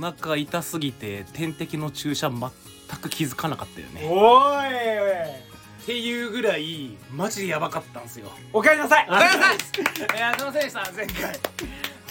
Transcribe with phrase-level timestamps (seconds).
[0.00, 2.40] 腹痛すぎて点滴の注射全
[3.00, 4.08] く気づかなかったよね。
[4.08, 5.50] おいおい
[5.82, 8.30] っていうぐらいマジでやばかったんですよ。
[8.52, 9.06] おかえりなさい。
[9.08, 9.56] おかえりなさい。
[10.16, 11.40] いやすいませんでした前回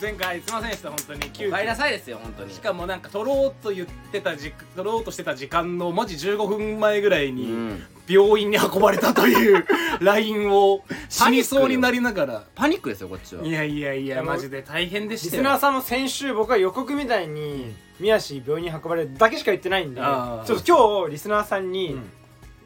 [0.02, 1.20] 前回すいませんでした本当に。
[1.32, 2.54] 急お帰りな遽さいですよ本当に。
[2.54, 7.84] しかもなんか取ろうと言ってたじ取ろうとしてた時間のマジ15分前ぐらいうにん。
[8.08, 9.66] 病院に運ばれたという
[10.02, 12.44] LINE を死にそうになりながら。
[12.56, 13.43] パニックですよこっちは。
[13.46, 15.43] いやいやいいややマジで大変でリしたよ。
[15.43, 22.10] スナーさんも先週僕は予告みたいに宮氏病院に運ばれるだけしか言ってないんでちょっと今日リスナーさんにうん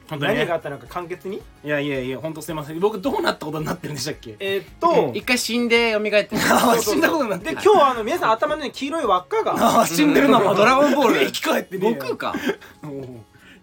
[0.10, 0.40] 本当にね。
[0.40, 1.38] 何があったのか簡潔に？
[1.64, 2.80] いやいやいや本当すいません。
[2.80, 4.36] 僕どうなったことになってるんでしたっけ？
[4.40, 6.30] えーっと一回死んで蘇って。
[6.52, 9.82] あ死んだことになってでる今日あの皆さん頭の上に黄色い輪っかが。
[9.82, 10.58] あ死んでるなうん。
[10.58, 11.20] ドラゴンボール。
[11.28, 11.98] 生き返ってねえよ。
[12.00, 12.34] 僕か。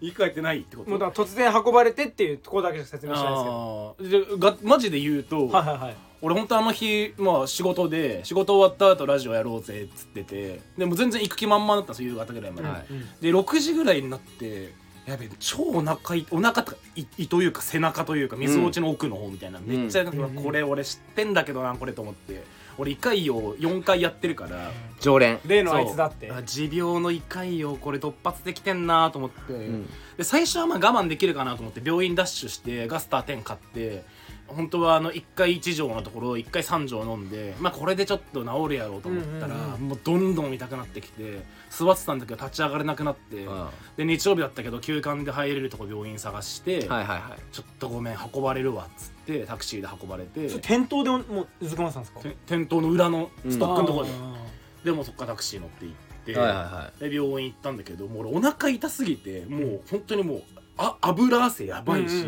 [0.01, 0.89] 生き返ってないってこと？
[0.89, 3.95] もうだから突然運ばれてっていうところだけしか説明してないですけど。
[3.99, 4.39] あー。
[4.39, 5.95] でがマジで言うと、はいはいはい。
[6.23, 12.85] 俺本当あの日、まあ、仕事で仕事終わった後ラジオやろうぜっつっててでも全然行く気満々だったんですよ夕方ぐらいまで、はい
[13.23, 14.71] で6時ぐらいになって
[15.11, 22.43] やべ超お腹いお腹とか胃胃というか背中というか水落ちの奥の方みたいな、めっちゃこれ俺知ってんだけどなこれと思って。
[22.77, 25.39] 俺胃潰瘍4回やってるから、常連。
[25.45, 26.31] 例のあいつだって。
[26.45, 29.85] 持病の胃潰瘍これ突発できてんなと思って、ん。
[30.17, 34.03] で最初はまあ我慢できるかなと思って病院ダッシュしてガスター10買って
[34.51, 43.67] 本当はあの1回1錠のところ1回3錠飲んでまあこれでちょっと治るやろうと思ったら、もうどんどん痛くなってきて座ってたんだけど立ち上がれなくなって、うん。
[43.97, 47.53] で日曜日だったけど休館で入れるとこ病院探して、はいはいはい。
[47.53, 50.47] ちょっとごめん運ばれるわっつってタクシーで運ばれて。
[50.59, 52.19] 店頭でももううずくまってたんですか？
[52.21, 54.35] て店頭の裏のストックのところで、あ
[54.83, 60.43] でもそっからタクシー乗って行って、はいはいはで病院行ったんだけどもう俺お腹痛すぎてもう本当にもう
[60.77, 62.25] あ油汗やばいし、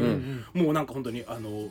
[0.53, 1.67] もうなんか本当にあの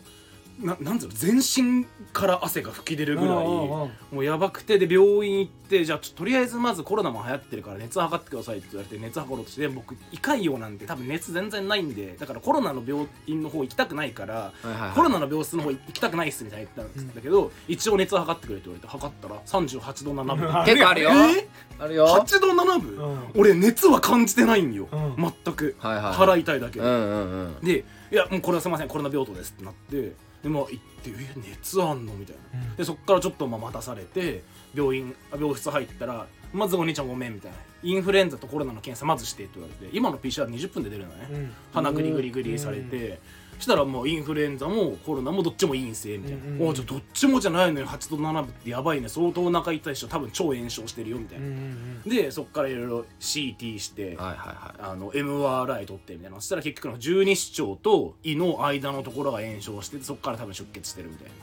[0.63, 14.53] ななんつうの全身から汗が吹き出るぐらいもうやばくてで病院行ってじゃあちょとりあえずまずコロナも流行ってるから熱測ってくださいって言われて熱測ろうとして僕胃潰瘍なんて多分熱全然ないんでだからコロナの病院の方行きたくないから、
[14.95, 20.49] コロナの病室の方行きたくないっすみたいな言ったんだけど、一応熱測ってくれって言われて測ったら38度7分。
[20.49, 20.65] うん。
[20.65, 21.11] 結構あるよ。
[21.11, 21.49] え？
[21.79, 22.07] あるよ。
[22.07, 23.19] 8度7分、うん。
[23.37, 25.17] 俺熱は感じてないんよ、うん。
[25.17, 26.15] 全く、はいはいはい。
[26.15, 27.65] 腹痛いだけで、うんうんうん。
[27.65, 30.13] で「いやもうこれはすいませんコロナ病棟です」ってなって
[30.43, 32.75] でまあ行って「え熱あんの?」みたいな。
[32.77, 34.43] でそっからちょっとまあ待たされて
[34.75, 41.53] 病院あ病室入ったら「まずお兄ちゃんごめん」みたいな「インフルエンザとコロナの検査まずして」って言われて今の PCR20 分で出るのね、うん。
[41.73, 49.09] 鼻グリグリグリされて、そしたらもうインフルエンザもコロナもどっちも陰性みたいな「うんうんおじゃあどっちもじゃないのよ8度7分ってやばいね。
[49.09, 54.81] 相当お腹痛い人多分超炎症してるよ」みたいな、うんうんでそっからいろいろ CT して、はいはいはい。
[54.81, 56.41] あの MRI 取ってみたいな。
[56.41, 61.42] そしたら結局の十二指腸と胃の間のところが炎症しててそっから多分出血してるみたいな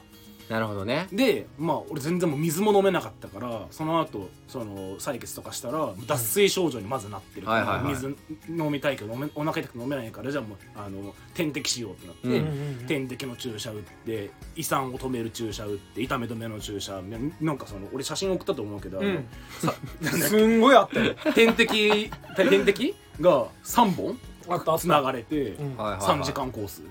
[0.50, 1.08] なるほどね。
[1.12, 7.46] でまあ俺全然もう水も飲めなかったからその後その採血とかしたら脱水症状にまずなってる。
[7.46, 7.94] から、はいはいはい。
[7.94, 8.16] 水
[8.50, 17.00] 飲みたいけど飲めお腹痛くて飲めないからじゃあもうあの点滴しようってなって、うん点滴の注射打って胃酸を止める注射打って痛め止めの注射
[17.40, 19.26] なんかその俺写真送ったと思うけど、あのうん。
[19.60, 19.74] さ
[20.28, 21.14] すんごいあったよ。
[21.36, 22.96] 点滴点滴？
[23.22, 24.18] が3本
[24.48, 25.78] あったあっつなたがれて、うん。
[25.78, 26.20] はいはいはい。
[26.20, 26.82] 3時間コース。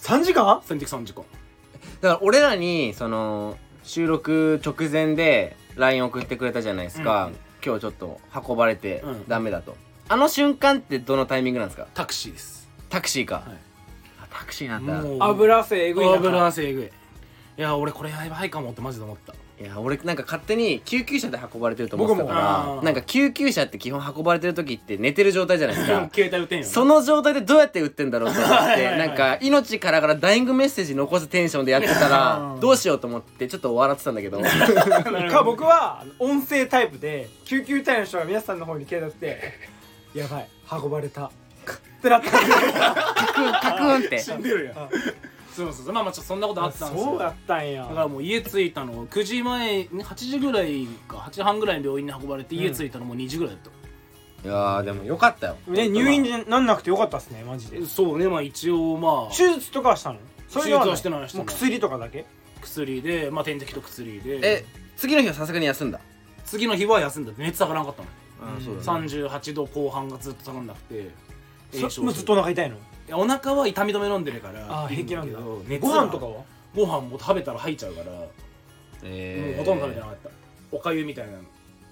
[0.00, 0.60] 3時間？
[0.68, 1.24] 点滴3時間
[2.00, 7.36] だから俺らにその収録直前で LINE 送ってくれたじゃないですか、うん。
[7.64, 9.28] 今日ちょっと運ばれてうん。
[9.28, 9.76] ダメだと、
[10.08, 11.86] あの瞬間ってどのタイミングなんですか？
[11.94, 12.68] タクシーです。
[12.88, 13.44] タクシーか、はい。
[14.22, 15.00] あタクシーなんだ。
[15.02, 15.18] もう。
[15.20, 16.84] 油汗えぐい中油汗えぐい。
[16.84, 16.88] い
[17.56, 26.08] や俺これやばいかもってマジで思ったいや俺なんか勝手に救急車で運ばれてると思ってたからなんか救急車って基本運ばれてる時って寝てる状態じゃないですか。
[26.14, 32.60] 携帯打てんその状態でどうやって打ってんだろうと思ってなんか命からがらダイイングメッセージ残すテンションでやってたらうん。
[32.62, 34.40] どうしようと思ってちょっと笑ってたんだけど。
[35.28, 39.54] か僕は音声タイプで救急隊の人が皆さんの方に携帯って
[40.14, 41.30] 「やばい運ばれた」っ
[42.00, 42.54] てなったんで。
[42.54, 44.18] カクンカクンって。
[44.20, 44.76] 死んでるやん
[45.58, 45.94] そうそうそう。
[45.94, 47.04] まあまあちょっとそんなことああったんですよ。
[47.10, 47.82] そうだったんや。
[47.82, 53.72] だからもう家着いたの9時前8時ぐらいか8時半ぐらいに病院に運ばれて家着いたのもう2時ぐらいだっ
[54.42, 55.56] た、いやーでもよかったよ。
[55.66, 57.84] ね入院になんなくてよかったっすねマジで。
[57.86, 60.18] そうねまあ一応まあ手術とかはしたの？
[60.52, 61.46] 手術はしてないしてない。
[61.46, 62.24] もう薬とかだけ？
[62.62, 64.40] 薬でまあ点滴と薬で。
[64.42, 64.64] え
[64.96, 66.00] 次の日はさすがに休んだ？
[66.44, 67.32] 次の日は休んだ。
[67.36, 68.08] 熱下がらなかったの。
[68.56, 69.06] あそうだね。
[69.08, 71.10] 38度後半がずっと下がんなくて。
[71.70, 72.76] 炎症そもうずっとお腹痛いの？
[73.12, 75.38] お腹は痛み止め飲んでるからあー平気なんだ。
[75.38, 76.42] けど熱ごが飯とかは？
[76.74, 78.06] ご飯も食べたら吐いちゃうから、
[79.02, 79.58] えー。
[79.58, 80.30] ほとんど食べてなかった。
[80.70, 81.32] おかゆみたいな。
[81.32, 81.38] の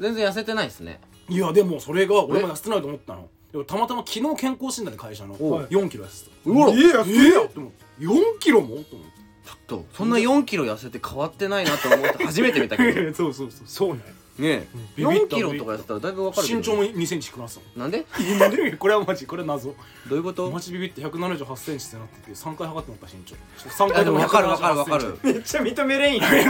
[0.00, 1.00] 全然痩せてないですね。
[1.28, 3.28] いやでもそれが俺も痩せてないと思ったの。
[3.52, 6.50] でもたまたま昨日健康診断で会社のおう4キロ痩せてた。
[6.50, 7.48] うわええやえー？
[7.48, 7.84] って思って。
[8.04, 8.66] 4キロも？
[8.66, 9.16] と思って。
[9.46, 13.14] ちょっとそんな4キロ痩せて変わってないなと思って初めて見たけど。
[13.14, 13.66] そうそうそう。
[13.66, 14.00] そうね
[14.38, 18.06] ねビビった4キロとかやってたらだいぶ分かるけど身長も2センチ低くなってたもんなんで
[18.38, 19.74] なんでこれはマジこれは謎
[20.08, 23.36] どういうことマジビビって1 7 8センチってなってて3回測ってもらった身長
[23.68, 26.42] 3回あでも分かる分かる分かるめっちゃ認めれんや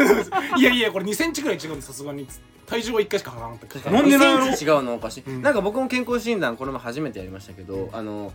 [0.57, 2.27] いやいやこれ2センチぐらい違うんでさすがに
[2.67, 8.33] 体重は1回しか測らなかったなんでなんやろ2センチ違うのおかしい、んなんか僕も健康診断この前初めてやりましたけど、あの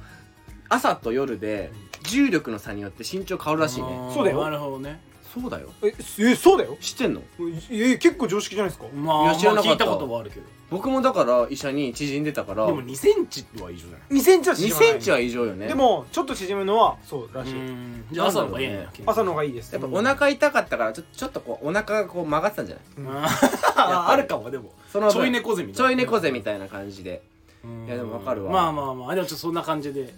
[0.69, 1.71] 朝と夜で
[2.03, 5.01] 重力の差によって身長変わるらしいねそうだよなるほどね
[5.33, 5.69] そうだよ。
[5.83, 6.77] ええそうだよ？
[6.81, 7.21] 知ってんの？
[7.69, 8.87] いやいや結構常識じゃないですか。
[8.93, 9.85] まあいや知らなかった。
[9.85, 10.45] まあ聞いたことはあるけど。
[10.69, 12.65] 僕もだから医者に縮んでたから。
[12.65, 14.89] でも2センチは異常じゃない？2センチは2縮まない。
[14.91, 15.67] センチは異常よね。
[15.67, 17.53] でもちょっと縮むのはそうらしい。
[17.53, 18.05] うん。
[18.11, 19.73] じゃあ朝の方がいいんや朝の方がいいです。
[19.73, 23.23] やっぱお腹痛かったからちょちょっとこうお腹がこう曲がってたんじゃない？
[23.75, 24.73] あーあるかもでも。
[24.91, 25.89] その分ちょい猫背みたいな。
[25.89, 27.21] ちょい猫背みたいな感じで。
[27.63, 27.85] うん。
[27.85, 28.51] いやでもわかるわ。
[28.51, 29.15] まあまあまあ。
[29.15, 30.13] でもちょっとそんな感じで。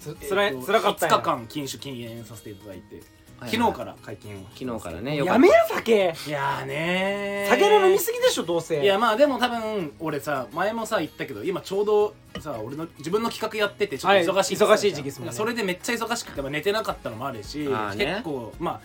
[0.00, 2.96] つつらいえっと辛かったん5日や間禁酒禁煙させていただいて。
[2.96, 3.04] はい
[3.40, 3.96] 昨日から。
[4.02, 4.40] 解禁を。
[4.54, 5.16] 昨日からね。
[5.16, 5.34] よかった。
[5.34, 6.14] やめや酒。
[6.26, 7.50] いやーねー。
[7.50, 8.82] 酒の飲みすぎでしょどうせ。
[8.82, 15.34] いやまあでも多分俺さ前もさ言ったけど今ちょうどさ俺の自分の企画やっててちょっと忙しいって言ってたじゃんはい忙しい時期ですもんね。
[15.34, 18.06] それでめっちゃ忙しくてまあ寝てなかったのもあるしあーね。
[18.06, 18.80] 結構まあ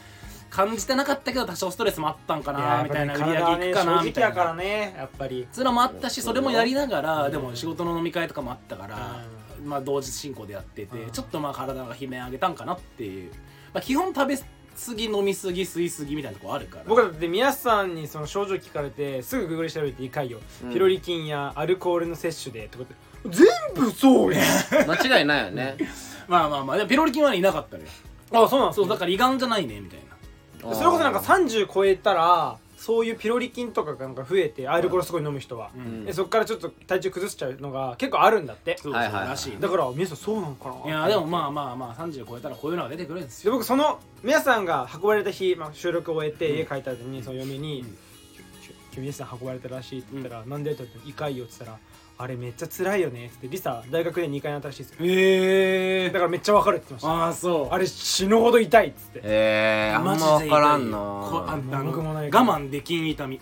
[0.50, 5.47] 感じてなかったけど多少ストレスもあったんかなみたいな売り上げいくかなみたい体はね正直やからなねやっぱり。
[5.51, 7.31] つうのもあったしそれもやりながらうん。
[7.31, 9.23] でも仕事の飲み会とかもあったから
[9.65, 11.09] まあ同時進行でやっててうん。
[11.11, 13.31] ちょっとまあ体が悲鳴上げたんかなっていう
[13.74, 16.84] まあ基本食べ過ぎ飲み過ぎ吸い過ぎみたいなとこあるから。
[16.88, 20.74] 僕だって宮さんにその症状聞かれてすぐグーグル調べていかいよ、うん。
[20.74, 22.96] ピロリ菌やアルコールの摂取でとかって。
[23.30, 24.42] 全部そうや
[24.88, 25.78] 間違いないよね。
[26.28, 27.90] まあまあまあでもピロリ菌はいなかったのよ。
[28.34, 30.74] あそうなんですそうだから胃がんじゃないねみたいな。
[30.74, 36.03] それこそなんか30超えたらそういうピロリ菌とかがなんか増えてアルコールすごい飲む人は、うん。
[36.03, 38.77] でそっからちょっと体調崩しちゃうのが結構あるんだって。
[38.77, 39.01] そうそう。
[39.01, 40.85] はいはいはいらしいねだから皆さんそうなんかな。
[40.85, 47.88] いやでもまあまあまあ30超えたらこういうのが出てくるんですでよ僕その皆さんが運ばれた日、まあ、収録を終えて家帰った後にその嫁にうん
[48.91, 51.79] 「今日皆さん運ばれたらしい」って言ったら「なんで?」って言って「胃かいよ」って言ったら
[52.18, 54.95] 「あれめっちゃ辛いよね」って言ってリサ大学で2回になったらしいですよ。
[55.01, 57.68] へだからめっちゃわかるって言ってましああそう。
[57.69, 59.19] たあれ死ぬほど痛いっつって。
[59.24, 60.39] えー、あんまマジで痛い。
[60.42, 62.27] 分からんこあなあの僕もない。
[62.27, 63.42] 我慢できん痛み。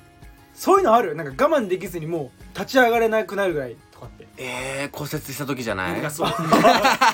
[0.54, 1.16] そういうのある。
[1.16, 4.28] なんか我慢できずにもう立ち上がれなくなるぐらいとかって。
[4.38, 5.94] えー、骨折した時じゃない？
[5.94, 6.30] なんかそう。
[6.32, 6.40] 怪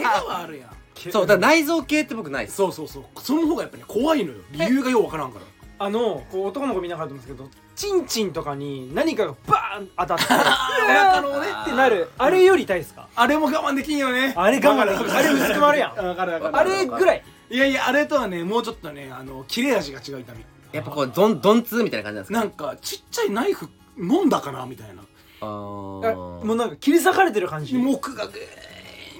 [0.05, 0.69] 我はあるやん。
[1.11, 3.03] そうだから内臓系って僕ないそうそうそう。
[3.21, 4.39] その方がやっぱり怖いのよ。
[4.51, 5.45] 理由がようわからんから
[5.79, 12.09] あのこう男の子見ながらと思うんですけどチンチンとかに何かがバーン当たってお腹のねってなる。
[12.17, 13.07] あれより痛いですか？
[13.15, 14.33] あれも我慢できんよね。
[14.35, 15.15] あれ我慢できん。
[15.15, 15.95] あれ薄くまるやん。
[15.95, 16.57] わかるわかる。
[16.57, 17.23] あれぐらい。
[17.49, 20.43] いやいやあれとはねもうちょっとねあの切れ味が違う痛み。
[20.71, 22.65] やっぱこうドンドンツーみたいな感じなんですか？
[22.67, 23.69] なんかちっちゃいナイフ
[23.99, 25.03] 飲んだかなみたいな。
[25.39, 27.77] あもうなんか切り裂かれてる感じ？
[27.77, 28.33] う木がグ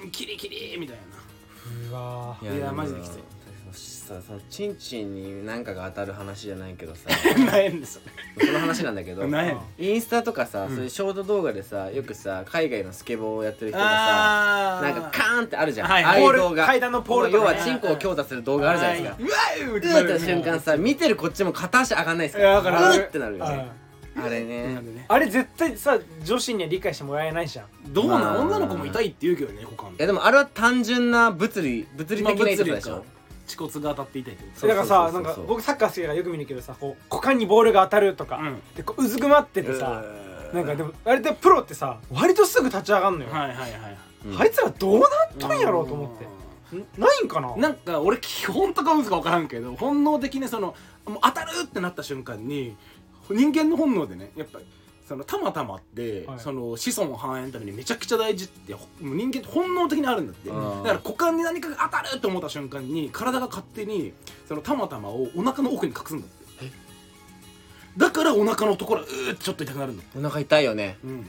[0.02, 0.96] ーンキリキリみたい
[1.92, 3.18] わいやマジできつい
[4.08, 7.10] さそのチンチンに何かが当たる話じゃないけどさ。
[7.44, 8.00] な悩んです
[8.40, 10.74] その話なんだけど悩んインスタとかさ、うん。
[10.74, 16.66] そういうショート動画でさよくさ海外のスケボーをやってる人がさあなんかカーンってあるじゃん、はいああいう動画。
[16.66, 17.52] 階段のポールとか。
[17.52, 22.42] ね要はチンコを強打する動画あるじゃないですか、うわーうーった瞬間さ見てるこっちも片足上がんないですか。
[22.42, 23.68] いやわかるわかるうーってなるよね。
[24.20, 25.04] あれね。
[25.06, 27.92] あれ絶対さ女子には理解してもらえないじゃん。
[27.92, 28.34] どうなまあ。
[28.38, 29.90] ん女の子も痛いって言うけどね股間。
[29.90, 33.04] いやでもあれは単純な物理物理的な痛さでしょ、
[33.48, 38.62] 恥骨が当たって痛いってこそうだからさなんか僕サッカー好きだからよく見るけどさこう股間にボールが当たるとか、うん。
[38.76, 40.04] でこううずくまっててさ、
[40.52, 43.70] なんかでもあれでプロってさ割とすぐ立ち上がんのよ、はいはいはい
[44.26, 46.24] うんあいつらどうなっとんやろうと思って。
[46.76, 46.86] ん。
[46.98, 47.56] ないんかな？
[47.56, 50.74] なんか俺基本とか嘘か分からんけど本能的にその
[51.06, 52.76] もう当たるってなった瞬間に
[53.30, 54.66] 人間の本能でねやっぱり
[55.08, 56.38] そのたまたまって、はい。
[56.38, 60.50] その子孫繁栄のためにめちゃくちゃ大事って人間って本能的にあるんだって。
[60.50, 60.82] だうん。
[60.82, 64.12] から股間に何かが当たるって思った瞬間に体が勝手に
[64.46, 66.36] そのたまたまをお腹の奥に隠すんだって。
[67.96, 70.18] だからお腹のところうーちょっと痛くなるんだって。
[70.18, 70.98] お腹痛いよね。
[71.02, 71.26] うん。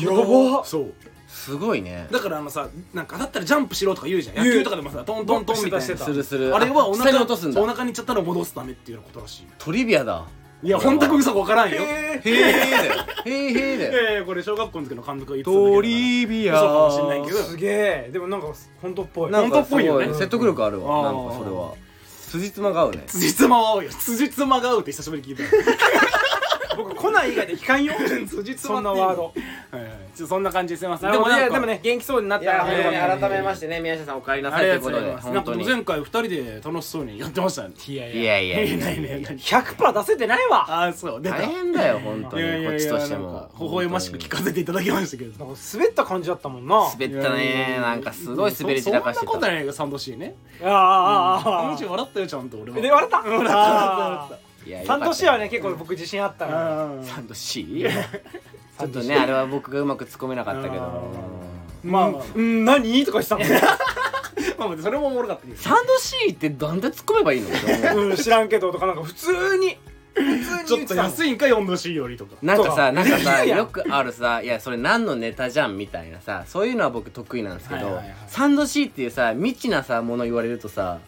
[0.00, 0.94] やばそう。
[1.28, 2.08] すごいね。
[2.10, 4.36] だからあのさなんかだったらジャンプしろとか言うじゃん。
[4.36, 7.60] 野球とかでもさトントントンみたいなしてたするするあれはお下腹に落とすんだ。
[7.62, 9.46] お腹にいっちゃったら戻すためっていうことらしい。
[9.58, 10.26] トリビアだ
[10.62, 11.82] いや本当か嘘か分からんよ。
[11.82, 12.32] へへえ
[12.70, 13.04] だよ。
[13.24, 13.92] へえへえだよ。
[14.16, 16.54] ええこれ小学校の時の監督が言ってたんだけどトリビア。
[16.54, 17.38] 嘘かもしんないけど。
[17.38, 18.46] ーすげえでもなんか
[18.80, 19.30] 本当っぽい。
[19.32, 20.06] なんか本当っぽいよね。
[20.14, 21.74] 説得力あるうんわなんかそれは。
[22.30, 23.02] 辻褄が合うね。
[23.08, 23.90] 辻褄は合うよ。
[23.90, 26.76] 辻褄が合うって久しぶりに聞いた。
[26.76, 27.94] 僕コナン以外で聞かんよ。
[28.28, 29.24] 辻そんなワード。
[29.24, 31.12] はいはいちょそんな感じですいません。
[31.12, 35.00] でもねでもね元気そうになっいたら改めましてね宮下さんお帰りなありさいということで。
[35.00, 35.24] がとうございます。
[35.24, 38.38] なんか本当に前回二人で楽しそうにやってましたねいやいや。
[38.40, 40.66] いやいやないねない100%出せてないわ。
[40.68, 45.44] ああそう出た大変だよ本当いやいやいやにこっちとしてなんもか微笑ましく聞かせていただきましたけど。
[45.44, 46.90] なんか滑った感じだったもんな。
[46.92, 47.78] 滑ったね。
[47.80, 50.34] なんかすごい滑り散らかしてたそそんなことないよサンドシーね。
[50.62, 57.90] ああああああこのうち笑ったよちゃんと俺はで笑った笑ったサンドシーはね結構僕自信あったからサンドシー？
[58.82, 60.82] ちょっとねあれは僕がうまく突っ込めなかったけど。
[61.84, 62.64] まあまあうん。
[62.64, 63.04] 何？
[63.04, 63.48] とかしたもん
[64.58, 65.58] まあまあそれもおもろかったけど。
[65.60, 67.48] サンドシーってなんで突っ込めばいいの？
[67.96, 69.78] う うん知らんけどとかなんか普通に。
[70.14, 72.36] 普ちょっと安いいんか4度 C よりとか。
[72.42, 80.98] なんかさなんかさよくあるさいやそれ何のネタじゃんみたいなさそういうのは僕得意なんですけど、はいはいはいサンドシーっていうさ未知なさもの言われるとさ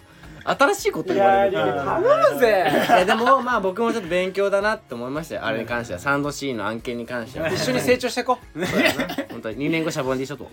[0.45, 1.53] 新しいことい言われる。
[1.53, 2.67] とやー頼むぜ。
[2.71, 5.45] いやでもまあ僕もちょっと勉強だなって思いましたよ。
[5.45, 6.01] あれに関しては。
[6.01, 7.49] サンドシーの案件に関しては。
[7.53, 9.15] 一緒に成長してこそうだな。
[9.31, 9.69] 本当に。
[9.69, 10.51] 2年後シャボンディしょと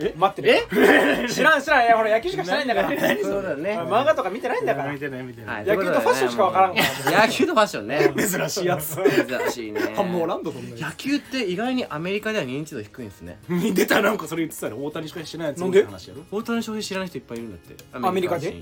[0.00, 0.14] え？
[0.16, 1.84] 待ってる 知らん知らん。
[1.84, 2.88] いやほら野球しかしてないんだから。
[3.22, 4.92] そうだよね漫画とか見てないんだから。
[4.92, 5.64] 見てない見てない。
[5.66, 7.22] はい野球とファッションしかわからんから。
[7.26, 8.12] 野球とファッションね。
[8.16, 8.66] 珍しい。
[8.66, 9.80] やつ珍しいね。
[9.96, 13.38] ハンモーランドそんな野球って意外にアメリカでは認知度低いんですね。
[13.48, 15.80] に出たなんかそれ言ってたら大谷しか知らないやつなんで？
[15.80, 16.22] って話やろ。
[16.30, 17.84] 大谷翔平知らない人いっぱいいるんだって。
[17.92, 18.58] アメリカで人。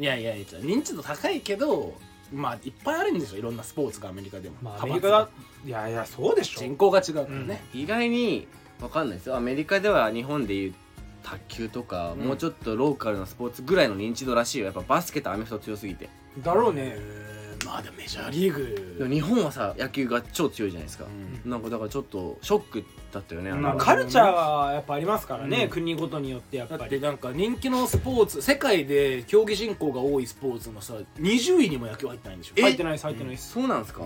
[0.00, 1.92] いやいやいや認知度高いけど
[2.32, 3.38] まあいっぱいあるんですよ。
[3.38, 4.54] いろんなスポーツがアメリカでも。
[4.62, 5.28] まあアメリカだ。
[5.66, 6.60] いやいやそうでしょ。
[6.60, 7.64] 人口が違うからね。
[7.74, 8.46] 意外に
[8.80, 9.36] わかんないですよ。
[9.36, 10.74] アメリカでは日本でいう
[11.22, 12.26] 卓球とか、うん。
[12.26, 14.66] もうちょっとローカルなスポーツぐらいの認知度らしいよ。
[14.66, 16.08] やっぱバスケとアメフト強すぎて。
[16.42, 16.94] だろうね。
[16.94, 17.38] えー。
[17.66, 18.96] まあでもメジャーリーグ。
[18.98, 21.06] でも日本はさ野球が超強いじゃないですか、
[21.44, 21.50] うん。
[21.50, 23.60] なんかだからちょっとショックだったよねあの。
[23.60, 25.68] まあカルチャーがやっぱありますからね、うん。
[25.68, 26.80] 国ごとによってやっぱり。
[26.80, 32.60] だってなんか人気のスポーツ世界で競技人口が多いスポーツのさ20位にも野球入ってないんでしょ。
[32.62, 34.02] 入ってないです入ってないです、そうなんですか、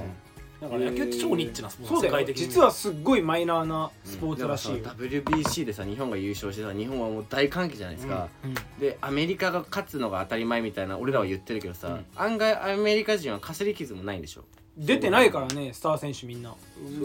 [0.62, 2.12] だから野球って超ニッチなスポーツそうだよ。
[2.12, 2.44] 世界的に。
[2.46, 8.54] 実はすっごいマイナーなスポーツらしいよ、だからさ WBC でさ日本が優勝してさ日本はもう大歓喜じゃないですか、うん。
[8.78, 12.06] でアメリカが勝つのが当たり前みたいな俺らは言ってるけどさ、うん。
[12.14, 14.44] 案外アメリカ人はかすり傷もないんでしょ。
[14.78, 16.54] 出てないからねスター選手みんな。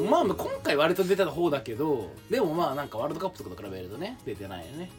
[0.09, 4.91] まあまあ今回割と出てた方だけどでもまあなんかワールドカップとかと比べるとね出てないよね。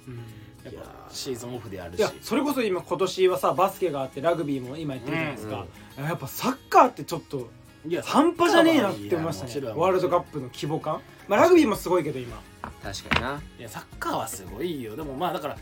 [0.64, 2.00] やっぱシーズンオフであるし。
[2.00, 7.48] いやそれこそ今今年はさバスケがあってラグビーも今やってるじゃないですか、やっぱサッカーってちょっと
[7.86, 9.66] いや半端じゃねえなって思いましたね。
[9.74, 11.00] ワールドカップの規模感。
[11.28, 12.40] まあラグビーもすごいけど今。
[12.82, 13.40] 確かにな。
[13.58, 14.96] いやサッカーはすごいよ。
[14.96, 15.56] でもまあだから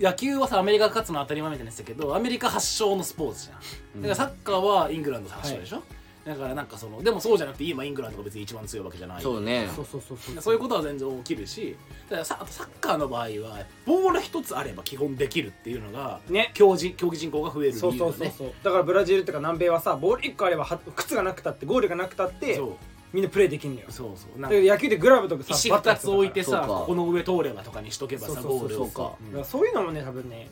[0.00, 4.02] 野球はさアメリカが勝つのは当たり前みたいに言ってたけどアメリカ発祥のスポーツじゃん。
[4.02, 5.82] だからサッカーはイングランド発祥でしょ、
[6.28, 9.22] だからなんかそのでもそうじゃなくて今イングランドが別に一番強いわけじゃない。
[9.22, 9.68] そうね。
[9.74, 10.54] そうそうそうそうそう。
[10.54, 11.76] いうことは全然起きるし
[12.08, 16.50] だからさあとサッカーの場合はボール一つあれば基本できるっていうのがね。
[16.54, 18.02] 競技競技人口が増える理由そうだね。
[18.02, 22.72] そうそうそうだからブラジルとか南米はさボール1個あればは靴がなくたってゴールがなくたってそう。
[23.10, 23.86] みんなプレーできんのよ。
[23.88, 24.38] そうそう。
[24.38, 30.50] なんか野球でグラブとかさ石2つ置いてさここの上通ればとかにしとけばさそうそうそうゴールをそうかさだからそういうのもね多分ね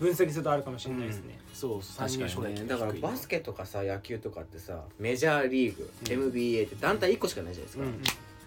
[0.00, 6.12] 分析するとあるかもしれないですね、そう参入障壁だからバスケとかさ野球とかってさメジャーリーグ、うん。
[6.12, 8.02] MBA って団体1個しかないじゃないですか、うん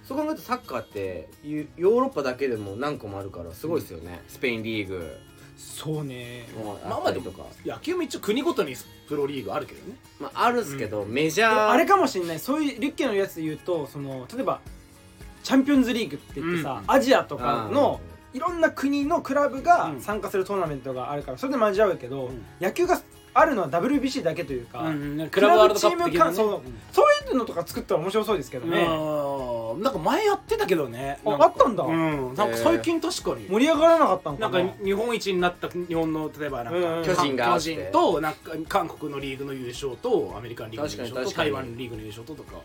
[0.05, 5.17] そう考えるとサッカーってユヨーロッパだけでも何個もあるからすごいですよね、スペインリーグ。
[5.57, 6.45] そうね。
[6.55, 8.75] もまあまあでもとか、野球も一応国ごとに
[9.07, 9.95] プロリーグあるけどね。
[10.19, 11.55] まあ、あるっすけど、メジでャー。
[11.55, 12.39] もあれかもしれない。
[12.39, 14.59] そういうリュッケのやつで言うとその例えば
[15.43, 16.91] チャンピオンズリーグって言ってさ、うん。
[16.91, 17.99] アジアとかの
[18.35, 20.01] いろんな国のクラブがうん。
[20.01, 22.45] 参加するトーナメントがあるからそれで交わるけど、うん。
[22.59, 23.01] 野球が
[23.37, 26.33] あるのは WBC だけというか、うんクラブワールドカップ的なね。
[26.35, 26.61] そう
[27.27, 29.83] いうのとか作ったら面白そうですけどうんね、うん。
[29.83, 31.19] なんか前やってたけどね。
[31.25, 31.83] あったんだ。
[31.83, 32.33] うん。
[32.33, 33.45] なんか最近確かに。
[33.49, 34.47] 盛り上がらなかったのな。
[34.47, 36.97] んかなか日本一になった日本の例えばなんか、うん。
[36.99, 37.89] うん巨人があ巨って。
[37.89, 42.61] 人となんか韓国のリーグの優勝とアメリカンリーグの優勝と台湾リーグの優勝ととか。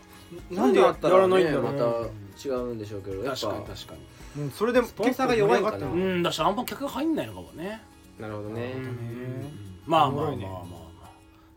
[0.49, 3.93] なんでやらないんだろうまねた違うんでしょうけどやっ確かにぱ確か
[4.37, 7.81] うんそれでスポンサーが弱いんかったにうんだしあんま客が入んないのかもね。
[8.17, 8.73] なるほどね
[9.85, 10.37] まあまあまあまあ。
[10.37, 10.81] まあ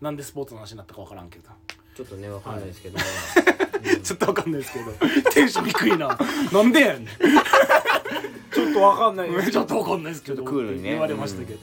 [0.01, 1.49] なんでスポーツの話になったかわからんけど。
[1.95, 2.99] ちょっとねわかんないですけど、
[4.03, 4.93] ちょっとわかんないですけど。
[5.31, 6.19] テンション低いな。
[6.53, 7.07] なんでやねん。
[8.53, 9.33] ちょっとわかんない。
[9.33, 10.39] よちょっとわかんないですけど。
[10.39, 10.91] ちょっとクールにね。
[10.91, 11.57] 言われましたけど、は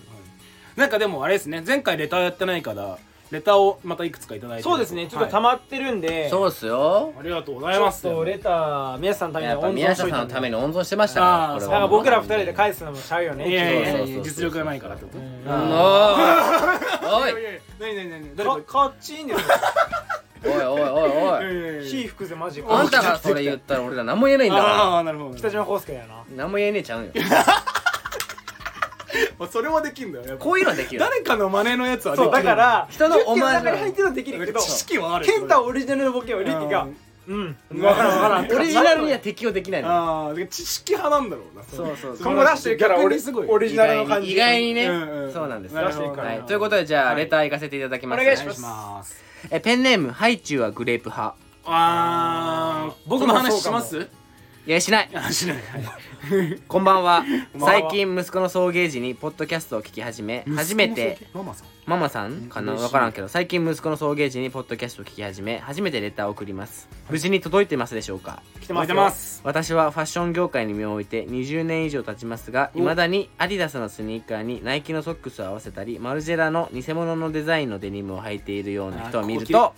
[0.77, 0.79] い。
[0.79, 1.61] なんかでもあれですね。
[1.65, 2.97] 前回レターやってないから
[3.31, 4.63] レターをまたいくつかいただいて。
[4.63, 5.07] そうですね。
[5.07, 7.13] ちょっと溜ままってるんで、そうっすよ。
[7.17, 11.71] ありがとうござちょっいますとレター宮下さんのためにやっぱ温存しさんのために温存してましたあーからこれは。
[11.71, 13.49] だから僕ら二人で返すのもちゃうよね。
[13.49, 15.17] いやいやいやそうそうそう実力がないからってこと。
[15.17, 15.25] うん。
[17.13, 19.45] おいおいいやいや何何何誰かかカッチンですよ。
[20.43, 21.09] おいおいおい。
[21.41, 25.35] おいいやいやいや火吹くぜマジあんたがそれ言ったら俺ら何も言えないんだかああなるほど。
[25.35, 26.15] 北島康介やな。
[26.15, 27.11] ら何も言えねえちゃうんよ
[29.51, 32.31] それはできんだよこういうのはできる誰かの真似のやつはできう。
[32.31, 35.25] だから人のオマージュ10の中に入ってるのはできるけど知識はある。
[35.25, 36.87] ケンタオリジナルのボケをリキが
[37.27, 37.55] うん。
[37.69, 37.79] うん。
[37.79, 38.51] 分からん分からん。
[38.51, 39.89] オリジナルには適用できないの。
[39.89, 42.33] ああ知識派なんだろうなそうそうそう。
[42.33, 43.47] 今後出してるから逆オリにすごい。
[43.47, 44.87] オリジナルの感じ意外にね。
[44.87, 46.27] うんうんそうなんですなるほど出していくから。
[46.29, 46.43] はい。
[46.43, 47.13] ということでじゃはい。
[47.13, 48.21] あレター行かせていただきます。
[48.21, 49.23] お願いしお願いします。
[49.49, 51.35] えペンネームハイチュウはグレープ派。
[51.65, 52.93] あー。
[53.05, 54.07] 僕の話します？
[54.65, 55.09] いやしない。
[55.13, 55.57] あしない
[56.67, 57.23] こんばんは。
[57.59, 61.67] 最近息子の送迎時にポッドキャストを聞き始め初めてママさん？
[61.87, 62.73] ママさんかな？
[62.75, 66.87] 分からんけど最近息子の送迎時にポッドキャストを聞き始め初めてレターを送ります。
[67.09, 68.43] 無事に届いてますでしょうか？
[68.61, 72.79] 来てますてます私はファッション業界に身を置いて20年以上経ちますがお。
[72.79, 79.73] 未だにアディダスのスニーカーにナイキのソックスを合わせたりマルジェラの偽物のデザインのデニムを履いているような人を見ると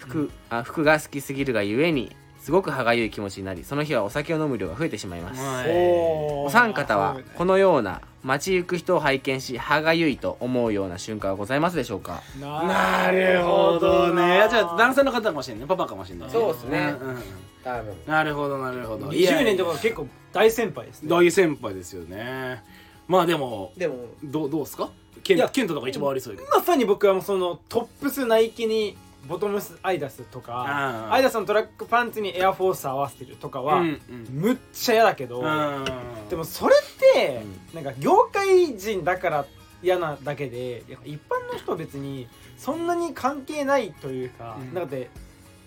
[0.00, 5.40] 服あ服が好きすぎるがゆえにすごく歯がゆい気持ちになりその日はお酒を飲む量が増えてしまいます。
[5.68, 12.22] おお三方はこのような街行く人を拝見し歯がゆいと思うような瞬間はございますでしょうか？
[12.40, 14.46] なるほどね。
[14.50, 16.32] じゃあ男性の方かもしれないパパかもしれないね。
[16.32, 16.90] そうっすね。
[16.90, 17.22] んうんうん。
[17.62, 17.94] 多分。
[18.06, 19.06] なるほどなるほど。
[19.08, 21.08] 20年とか結構大先輩ですね。
[21.08, 22.62] 大先輩ですよね。
[23.08, 24.06] まあでもでも。
[24.22, 24.90] どうどうですか？
[25.22, 28.96] ケントとか一番悪いそうまさに僕はもうそのトップスナイキに
[29.28, 34.26] ボトムスアイダスとかアイダスのトラックパンツにエアフォース合わせてるとかは、うんうん。
[34.30, 35.84] むっちゃ嫌だけど、うん
[36.28, 37.42] でもそれって、
[37.74, 39.46] なんか業界人だから
[39.82, 44.74] 嫌なだけで一般の人は別にそんなに関係ないというか、うん。
[44.74, 45.10] だって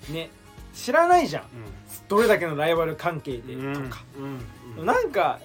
[0.10, 0.30] ね
[0.74, 1.44] 知らないじゃん。
[2.08, 4.40] どれだけのライバル関係でうんとか、うん
[4.80, 4.86] うん。
[4.86, 5.40] なんか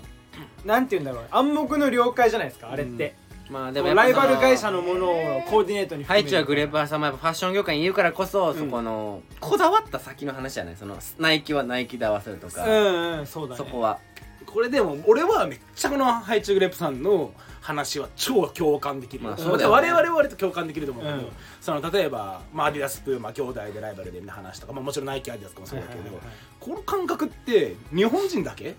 [0.64, 1.28] なんて言うんだろう。
[1.30, 3.14] 暗黙の了解じゃないですかあれって、
[3.50, 13.58] まあでもライバル会社のものをコーディネートにハイチュウグレープさんもやっぱファッション業界にいるからこそ、そこのこだわった先の話じゃないそのナイキはナイキで合わせるとか、うんうんそうだね。
[13.58, 13.98] そこは
[14.46, 19.74] これでも俺はめっちゃこのハイチュウグレープさんの話は超共感できる、まあそうだよね。
[19.74, 21.26] 我々は割と共感できると思うけど、うん。
[21.60, 26.18] その例えば、まあ、アディダスプーマ兄弟でライバルでみたいな話とか、まあ、もちろんナイキアディダスとかもそうだけど、
[26.60, 28.74] この感覚って日本人だけえ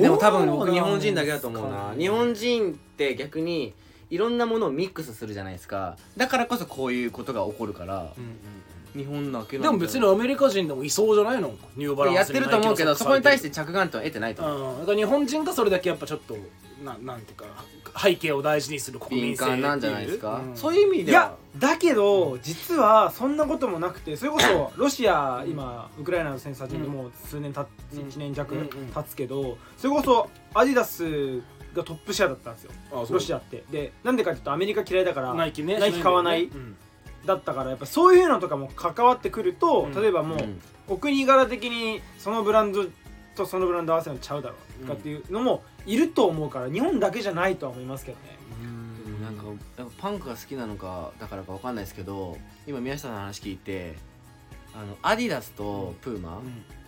[0.00, 1.94] でも多分僕日本人だけだと思うな。
[1.96, 3.74] 日本人って逆に
[4.10, 5.96] いろんなものをミックスするじゃないですか。
[6.16, 8.12] だからこそこういうことが起こるから
[8.94, 11.54] 日本だけでも別にアメリカ人でもいそうじゃないの？
[11.76, 14.72] ニューバランスやってると思うけどそこに対してて着眼点は得てないと思う。
[14.72, 16.36] うん、だから日本人がそれだけやっぱちょっと
[16.84, 17.46] ななんていうか
[17.98, 19.62] 背景を大事にする国敏民性っていう。
[19.62, 20.56] 感なんじゃないですか、うん。
[20.56, 27.98] そういう意味いやではだけど実はそんなこともなくてそれこそ ロシア今ウクライナの戦争始めてもう数年たっうん。
[28.00, 31.40] 1年弱経つけどそれこそアディダス
[31.74, 32.72] がトップシェアだったんですよ。
[33.08, 33.64] ロシアって。
[33.70, 35.78] でなんでかっていうとアメリカ嫌いだからナイキね。
[35.78, 36.76] ナイキ買わないうん。
[37.26, 40.60] だったからやっぱそういうのとかも関わってくるとうん例えばもううん。
[40.88, 42.84] お国柄的にそのブランド
[43.36, 48.36] とそのブランド合わせるのちゃうだろうとかっていうのもいると思うから日本だけじゃないとは思いますけどね
[49.76, 53.94] やっぱパンクが好きなのかだからかわかんないですけど今宮下さんの話聞いて
[54.74, 56.40] あのアディダスとプーマ、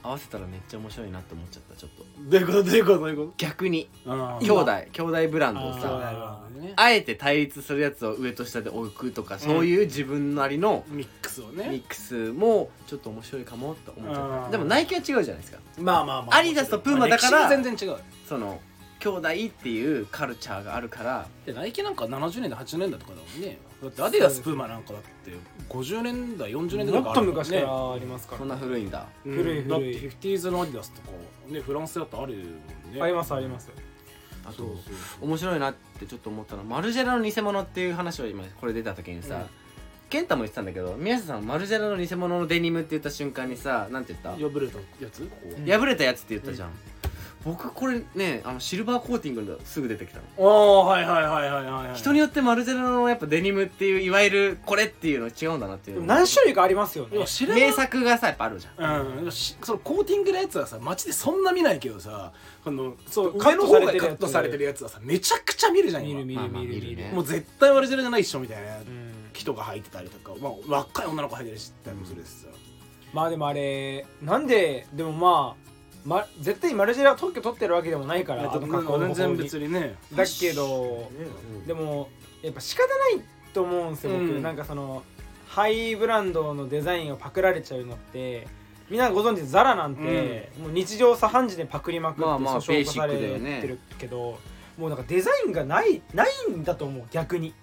[0.03, 2.05] 合わせたらめっちゃ面白いなって思っちゃったちょっと。
[2.31, 2.63] どういうこと？
[2.65, 2.99] どういうこと？
[3.01, 3.91] どういうこ逆に。
[4.07, 4.73] 兄弟。
[4.91, 6.73] 兄弟ブランドをあさーね。
[6.77, 11.69] あえて対立するやつを上と下で置くとか、そういう自分なりのミックスをね。
[11.69, 18.61] ミックスもちょっと面白いかもって思っちゃったでもナイキは違うじゃないですかまあまあまあアディダスとプーマだから全然違うその
[19.05, 21.27] 兄弟っていうカルチャーがあるから。
[21.45, 23.59] でナイキなんか70年代80年代とかだもんね。
[23.83, 25.33] だってアディダスプーマなんかだって
[25.69, 28.39] 50年代40年代とかもっと昔かねらありますから。
[28.39, 29.07] そんな古いんだ。
[29.27, 29.63] うん古い。
[29.63, 31.09] 古いだってフィフティーズのアディダスとか
[31.49, 32.43] ねフランスだとあるもん
[32.95, 33.03] ね。
[33.03, 33.71] ありますあります。
[34.47, 34.73] あとそうそ
[35.23, 35.27] う。
[35.27, 39.43] 面白いなってちょっと思ったのはマルジェラの偽物っていう話を今これ出た時にさ、うん。
[40.11, 44.37] 健太も言ってたんだけど宮下さんマルジェラの偽物のデニムって言った瞬間にさなんて言った？
[44.37, 45.29] 破れたやつ？
[45.67, 46.71] 破れたやつって言ったじゃん、
[47.45, 50.25] 僕これねあのシルバーコーティングですぐ出てきたの。
[50.39, 51.95] ああはいはいはいはいはいはい。
[51.95, 57.19] 人によってマルジェラのやっぱデニムっていういわゆるこれっていうの違うんだなっていうの何種類かありますよね。
[57.49, 59.25] 名作がさやっぱあるじゃん。
[59.25, 62.33] うん、しそのコーティングのやつはさ街でそんな見ないけどさ
[62.65, 66.25] このそう上の方がカカットされてるやつはさめちゃくちゃ見るじゃん今。
[66.25, 67.13] 見る見る見る見るね。
[67.13, 68.79] もう絶対ワルジェラじゃないっしょみたいな。
[68.79, 69.15] うん。
[69.35, 72.47] 人が履いてたりとか、まあ、若い女の子履いてるしたりもするしさ、
[73.13, 75.64] まあでもあれなんででもまあ
[76.05, 79.73] ま、絶対マルジェラ特許取ってるわけでもないからあの格好の全然方に別に。
[79.73, 81.11] ねだけど
[81.67, 82.09] でも
[82.43, 83.23] やっぱ仕方ない
[83.55, 84.43] と思うんですよ僕、うん。
[84.43, 85.03] なんかその
[85.49, 88.47] ハイブランドのデザインをパクられちゃうのって
[88.91, 93.61] みんなご存知ザラなんて、もう日常茶飯事でパクりまくってまあまあ訴訟化されベーシックだよね。
[93.63, 94.39] てるけど、
[94.77, 97.55] もうなんかデザインがないないんだと思う逆に。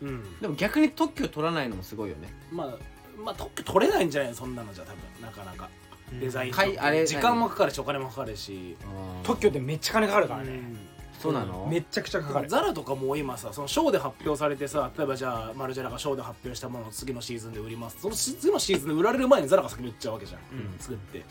[0.00, 0.40] うん。
[0.40, 2.32] でも逆に特許取らないのもすごいよね。
[2.50, 2.78] まあ
[3.22, 5.68] まあ特許取れないんじゃないそんなのじゃ多分なかなか
[6.12, 8.76] デザインかいあれ時間もかかるしお金もかかるし。
[9.22, 10.78] 特許ってめっちゃ金かかるからね、うん。
[11.18, 11.66] そうなの？
[11.70, 12.48] めっちゃくちゃかかる。
[12.48, 17.98] ザラとかもう今さそのショーで発表されてさ例えばじゃあマルジェラがショーで発表したものを次のシーズンで売ります。
[18.00, 20.78] その次のシーズンで売られる前にザラが先に売っちゃうわけじゃん、うん。
[20.78, 21.24] 作って。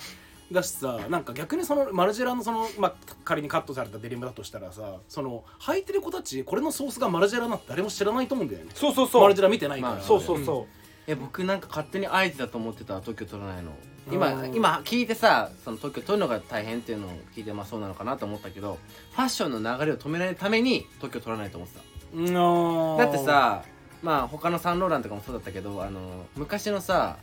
[0.51, 8.71] だしさなんか逆にそのマルジェラのその、まあ、仮にカットされたデニムだとしたらさその履いてる子たちこれのソースがマルジェラなんて誰も知らないと思うんだよね。
[8.75, 9.21] そうそうそう。
[9.21, 10.73] マルジェラ見てないから、まあそうそうそう、
[11.07, 13.71] え僕なんか勝手に合図だと思ってた特許取らないの
[14.11, 14.55] 今うん。
[14.55, 18.77] 今聞いてさその特許取るのが大変っていうのを聞いてまあそうなのかなと思ったけど
[19.11, 21.83] ファッションの流れを止められるために特許取らないと思ってた。
[22.13, 23.63] うんだってさ
[24.01, 27.17] まあ他のサンローランとかもそうだったけどあの昔のさ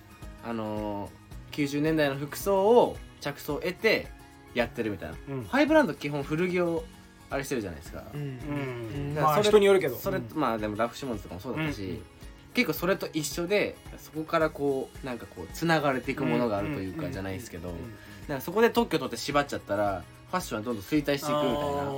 [0.45, 1.11] あの
[1.53, 4.09] 90年代の服装を着想を得て
[4.55, 5.17] やってるみたいな。
[5.29, 5.45] うん。
[5.45, 6.85] ハイブランド基本古着を
[7.29, 8.21] あれしてるじゃないですか、うん。
[8.21, 9.15] うん。
[9.15, 9.97] まあ人によるけど。
[9.97, 10.29] それうん。
[10.35, 12.03] まあでもラフシモンズとかもそうだったし、うん
[12.55, 17.73] 結構それと一緒でそこからこうなんかこうつながれていくものがあるというかじゃないですけど、
[18.29, 21.93] なんかそこで特許取って縛っちゃったらファッションはどんどん衰退していくみたいな。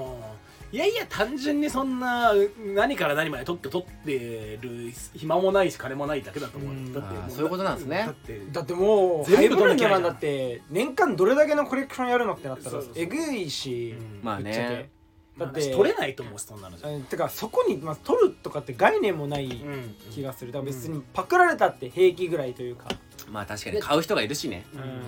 [0.73, 2.33] いやいや単純にそんな
[2.75, 6.93] 何から何まで特許取ってる暇もないし金もないだけだと思う、うん。
[6.95, 8.05] だってそういうことなんですね。
[8.07, 14.21] だってだってもう全部取んなんなんだって年間どれだけのコレクションやるのってなったらえぐいしうん。
[14.23, 14.77] まあぶっちゃけ。
[14.77, 14.91] ね
[15.39, 19.95] だって取れないと思うしそんなのじゃ、うんてかそこにまあ取るとかって概念もないうん。
[20.11, 20.53] 気がする。
[20.53, 22.89] だから別にパクられたって平気ぐらいというか。
[23.31, 24.65] まあ確かに買う人がいるしね。
[24.75, 25.03] うん。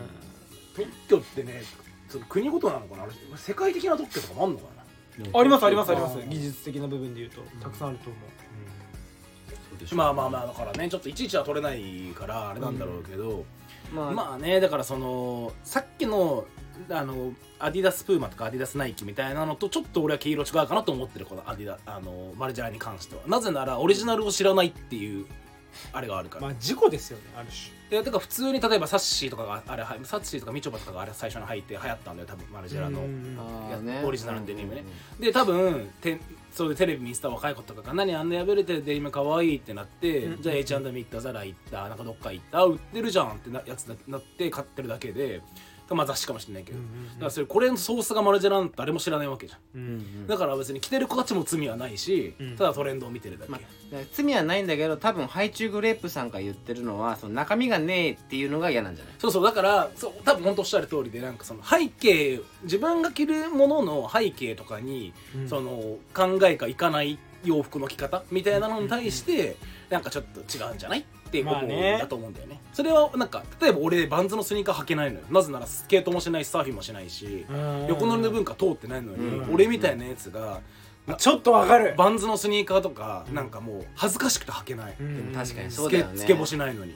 [0.74, 1.62] 特許ってね
[2.08, 3.02] その国ごとなのかな？
[3.04, 5.40] あれ世界的な特許とかもあんのかな？
[5.40, 6.18] ありますありますあります。
[6.26, 7.42] 技術的な部分で言うと。
[7.62, 8.18] たくさんあると思
[9.86, 13.44] そうまあまあまあだからねちょっといちいちは取れないからあれなんだろうけど、
[13.92, 16.46] まあ、まあねだからそのさっきの
[16.90, 23.22] あのアディダスプーマとかアディダスナイキみたいなのとちょっと俺は毛色違うかなと思ってるこのアディダあのマルジェラに関しては。
[23.26, 25.26] なぜならオリジナルを知らないっていう
[25.92, 27.74] あれがあるから、うまあ事故ですよねある種。
[27.90, 34.02] いやてか普通に例えばサッシーとかがあれはサッシーとかみちょぱとかがあれ最初に入って流行ったんだよ多分マルジェラの、うんあーね。
[34.04, 34.84] オリジナルのデニムね。
[35.20, 36.18] で多分て
[36.50, 45.42] それでテレビ見せた若い子とかが「何あんな破れてるデニムかわいい」ってなって、うんじゃあ H&M 行ったザラ行ったなんかどっか行ったあ売ってるじゃんってなやつになって買ってるだけで
[45.90, 46.84] まあ雑誌かもしれないけど、だ
[47.18, 53.60] からそれこれのソースがマルジェラなんて誰も知らないわけじゃんうんうんだから別に着てる子たちも罪はないし、うんただトレンドを見てるだけ、まあ
[54.12, 59.14] 罪はないんだけど多分ハイチュウグレープさんが言ってるのはその中身がねえっていうのが嫌なんじゃない？
[59.18, 69.56] そうそうだからそう多分本当おっしゃる通りでなんかその背景自分が着るものの背景とかに、うんその考えがいかない洋服の着方みたいなのに対して、
[69.90, 71.04] なんかちょっと違うんじゃない？
[71.42, 75.24] だと思うんだよね,、それはなんか例えば俺バンズのスニーカー履けないのよ。
[75.30, 77.86] なぜならスケートもしないしサーフィンもしないし、うん。
[77.88, 79.54] 横乗りの文化通ってないのに、うん。
[79.54, 80.60] 俺みたいなやつが、
[81.18, 81.94] ちょっとわかる。
[81.96, 84.96] バンズのスニーカーとかなんかもう恥ずかしくて履けない、
[85.34, 86.12] 確かにそうつだよね。
[86.14, 86.94] けつけ干しないのに、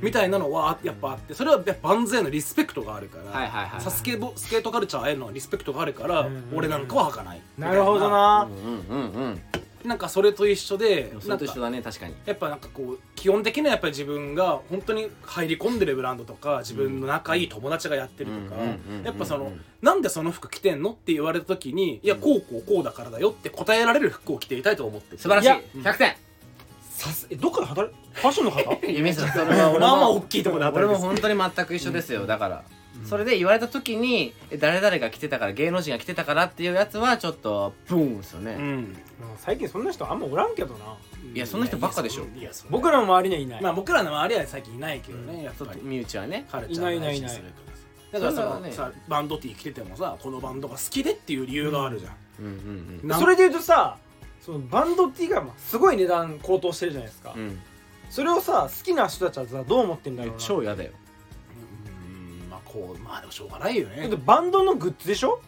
[0.00, 1.34] みたいなのはやっぱあって。
[1.34, 3.80] それはやっぱバンズへのリスペクトがあるから、はいはいはい。
[3.80, 6.58] さスケボスケートカルチャーへのリスペクトがあるから、うんうんうん。
[6.58, 7.42] 俺なんかは履かない。
[7.58, 8.48] なるほどな。
[8.48, 9.40] うんうんうんうん
[9.84, 12.14] なんかそれと一緒でそれと一緒だね確かに。
[12.26, 18.60] やっぱなんかこう基本的にはやっぱり自分が本当に入り込んでるブランドとか自分の仲いい友達がやってるとか
[19.04, 25.22] やっぱそのなんでその服着てんのって言われた時にいやこうこうこうだからだよって答えられる服を着ていたいと思ってて。
[25.22, 25.78] 素晴らしい。
[25.80, 26.16] いや100点。
[26.82, 28.60] さすえどっかで働いファッションの方？
[28.86, 31.00] いやミスそれは俺もまあまあ大きいところで俺働いてる。
[31.00, 32.26] も本当に全く一緒ですよ。
[32.26, 32.64] だから
[33.04, 38.56] それで言われた時にえ誰々が来てたから芸能人が来てたからっていうやつはちょっとブーンですよね。
[38.58, 38.96] うん。
[39.38, 40.96] 最近そんな人あんまおらんけどな。
[41.34, 42.24] いやそんな人ばっかでしょ。
[42.36, 43.62] いやそんな僕らの周りにはいない。
[43.62, 47.30] まあ僕らの周りは最近いないけどね、やっぱり身内はねカルチャーのいないいないいない。
[47.30, 47.82] 話するからさ。
[48.12, 48.72] だからさ,、それはね。
[48.72, 53.98] さバンド T 着ててもさこのバンドが好きでっていう理由があるじゃん、うんうんそれで言うとさ
[54.40, 57.40] そのバンド T がまあすごい値段高騰してるじゃないですか、うん。
[57.40, 57.62] うん
[58.10, 60.40] それをさ好きな人たちはさどう思ってんだろうな。
[60.40, 60.90] 超嫌だよ
[62.72, 64.02] こうまあでもしょうがないよね。
[64.02, 65.40] だってバンドのグッズでしょ？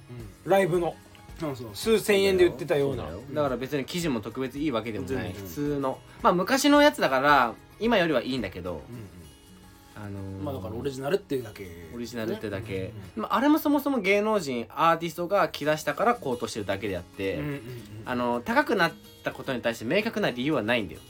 [0.44, 0.96] ライブの。
[1.38, 1.68] そうそう。
[1.72, 3.04] 数千円で売ってたような。
[3.04, 3.20] だよ。
[3.32, 5.26] だから別に生地も特別いいわけでもない。
[5.28, 5.98] うん普通の。
[6.22, 8.76] まあ昔のやつだから今よりはいいんだけど。
[8.76, 8.80] う
[9.94, 10.40] あのー。
[10.40, 11.68] んまあだからオリジナルっていうだけ。
[11.94, 17.60] オリジナルってだけ、うんまあ、あれもそもそも芸能人アーティストが着出したから高騰してるだけであって、うんうんうん
[18.04, 21.00] あの高くなったことに対して明確な理由はないんだよ。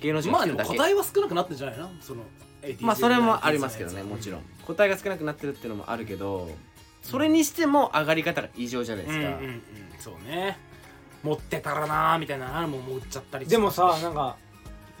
[0.00, 0.94] 芸能人まあでもが着てるだけ。
[0.94, 1.90] 個体は少なくなってんじゃないの？
[2.00, 2.22] その
[2.80, 4.42] まあそれもありますけどねもちろん。
[4.66, 6.50] 個体が少なくなってるっていうのもあるけど
[7.02, 9.62] それにしても上がり方が異常じゃないですか、うんうんうん。
[9.98, 10.58] そうね。
[11.22, 14.36] 持ってたらなーみたいなのももう売っちゃったりでもさなんか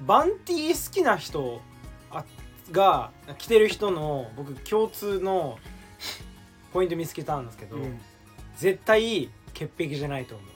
[0.06, 1.60] バンティー好きな人
[2.10, 2.24] あ
[2.72, 5.58] が着てる人の僕共通の
[6.72, 8.00] ポイント見つけたんですけど、うん。
[8.56, 10.48] 絶対潔癖じゃないと思う。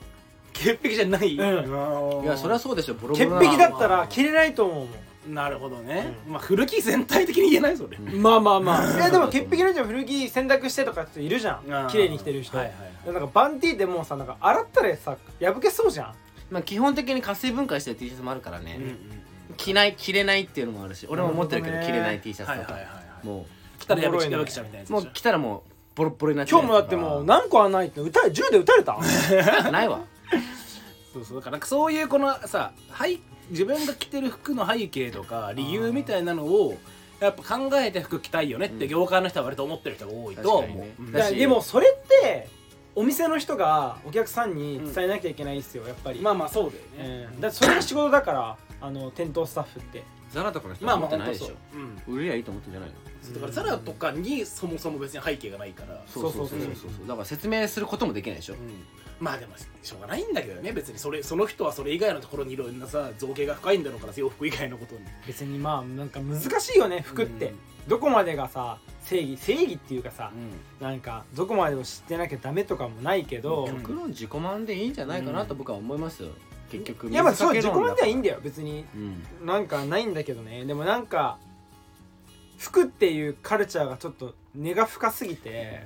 [0.53, 2.23] 潔癖じゃない、うん。
[2.23, 4.89] いやそれはそうでしょボロボ潔ロな癖だったら着れないと思うもん
[5.27, 6.33] なるほどね、うん。
[6.33, 8.21] まあ古着全体的に言えないそれ、うん。
[8.21, 8.93] まあまあまあ。
[8.97, 11.87] いやでも潔癖の人も古着洗濯してとかっているじゃん。
[11.89, 12.75] 綺麗に着てる人、はいはい
[13.07, 13.13] はい。
[13.13, 16.13] なんかバンティーってもうさなんか洗ったらさ破けそうじゃん。
[16.49, 18.95] まあ、基本的に活性分解してる T シャツもあるからね、うんうんうん。
[19.57, 23.27] 着ない着れないっていうのもあるし俺も持ってるけど着れない T シャツとか、はいはいはいはい。
[23.27, 23.45] も
[23.77, 26.59] 来たらやべおもろいねきやべきちゃんみたいなもう着たらもうボロッボロになっちゃう。
[26.61, 28.97] 今日もだってもう何個はないって撃たれ銃で撃たれた？
[29.69, 29.99] ないわ。
[31.13, 31.37] そうそう。
[31.37, 33.19] だからそういうこのさはい
[33.49, 36.77] 自分が着てる服の背景とか理由みたいなのを
[37.19, 42.47] やっぱ考えて服着たいよねって業界の人は割と思ってる人が多いと思う、でもそれって
[42.95, 50.03] お店の人がお客さんに伝えなきゃいけないですよやっぱり、まあまあそうだよね、うん、だってそれが仕事だからあの店頭スタッフって。
[50.31, 51.55] ザラとかの人まあはってないでしょ、
[52.07, 53.33] うん、売れりゃいいと思ってんじゃないの？
[53.33, 57.07] だからザラとかにそもそも別に背景がないから、そうそうそうそう。
[57.07, 58.53] だから説明することもできないでしょ。
[58.53, 58.59] うん
[59.19, 65.01] まあでもしょうがないんだけどね別にそれその人はそれ以外のところにいろんなさ造形が深いんだろうから洋服以外のことに。
[65.27, 67.53] 別にまあなんか難しいよね服って、
[67.87, 70.31] どこまでがさ正義正義っていうかさ、
[70.79, 73.81] なんかどこまでを知ってなきゃダメとかもないけど、うん。
[73.81, 76.29] 極論自己満でいいんじゃないかなと僕は思いますよ。
[76.71, 78.85] 結局いやまあそう自己満ではいいんだだよ別に。
[78.95, 79.45] うん。
[79.45, 80.65] なんかないんだけどね。
[80.65, 81.37] でもなんか
[82.57, 85.83] 服っていうカルチャーがちょっと根が深すぎて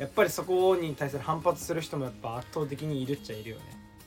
[0.00, 3.62] やっぱりそこに対する反発する人もやっぱ圧倒的にいるっちゃいるよね。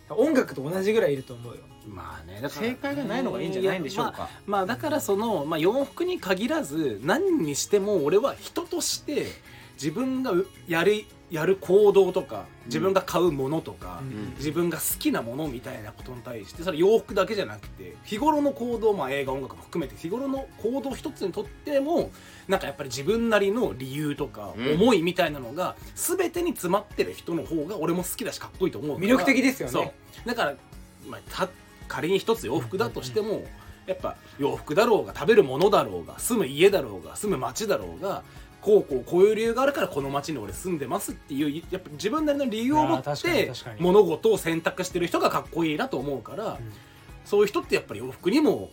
[0.10, 1.62] 音楽と同じぐらいいると思うよ。
[1.88, 4.28] まあねだから正解がないのがいいんじゃないんでしょうか。
[4.48, 9.28] まあだからその、まあ、洋服に限らず何にしても俺は人として
[9.76, 10.34] 自分が
[10.68, 14.34] やるやる行動とか自分が買うものとか、うん。
[14.38, 22.12] 自分が好きなものみたいなことに対してそれ洋服だけじゃなくて日頃の行動、まあ、映画音楽も含めて日頃の行動一つにとっても
[22.48, 24.74] なんかやっぱり自分なりの理由とかうん。
[24.74, 29.94] 思いみたいなのが全てに詰まってる人の方が俺も好きだしかっこいいと思う魅力的ですよね。
[30.26, 30.56] だから、
[31.08, 31.50] まあ、た
[31.88, 33.44] 仮に一つ洋服だとしても、
[33.86, 38.24] やっぱ洋服だろうが食べるものだろうが住む家だろうが住む町だろうが
[38.64, 46.60] こうこうこういう理由があるからこの町に俺住んでますっていうやっぱ自分なりの理由を持って物事を選択してる人がかっこいいなと思うから、
[47.26, 48.72] そういう人ってやっぱり洋服にも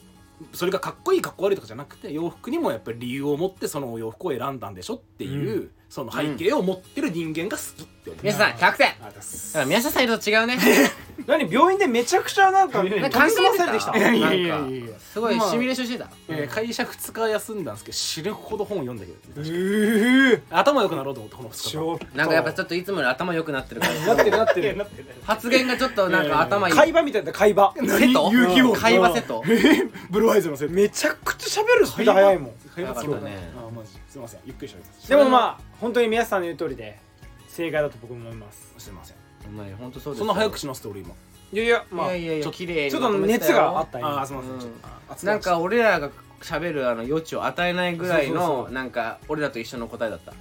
[0.53, 9.53] それがかっこいいかっこ悪いとかじゃなくて洋服にもやっぱり理由を持ってその洋服を選んだんでしょっていう、うその背景を持ってる人間が好きって思う、宮下さん100点ありがとうございます。
[9.53, 10.59] だから宮下さんいると違うね。
[11.27, 13.97] 何病院でめちゃくちゃなんかまされてきた。
[13.99, 14.59] いやいなんかやいや。
[14.69, 16.11] いやすごいシミュレーションしてた。
[16.29, 19.19] えー会社2日休んだんですけど死ぬほど本読んだけど。
[19.37, 20.41] えー。
[20.51, 23.81] 頭良くなろうと思ってこの2日ちょっとなんかやっぱちょっといつもより頭良くなってる。
[23.83, 24.37] からなってる。
[24.39, 26.75] なってるなってない発言がちょっとなんか頭いい。
[26.75, 27.75] 会話みたいな会話。
[27.77, 28.31] セト？
[28.33, 29.43] 遊戯王会話セト？
[30.11, 30.75] ブルーアイズのセット。
[30.75, 32.53] めちゃくちゃ喋るスピード速いもん
[32.87, 33.51] 早かったね。
[33.57, 33.91] あマジ。
[34.09, 34.41] すいません。
[34.45, 35.09] ゆっくりしゃべります。
[35.09, 36.99] でもまあ本当に皆さんの言う通りで
[37.49, 38.75] 正解だと僕も思います。
[38.79, 39.17] すいません。
[39.47, 41.15] お前本当そうですそんな早口のストーリー今
[41.53, 44.09] いやいやまあいやいやちょっと綺麗にちょっと熱よがあった今。
[44.09, 44.43] ああすいま
[45.17, 50.33] せん、なんか俺らが喋るあの余地を与えないぐらいのなんか俺らと一緒の答えだった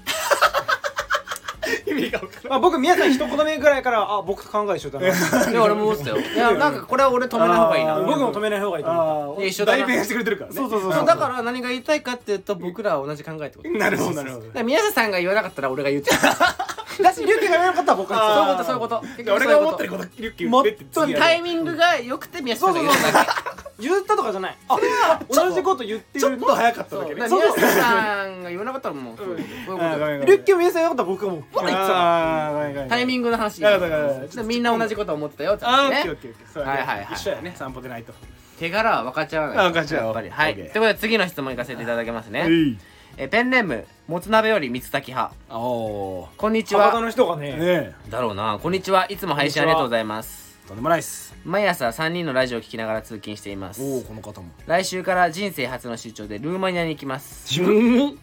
[1.90, 5.52] 意味が分からまあ僕皆さん一言目ぐらいからあ僕と考え一緒だな。
[5.52, 6.18] で俺も思ってたよ。
[6.20, 8.00] いやなんかこれは俺止めない方がいいな。
[8.00, 9.78] 僕も止めない方がいいと思っ一緒だな。
[9.80, 10.94] 代弁してくれてるからねそうそうそう。
[10.94, 13.70] そうだから何が言いたいかっていうと僕らは同じ考えってこと。
[13.70, 14.46] なるほどなるほど。
[14.48, 16.56] だから宮下さんが言わなかったら俺が言ってたた
[17.04, 19.02] だし龍騎が言わなかったら僕そういうことそういうこと。
[19.02, 23.32] 結局俺が思ってることリュッキー言ってってそう次やろタイミングが良くて宮下さんが言っただけ
[23.80, 24.58] 言ったとかじゃない。
[24.68, 24.78] あ
[25.30, 27.16] 同じこと言ってるちょっと早かっただけね。
[27.16, 30.26] 宮下さんが言わなかったらもうそうそういうこと。
[30.26, 31.44] リュッキーも皆さん言わなかったら僕はもう。
[31.56, 33.64] バッ言ってタイミングの話。
[34.44, 36.68] みんな同じこと思ってたよってあーオッねケーオッケーオッケー。
[36.68, 37.08] はいはいはい。
[37.14, 38.14] 一緒やね散歩でないと。
[38.60, 39.58] 手柄は分かっちゃわない。
[39.60, 40.06] あ分かっちゃう。
[40.08, 40.30] やっぱり。
[40.30, 40.56] はい。
[40.56, 42.52] ということで次の質問いかせていただきますね。
[42.52, 42.78] い
[43.22, 45.36] えペンネームもつ鍋より水炊き派。
[45.50, 47.52] あおこんにち博多はの人がね。
[47.52, 47.94] ねえ。
[48.10, 48.58] だろうな。
[48.64, 49.08] こんにちは。
[49.10, 50.58] いつも配信ありがとうございます。
[50.66, 53.84] とんでもないっす毎朝3人のラジオを聞きながら通勤しています。
[53.84, 54.48] おおこの方も。
[54.68, 57.54] 来週から人生初の出張でルーマニアに行きます。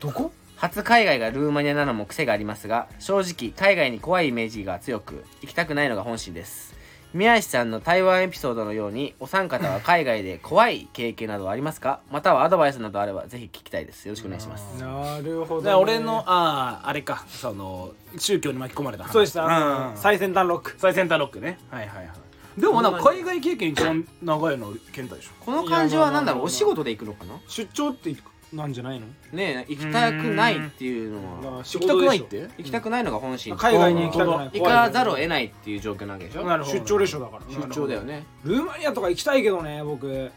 [0.00, 0.32] どこ？
[0.56, 6.74] 初海外がルーマニアなのも癖がありますが正直海外に怖いイメージが強く行きたくないのが本心です
[7.16, 12.00] 宮石さんの台湾エピソードのようにお三方は海外で怖い経験などはありますか？
[12.10, 14.04] またはアドバイスなどあればぜひ聞きたいです。
[14.04, 14.62] よろしくお願いします。
[14.78, 15.70] なるほどね。
[15.70, 17.24] で俺のあああれか。
[17.28, 19.12] その宗教に巻き込まれた話。
[19.12, 20.74] そうでしたんあの最先端ロック。
[20.76, 21.58] 最先端ロックね。
[21.70, 22.12] はいはいは
[22.58, 22.60] い。
[22.60, 25.30] でもなんか海外経験一番長いの健太でしょ。
[25.40, 26.44] この感じは何だろう？
[26.44, 27.40] お仕事で行くのかな？
[27.48, 28.10] 出張って
[28.52, 29.06] なんじゃないの？
[29.32, 31.64] ねえ行きたくないっていうのは。
[31.64, 32.48] 仕行きたくないって？
[32.58, 33.56] 行きたくないのが本心。
[33.56, 34.50] 海外に行きたくない。
[34.52, 36.44] 行かざるを得ないっていう状況なわけでしょ？
[36.44, 36.78] なるほど。
[36.78, 37.42] 出張でしょだから。
[37.46, 38.24] 出張だよね。
[38.44, 40.30] ルーマニアとか行きたいけどね僕。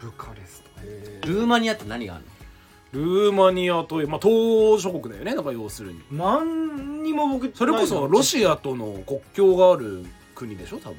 [0.00, 0.62] ブカレス
[1.22, 1.28] ト。
[1.28, 2.30] ルーマニアって何があるの？
[2.92, 5.34] ルーマニアという、まあ、東諸国だよね。
[5.34, 6.00] だから要するに。
[6.10, 10.04] 何にも僕それこそロシアとの国境がある
[10.34, 10.78] 国でしょ？
[10.78, 10.96] 多分。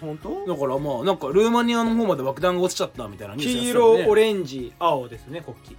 [0.00, 0.46] 本当？
[0.46, 4.00] だからまあなんかルーマニアの方まで爆弾が落ちちゃったみたいなニュース黄やってたよね。
[4.00, 5.72] 色オレンジ青ですね国旗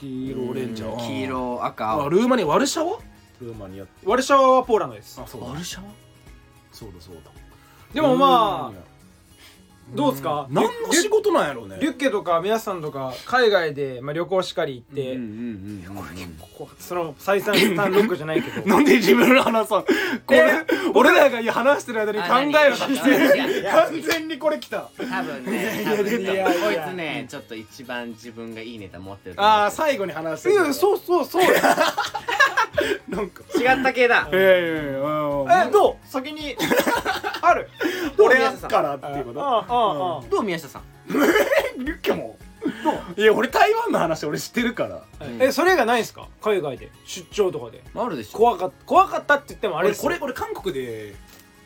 [0.00, 2.98] 黄色オレンジ黄色赤あ青ルーマニアワルシャワ？
[3.38, 3.84] ルーマニア。
[4.04, 5.20] ワルシャワはポーランドです。
[5.20, 5.90] あそうだワルシャワ？
[6.72, 7.30] そうだそうだ。
[7.92, 8.89] でもまあ
[9.94, 10.46] どうですか？
[10.50, 11.78] 何の仕事なんやろうね。
[11.80, 15.26] リュッケとか皆さんとか海外で、まあ、旅行しかり行って、うんうんうんう
[15.76, 15.80] ん
[16.40, 18.60] ここその再三単ロックじゃないけど。
[18.68, 19.84] なんで自分の話さん
[20.26, 20.42] これ
[20.94, 22.84] 俺らが話してる間に考えろって
[23.68, 24.90] あ何完全にこれきた。
[24.98, 26.44] 多分ね多分ねいやいや。
[26.46, 31.42] こいつねちょっと一番自分がいいネタ持ってるとああ思最後に話していやそうそうそう。
[31.42, 31.50] や
[33.08, 33.42] なんか。
[33.54, 34.28] う違った系だ。
[34.30, 35.68] いやいやいやうん。
[35.68, 36.08] えどう？
[36.08, 36.56] 先に。
[37.42, 37.68] ある。
[38.18, 39.42] 俺やっからっていうこと。
[39.42, 40.82] ああああどう宮下さん？
[41.84, 42.36] リュッケも。
[43.16, 45.02] いや俺台湾の話俺知ってるから。
[45.26, 46.28] うんえそれがないんすか？
[46.42, 46.90] 海外で。
[47.06, 47.82] 出張とかで。
[47.94, 48.38] あるでしょ。
[48.38, 48.84] 怖かった。
[48.84, 51.14] 怖かったって言ってもあれこれ俺韓国で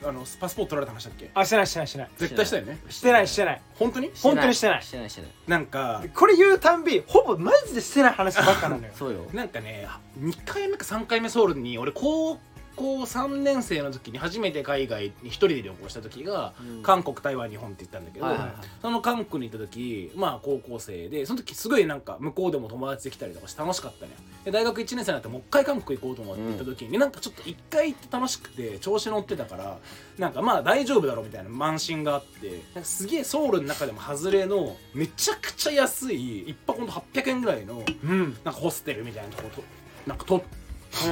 [0.06, 1.30] あのパスポート取られた話だっけ？
[1.34, 2.10] あしてないしてないしてない。
[2.16, 2.78] 絶対したよね？
[2.88, 3.60] してないしてない。
[3.76, 4.10] 本当に？
[4.22, 4.82] 本当にしてない。
[4.82, 5.10] してない。
[5.10, 8.92] してないなんかこれ言うたんびほぼマジでしてない話ばっかなのよ。
[8.96, 9.26] そうよ。
[9.32, 9.88] なんかね
[10.20, 12.38] 2回目か3回目ソウルに俺高
[12.76, 16.82] 校3年生の時に初めて海外に一人で旅行した時が、うん。
[16.82, 18.56] 韓国台湾日本って言ったんだけど、はいはいはい。
[18.82, 24.18] その韓国に行った時まあ高校生でその時すごいなんか向こうでも友達できたりとかして楽しかったのよ。
[24.44, 29.78] で大学1年生になってもう一回韓国行こうと思って行った時に、なんかちょっと一回行って楽しくて調子乗ってたから
[30.18, 38.36] なんかまあ大丈夫だろうみたいな慢心があってなんかすげえソウルの中でも外れのめちゃくちゃ安い一泊ほんと800円ぐらいのうん。
[38.44, 39.62] なんかホステルみたいなとこと
[40.06, 40.63] なんか取ったの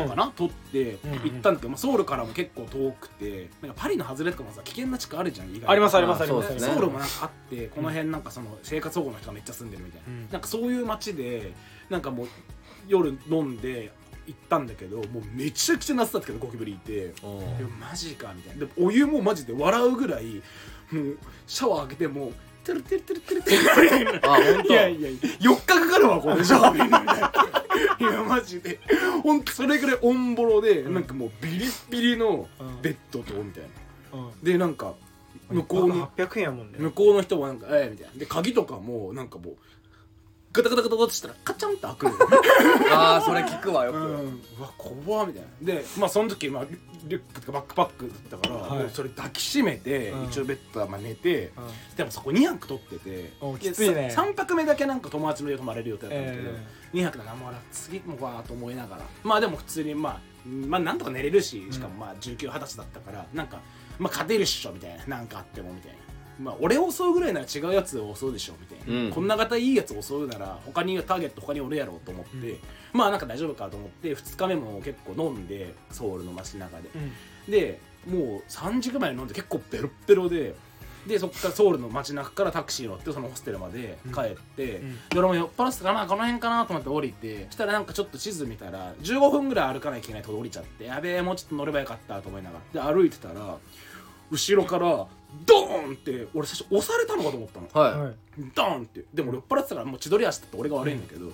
[0.08, 5.70] かな、取ってうんうん行ったんだけど、まあ、ソウルからも結構遠くてなんかパリの外れとかもさ危険な地区あるじゃん意外と。
[5.70, 6.54] ありますありますああります。
[6.54, 6.60] ね。
[6.60, 10.28] ソウルもなんかあってこの辺なんかその生活保護の人がめっちゃ住んでるみたいな、うん。
[10.30, 11.52] なんかそういう街で
[11.90, 12.26] なんかもう
[12.88, 13.92] 夜飲んで
[14.26, 17.14] 行ったんだけどもうめちゃくちゃ夏だったけどゴキブリいて。
[17.80, 18.66] マジかみたいな。
[18.66, 20.42] でもお湯もマジで笑うぐらい
[20.90, 22.32] もうシャワー開けても
[22.64, 27.32] テルテルテルテルテルテルあ本当いやいやいや4日かかるわこれシャー浴びるのみたいな
[27.98, 28.78] いやマジで
[29.22, 32.48] ほんとそれぐらいオンボロで、なんかもうビリッビリの
[32.82, 34.94] ベッドとみたいなでなんか
[35.50, 39.56] 向こうの800円やもんね向こうの人もなんか「ええ」みたいなで鍵とかもなんかもう
[40.52, 42.12] ガタガタガタガタしたらカチャンって開くの
[42.94, 46.64] ああそれ聞くわよくうん、うわ怖っみたいなでまあその時、まあ、
[47.04, 50.24] リュックとかバックパックだったから、それ抱きしめて、うん。
[50.26, 51.96] 一応ベッドはまあ寝て、うん。
[51.96, 54.12] でもそこ2泊取ってておきついね。
[54.14, 59.02] 3泊目だけなんか友達の家泊まれる予定だったんだけど、え2泊だなもう次もわーと思いながら。
[59.24, 63.60] まあでも普通にまあまあなんとか寝れるししかもまあ1920歳だったからなんか
[63.98, 65.98] まあ勝てるっしょみたいななんかあってもみたいな。
[66.40, 69.10] まあ、俺を襲うぐらいなら違うやつを襲うでしょみたいな、うん。
[69.10, 72.58] こんな方いいやつを襲うなら他にターゲット他におるやろうと思って、
[72.92, 77.50] まあなんか大丈夫かと思って2日目も結構飲んでソウルの街中で、うん。
[77.50, 80.54] でもう3時ぐらい飲んで結構ベロッベロで
[81.06, 86.06] でそこからソウルの街中からタクシー乗ってそのホステルまで帰って、うんで俺も酔っ払ってたかな？
[86.06, 86.64] この辺かな？
[86.64, 92.92] と思って降りてそしたらなんかちょっと地図見たら15分ぐらい歩かないといけないとこ降りちゃってやべえもうちょっと乗ればよかったと思いながら。
[92.92, 93.56] で歩いてたら
[94.30, 95.06] 後ろから
[95.46, 97.84] ドーンって俺最初押されたのかと思ったの。
[97.84, 98.00] はい。
[98.00, 98.14] はい。
[98.54, 99.04] ドーンって。
[99.12, 101.32] でも俺酔っ払ってたからもう千鳥足だって俺が悪いんだけど、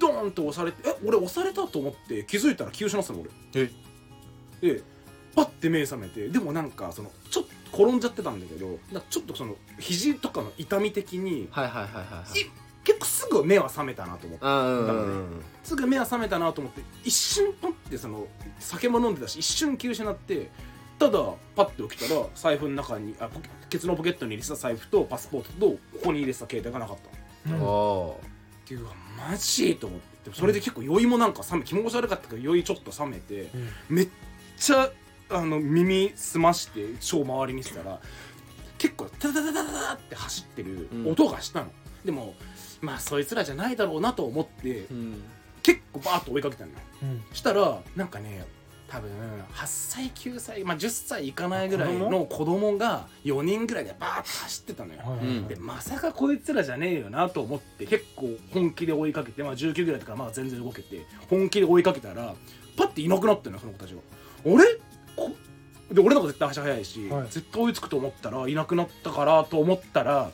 [0.00, 3.30] ドーンって押されてえ俺押されたと思って気づいたら気失ってたの俺。
[3.54, 3.70] え？
[4.74, 4.82] で
[5.34, 12.40] パッて目覚めてでもなんかそのちょっと転んじゃってたんだけどちょっとその肘とかの痛み的にはいはいはいはいはい。
[12.40, 12.50] い
[12.82, 18.26] 結構すぐ目は覚めたなと思ってすぐ目は覚めたなと思って一瞬パッてその
[18.58, 20.50] 酒も飲んでたし一瞬気失って
[20.98, 21.18] ただ
[21.54, 26.96] パッて起きたら財布の中にあポケケツのポケットに入れてた財布とパスポートとここに入れてた携帯がなかっ
[27.44, 27.50] た。
[27.50, 27.62] のうん。
[27.62, 28.20] お
[28.64, 28.94] っていうか
[29.28, 30.30] マジと思って。
[30.32, 33.50] それで結構酔いもなんか冷め気持ち悪かったけど酔いちょっと冷めて
[33.88, 34.08] めっ
[34.58, 34.90] ちゃ
[35.30, 37.98] あの耳澄まして超周り見せたら
[38.76, 41.72] 結構タタタタタタって走ってる音がしたの、
[42.04, 42.34] でも
[42.82, 45.22] まあそいつらじゃないだろうなと思ってーうん。
[45.62, 46.78] 結構バーッと追いかけたのよ。
[47.02, 47.22] うん。
[47.32, 48.44] したらなんかね
[48.90, 49.10] 多分
[49.54, 52.76] 8歳9歳、まあ、10歳いかないぐらいの子供？
[52.76, 55.00] が4人ぐらいでバーッと走ってたのよ、
[55.48, 62.34] でまさかこいつらじゃねえよなと思って結構本気で追いかけて、まあ、19ぐらいだからまあ全然動けて本気で追いかけたら
[62.76, 64.00] パッていなくなってんのその子たちが。
[64.44, 64.80] あれ？
[65.14, 65.30] こ
[65.92, 67.22] で俺の方が絶対足早いし、はい。
[67.30, 70.30] 絶対追いつくと思ったらいなくなったからと思ったら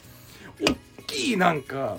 [0.60, 0.74] 大
[1.06, 1.98] きいなんか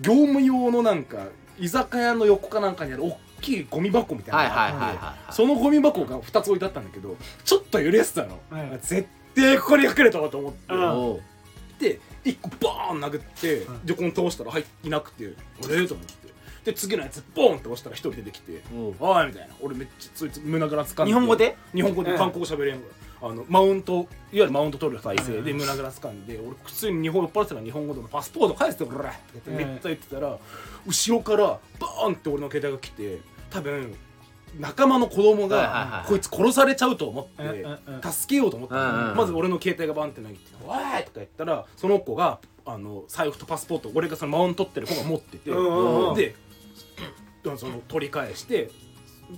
[0.00, 1.26] 業務用のなんか
[1.58, 5.32] 居酒屋の横かなんかにある大きいゴミ箱みたいなのがあって、はいはいはいはいはい。
[5.34, 8.78] そのゴミ箱が2つ置いてあったんだけどちょっと揺れてたの、はい。
[8.80, 10.90] 絶対ここに隠れたわと思って、うん。
[10.90, 11.22] おう
[11.78, 13.80] で1個バーン殴ってうん。
[13.84, 15.86] 横に倒したらはいいなくてあれ？
[15.86, 16.22] と思って。
[16.64, 19.54] で次のやつボーンって押したら1人出てきておう「おい」みたいな。
[19.60, 21.56] 俺めっちゃそいつ胸ぐらつかんで日本語で？
[21.74, 22.18] 日本語でうん。
[22.18, 22.86] 韓国語喋れんか
[23.22, 30.36] らあのマウントいわゆるマウント取る体勢で胸ぐらつかんで俺普通に日本酔っ払ってたから日本語でもパスポート返してくれってめっちゃ言ってたら
[30.84, 33.20] 後ろからバーンって俺の携帯が来て
[33.52, 33.94] 多分
[34.58, 39.08] 仲間の子供はいはいはいがこいつ殺されちゃうと思ってうん助けようと思ったうんうんうん。
[39.08, 46.14] のまず俺の携帯がバンって投げて「わーい!」とか言ったらその子があの財布とパスポートを俺がそのマウント取ってる子が持っててうんうんうん。
[46.14, 46.34] で
[47.56, 48.70] その取り返して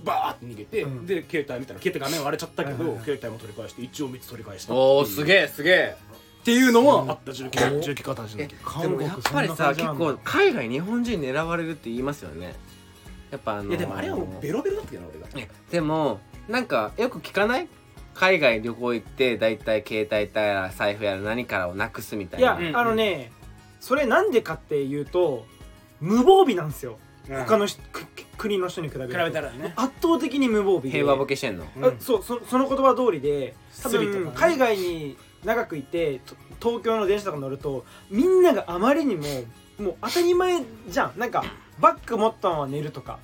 [0.03, 1.05] バーって逃げて、うん。
[1.05, 3.05] で携帯見たら携帯画面割れちゃったけど、はいはいはい。
[3.05, 5.95] 携帯も取り返して一応3つ取り返したおおすげえすげえ
[6.41, 12.53] っていうのはあった重機重機方始めでもやっぱりさ結構海外日本人狙われるって言いますよね
[13.31, 15.47] やっぱあのいやでもあれはもうベロベロだったけどな俺が。
[15.71, 17.67] でもなんかよく聞かない？
[18.13, 22.59] 海外旅行行って大体携帯やら財布やら何からをなくすみたいな。
[22.59, 23.31] いや、うんあのね
[23.81, 25.45] それなんでかっていうと
[25.99, 26.97] 無防備なんですよ、
[27.27, 28.05] 他のしく
[28.37, 29.73] 国の人に比べる比とべたらね。
[29.75, 30.91] 圧倒的に無防備で。
[30.91, 31.65] 平和ボケしてんの？
[31.81, 34.23] あそうそその言葉通りで多スリとかね。
[34.25, 39.23] 分海外に長くいてと東京の電車とか乗るとみんながあまりにも
[39.77, 41.19] もう当たり前じゃん。
[41.19, 41.43] なんか
[41.79, 43.19] バッグ持ったまま寝るとか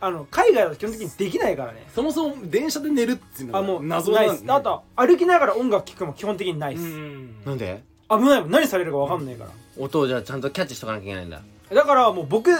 [0.00, 1.86] あの海外は基本的にできないからね。
[1.94, 4.52] そもそも電車で寝るっていうのがあもう謎なんないです。
[4.52, 8.50] あと歩きながら音楽聴くも基本的にないです、うんなんで危ないもん。
[8.50, 11.40] 何されるか分かんないから、音をじゃあちゃんとキャッチしとかなきゃいけないんだ。
[11.70, 12.50] だからもう僕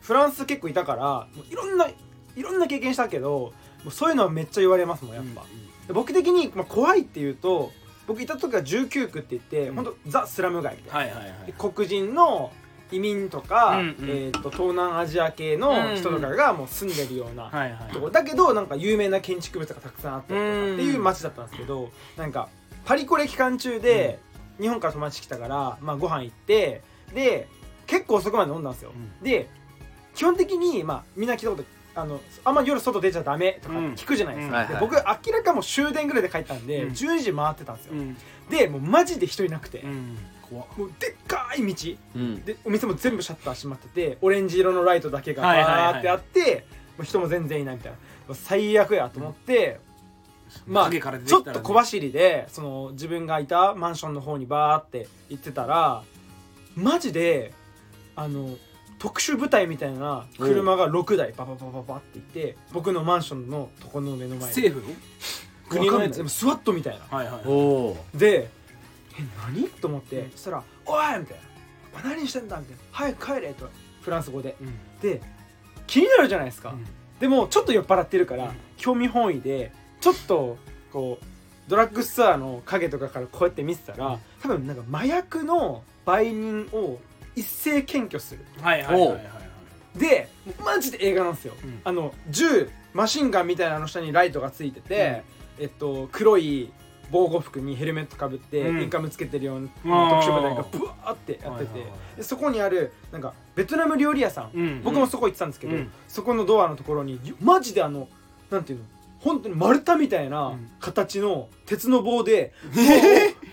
[0.00, 1.02] フランス結構いたから
[1.34, 3.52] もういろんないろんな経験したけど
[3.84, 5.44] もうそういうのはめっちゃ言われますもんやっぱ、
[5.86, 7.72] で僕的に、まあ、怖いっていうと
[8.06, 9.76] 僕いた時は19区って言って、うん。
[9.76, 11.46] ほんとザ・スラム街みたいな、はいはいはい。
[11.46, 12.52] で黒人の
[12.92, 13.96] 移民とか、うんうん。
[14.08, 17.50] えー、と東南アジア系の人とかがもう住んでるような
[17.92, 18.06] とこ。
[18.06, 22.48] ろだけどなんか有名な建築物がたくさんあったりとかうんっていう街だったんですけどなんか
[22.84, 24.18] パリコレ期間中で
[24.60, 26.82] 日本から友達来たから、まあ、ご飯行って
[27.14, 27.48] で
[27.86, 29.24] 結構遅くまで飲んだんですよ、うん。
[29.24, 29.48] で
[30.14, 31.64] 基本的に、まあ、みんな聞いたこと
[31.94, 35.00] あのあんま夜外出ちゃダメとか聞くじゃないですか、で僕明
[35.32, 36.92] らかもう終電ぐらいで帰ったんで、うん。
[36.92, 38.16] 12時回ってたんですよ、うん。
[38.48, 40.16] でもうマジで人いなくて、うん
[40.52, 40.66] 怖っ。
[40.78, 41.96] もうでっかい道。
[42.16, 42.44] うん。
[42.44, 45.74] でお店も全部シャッター閉まっててオレンジ色のライトだけがはいはいはい。
[45.74, 47.98] バーってあって、もう人も全然いないみたいな。
[47.98, 49.80] もう最悪やと思って、
[50.66, 51.60] まあ影から出てちょきたらね。
[51.60, 56.02] っと小走りでその自分がいたマンションの方にバーって行ってたら
[56.76, 57.52] マジで
[58.14, 58.56] あの
[58.98, 64.44] 特殊部隊みたいな車が6台バババババって行って僕のマンションのとこの目の前に。
[64.44, 64.94] 政府の
[65.68, 66.28] 国のやつわかんない。
[66.28, 67.16] スワットみたいな。
[67.16, 68.50] はいはいおおで
[69.18, 71.38] 「え何?」と思って、そしたら「おい!」みたい
[71.94, 73.68] な「何してんだ?」みたいな「早く帰れ」と。
[74.02, 74.56] フランス語で。
[74.60, 75.00] うん。
[75.00, 75.20] で
[75.86, 76.86] 気になるじゃないですか、うん。
[77.20, 78.50] でもちょっと酔っ払ってるから、うん。
[78.76, 80.58] 興味本位でちょっと
[80.92, 81.24] こう
[81.68, 86.98] ドラッグストアの影とかからこうやって見てたら、多分なんか麻薬の売人を
[87.36, 88.44] 一斉検挙する。
[88.60, 89.22] はいはいはいはいは
[89.94, 89.98] い。
[90.00, 90.28] で
[90.64, 91.80] マジで映画なんですよ、うん。
[91.84, 95.22] あの銃マシンガンみたいなの下にライトがついてて、
[95.60, 96.72] えっと黒い
[97.12, 98.82] 防護服にヘルメットかぶって、うん。
[98.82, 102.16] インカムつけてるような特殊部隊がブワーってやってて、はいはいはい。
[102.16, 105.92] でそこにあるなんかベトナム料理屋さん、うん僕もそこ行ってたんですけど、うん。
[106.08, 108.08] そこのドアのところにマジであの
[108.50, 108.84] なんていうの
[109.20, 110.70] 本当に丸太みたいなうん。
[110.80, 112.52] 形の鉄の棒で、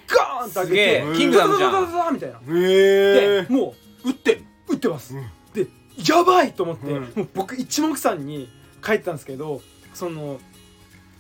[0.07, 1.01] ガーンと開すげえ。
[1.01, 1.71] けてキングダムじゃん。
[1.71, 5.67] ザザザザザみたいなへえでも打ってるう撃ってます、うんで
[6.07, 8.49] やばいと思って、うんもう僕一目散に
[8.83, 9.61] 帰ったんですけど
[9.93, 10.39] その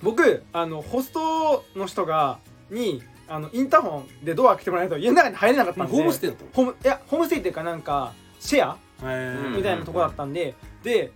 [0.01, 2.39] 僕あのホストの人が
[2.69, 5.93] にあのインターホンでドア開けてもらえないと家の中に入れなかったんで。
[5.93, 6.49] ホームステイだったの？
[6.53, 8.77] ホームいやホームステイっていうかなんかシェア？
[9.03, 11.11] へみたいなとこだったんで、で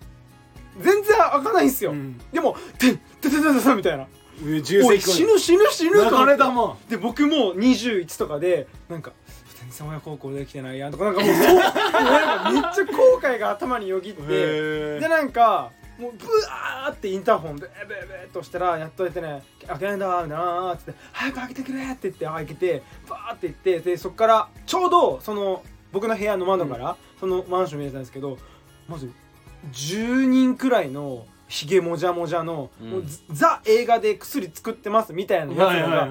[0.80, 2.18] 全然開かないんですよ、うん。
[2.32, 4.08] でも「てんててててて」みたいな。
[4.46, 9.12] え重「おい責死ぬ死ぬ死ぬ」と思って流れ玉で僕も21とかでなんか
[9.60, 14.22] 「全然親孝行できてないやん」とかなんかもう なんかめっちゃ後悔が頭によぎって。
[14.28, 28.40] へでなんかもうブワーってインターホンでベベベッと押したらやっとやってね「開けないんだ」みたいなっつって「早く開けてくれ」って言って開けてバーって行ってでそっからちょうどその僕の部屋の窓から、そのマンション見えたんですけど
[28.88, 29.12] まず
[29.72, 32.90] 10人くらいのひげもじゃもじゃの、うん。
[32.90, 36.10] もうザ映画で薬作ってますみたいなやつがはい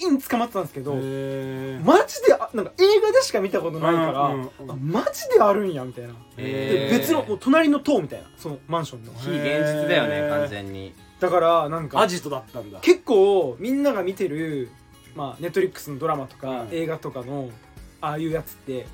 [0.00, 6.14] 全員捕まってたんですけど、へマジであなんか映画でしか見たことないから、うんうんマジであるんやみたいな。
[6.36, 9.12] で別の隣の塔みたいなそのマンションの。
[9.14, 10.94] 非現実だよね完全に。
[11.20, 12.80] だからなんかアジトだったんだ。
[12.80, 14.70] 結構みんなが見てる
[15.14, 16.68] まあネットリックスのドラマとか、うん。
[16.72, 17.50] 映画とかの
[18.00, 18.86] ああいうやつって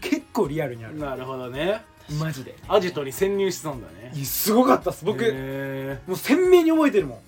[0.00, 0.98] 結構リアルにある。
[0.98, 1.82] なるほどね
[2.18, 2.56] マジで。
[2.68, 4.24] アジトに潜入してたんだね。
[4.24, 5.04] すごかったっす。
[5.04, 7.22] 僕へもう鮮明に覚えてるも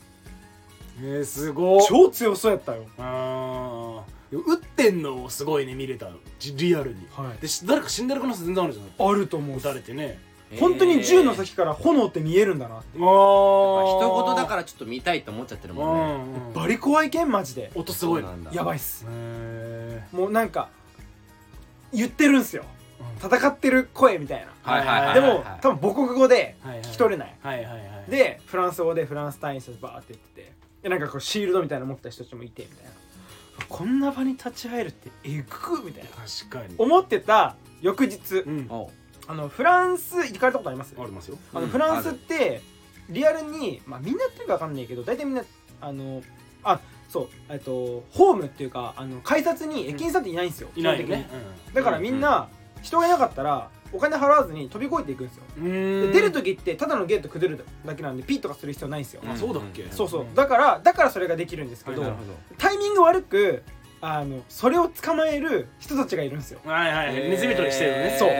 [1.00, 1.02] ん。
[1.02, 1.80] ーへーすごっ。
[1.86, 2.86] 超強そうやったよ。
[2.98, 6.08] あー打ってんのをすごいね見れた
[6.38, 7.06] じリアルに。
[7.12, 7.40] はい。
[7.40, 10.18] でし誰か死んでる可能性全然あるじゃんあると思う撃たれてね。
[10.58, 12.98] 本当に銃の人先から炎って見えるんだなって。
[12.98, 16.38] ああ事だからちょっと見たいと思っちゃってるもんね。
[16.48, 17.30] うんバリ怖いけん？
[17.30, 17.70] マジで。
[17.74, 18.28] 音すごいな。
[18.28, 18.52] そうなんだ。
[18.54, 19.06] やばいっす。
[19.08, 20.68] へもうなんか
[21.92, 22.64] 言ってるんすよ
[23.22, 27.78] 戦ってる声みたいな、はいはいはいでも多分母国語で聞き取れない、はいはいは
[28.08, 28.10] い。
[28.10, 30.52] でフランス語でフランス隊員たちバーって言ってて。
[30.82, 32.92] でなんかこうシールドみたいなの持った人たちもいてみたいな。
[33.68, 36.10] こんな場に立ち会えるってえぐくみたいな。
[36.10, 36.74] 確かに。
[36.76, 38.38] 思ってた翌日。
[38.38, 38.68] うん。
[39.28, 40.96] あのフランス行かれたことあります？
[40.98, 41.38] ありますよ。
[41.54, 41.68] あのうん。
[41.68, 42.62] フランスって
[43.08, 45.44] リアルに、まあ、みんなやってるか分かんないけど大体みんな
[45.80, 46.22] あの
[46.64, 51.28] あそうえっとホームっていうかあの改札に駅員さんっていないんですよ、いない本ね。
[51.30, 52.48] 的にだからみんな
[52.82, 55.44] 人がいなかったらお金払わずに飛び越えていくんですよ。
[55.56, 55.64] うん。
[55.64, 59.86] で出る時ってただのゲートくぐるだけなんでピッとかする必要ないんですよ、うんあそうだっけ？
[59.90, 60.26] そうそう。
[60.34, 62.38] だからだからそれができるんですけど、はいなるほど。
[62.58, 63.62] タイミング悪く
[64.00, 66.60] あのそれを捕まえる人たちがいるんですよ。
[66.64, 68.16] はいはいネズミ捕りしてるね。
[68.18, 68.30] そう。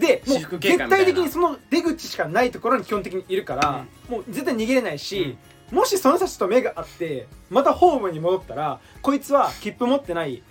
[0.00, 5.36] でもう絶対的にその出口しかないところに基本的にいるから、もう絶対逃げれないし、
[5.70, 10.42] もしその人たちと目が合ってまたホームに戻ったらこいつは切符持ってない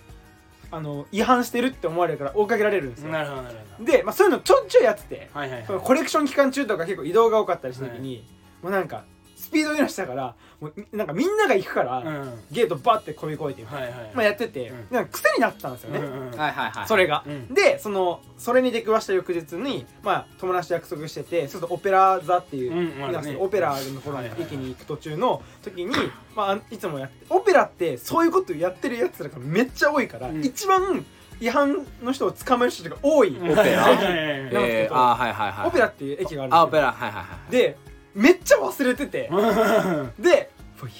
[0.72, 3.12] あの違反してるって思われるから追いかけられるんですよ。
[3.12, 8.26] なるほどなるほで、まあ、そういうのちょいちょいやってて、どはいはいそのコレクション期間中とか結構移動が多かったりした時に、
[8.62, 9.11] もうなんかス
[9.52, 12.06] ピードにしたからもうなんかみんなが行くから、うん。
[12.06, 14.86] はいゲートバッて飛び越えて、はいまあ、やってて、うん。
[14.90, 16.88] なんか癖になってたんですよね、うんうんはいはいはい。
[16.88, 17.24] それが。
[17.26, 17.54] うん。
[17.54, 23.36] でそのそれに出くわした翌日に、まあ、友達と約束しててそうするとオペラ座っていう、うんまあね。
[23.38, 25.94] オペラの頃にはいはいはい駅に行く途中の時に、
[26.36, 30.44] まあ、いつもやってオペラってそういうことやってるやつらがめっちゃ多いから、うん。
[30.44, 31.04] 一番
[31.40, 35.66] 違反の人を捕まえる人が多い、オペラなんですけどえー、あーはいはいはい。
[35.66, 36.56] オペラっていう駅があるんですよ。
[36.56, 36.92] あオペラ。
[36.92, 37.50] はいはいはい。
[37.50, 37.76] で
[38.14, 39.28] めっちゃ忘れてて。
[39.30, 40.50] はいで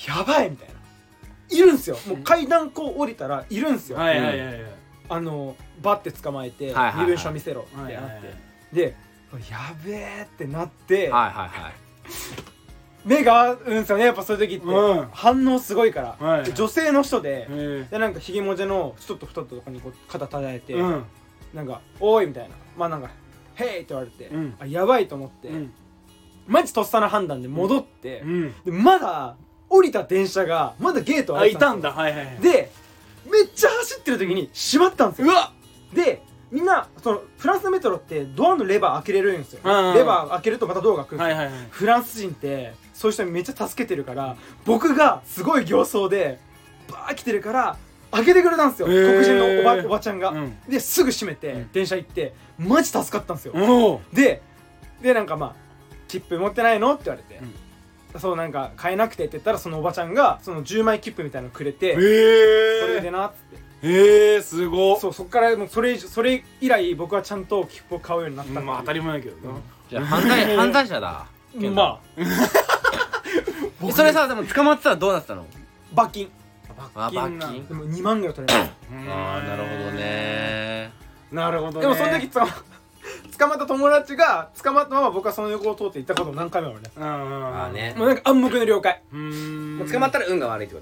[0.06, 0.74] やばいみたいな。
[1.50, 1.98] いるんすよ。
[2.06, 4.60] もう階段こう降りたらいるんすよ、はいはいはいはい。
[5.08, 7.00] あのバッて捕まえて、はいはいはい。
[7.00, 8.76] 身分証見せろってなって、はいはいはい。
[8.76, 8.96] で
[9.50, 11.74] やべえってなって、はいはいはい。
[13.04, 15.08] 目が合うんすよねやっぱそういう時って、うん。
[15.10, 21.04] 反応すごいから、はいで女性の人で、へでなんかひげもじゃのちょっと太ったとこにこう肩叩いて、えうん。
[21.52, 22.54] なんか「おい」みたいな。
[22.76, 23.10] まあなんか
[23.56, 24.54] 「へい」って言われて、うん。
[24.60, 25.74] あやばいと思って、うん
[26.47, 28.55] マジとっさな判断で戻って、うん。
[28.64, 29.36] でまだ
[29.68, 31.93] 降りた電車がまだゲートあ開いてたんだ。
[31.93, 32.36] はいはいはい。
[32.40, 32.70] で
[33.30, 35.28] めっちゃ走ってる時に閉まったんですよ。
[35.28, 35.53] うわ
[35.93, 39.95] でみんなそのフランスのメトロってドアのレバー開けれるんですよ、うん。
[39.95, 41.66] レバー開けるとまたドアが来るんですよ、はいはいはい。
[41.70, 44.36] フランス人ってそういう人にめっちゃ助けてるから
[44.66, 46.38] 僕がすごい形相で
[46.90, 47.76] バー来てるから
[48.11, 49.12] 開けてくれたんですよ、へー。
[49.12, 50.59] 黒人のおばおばちゃんが、うん。
[50.68, 51.72] ですぐ閉めて、うん。
[51.72, 54.43] 電車行ってマジ助かったんですよ、おおで
[55.01, 55.61] でなんかまあ
[56.20, 57.40] 「切符持ってないの?」って言われて、
[58.18, 63.36] そうなんか買えなくてって言ったらそのおばちゃんがその10枚切符みたいなのくれて、へそれでえなっつっ
[63.82, 63.88] て。
[63.88, 65.00] へえすごっ。
[65.00, 69.58] そうそっからもうそれそれ以来僕はちゃんと切符を買うようになったまあ当たり前だけどな
[69.88, 71.26] じゃあ犯罪犯罪者だ。
[71.74, 71.98] まあ。
[73.84, 75.46] えそれさでも捕まってたらどうなってたの？
[75.92, 76.30] 罰金。
[76.94, 78.70] あ罰金でも2万ぐらい取れます
[79.08, 80.92] ああなるほどね。
[81.32, 81.80] なるほどね。
[81.80, 82.46] でもその時捕ま
[83.38, 86.90] 捕まった友達が捕まったまま僕はその横を通って行ったこと何回もあるね。
[86.96, 87.94] あーね。
[87.96, 89.02] もうなんか暗黙の了解。
[89.12, 89.78] うーん。
[89.78, 90.80] もう捕まったら運が悪いってこ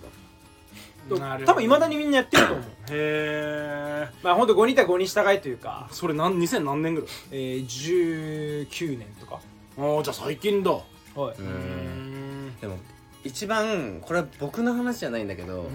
[1.09, 1.18] と。
[1.18, 1.46] なるほど。
[1.46, 2.66] 多分いまだにみんなやってると思う。
[2.66, 7.11] へえまあほんと5人対5人従いというか、それ何2000何年ぐらい？
[7.30, 9.40] えー、19年とか。
[9.78, 10.70] ああじゃあ最近だ。
[10.72, 10.82] はい。
[11.16, 12.57] うーん。
[12.61, 12.76] でも
[13.24, 15.70] 一番これは僕の話じゃないんだけど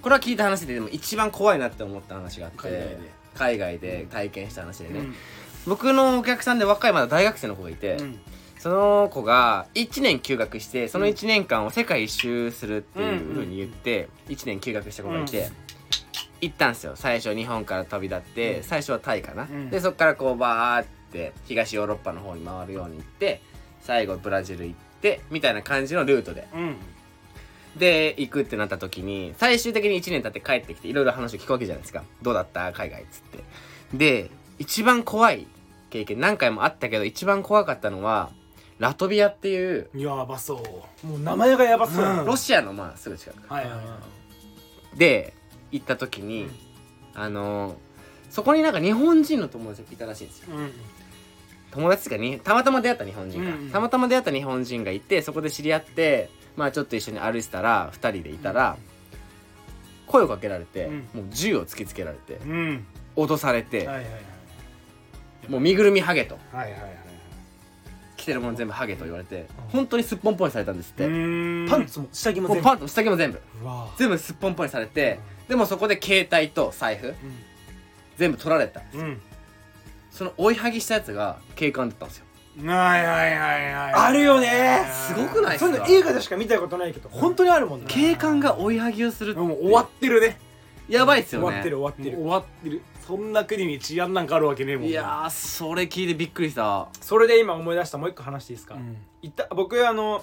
[0.00, 3.18] これは聞いた話ででも一番怖いなって思った話があって海外で。
[3.34, 5.14] 海外で体験した話でね、うん
[5.68, 8.18] 僕のお客さんで若いまだ大学生の子がいて、うん。
[8.58, 15.50] その子が1年休学してその1年間を世界一周するっていうふうに言って1年休学した子がいて、
[16.40, 16.92] 行ったんですよ。
[16.96, 19.70] 最初日本から飛び立って、最初はタイかな、ん。
[19.70, 23.40] でそっからこうバーって東ヨーロッパの方に回るように行って
[23.80, 26.48] 最後ブラジル行ってみたいな感じのルートで。
[26.52, 26.76] うん。
[27.76, 32.02] で行くってなった時に最終的に1年経って帰ってきていろいろ話を聞くわけじゃないですか。
[32.22, 32.72] どうだった？
[32.72, 33.44] 海外っつって。
[33.94, 35.46] で一番怖い
[35.90, 38.30] 経験何回もあったけど一番怖かったのは
[38.78, 40.62] ラトビアっていうやばそ
[41.04, 41.06] う。
[41.06, 42.04] もう名前がやばそう。
[42.04, 42.26] やうん。
[42.26, 43.52] ロシアのまあすぐ近く。
[43.52, 43.82] はいはいは
[44.94, 44.98] い。
[44.98, 45.34] で
[45.72, 46.48] 行った時に、
[47.14, 47.76] あの
[48.30, 50.56] そこになんか日本人の友達がいたらしいんですよ。
[50.56, 50.72] うん
[51.70, 58.76] 友達がにたまたま出会った日本人が、うんたまたま出会った日本人がいてそこで知り合ってまあちょっと一緒に歩いてたら2人でいたら、
[60.06, 60.96] 声をかけられて、うん。
[60.96, 62.86] もう銃を突きつけられてうん。
[63.16, 64.12] 脅されて、はいはいはい
[65.48, 66.38] もう身ぐるみハゲと。
[66.52, 66.98] はいはいはい
[68.16, 71.68] 着てるもの全部ハゲと言われて、本当にすっぽんぽんにされたんですって、うん。
[71.70, 73.40] パンツも下着ももう全部パンと下着も全部。
[73.96, 77.14] 全部すっぽんぽんにされて、でもそこで携帯と財布
[78.16, 79.20] 全部取られたうん。
[80.10, 82.24] その追いはぎしたやつが警官だったんですよ。
[82.66, 84.84] はいはいはいはいあるよね。
[85.06, 85.66] すごくないっすか？
[85.66, 89.40] そういうの映画でしか見たことないけど本当にあるもんね警官が追いはぎをするって。
[89.40, 90.40] もう終わってるね。
[90.88, 91.46] やばいっすよね。
[91.46, 92.16] 終わってる終わってる。
[92.18, 96.88] もう終わってるそんな国に治安なんかあるわけねえもんいやーそれ聞いてびっくりした。
[97.00, 98.98] それで今思い出したもう一個話していいですか、うん。
[99.22, 100.22] いった僕あの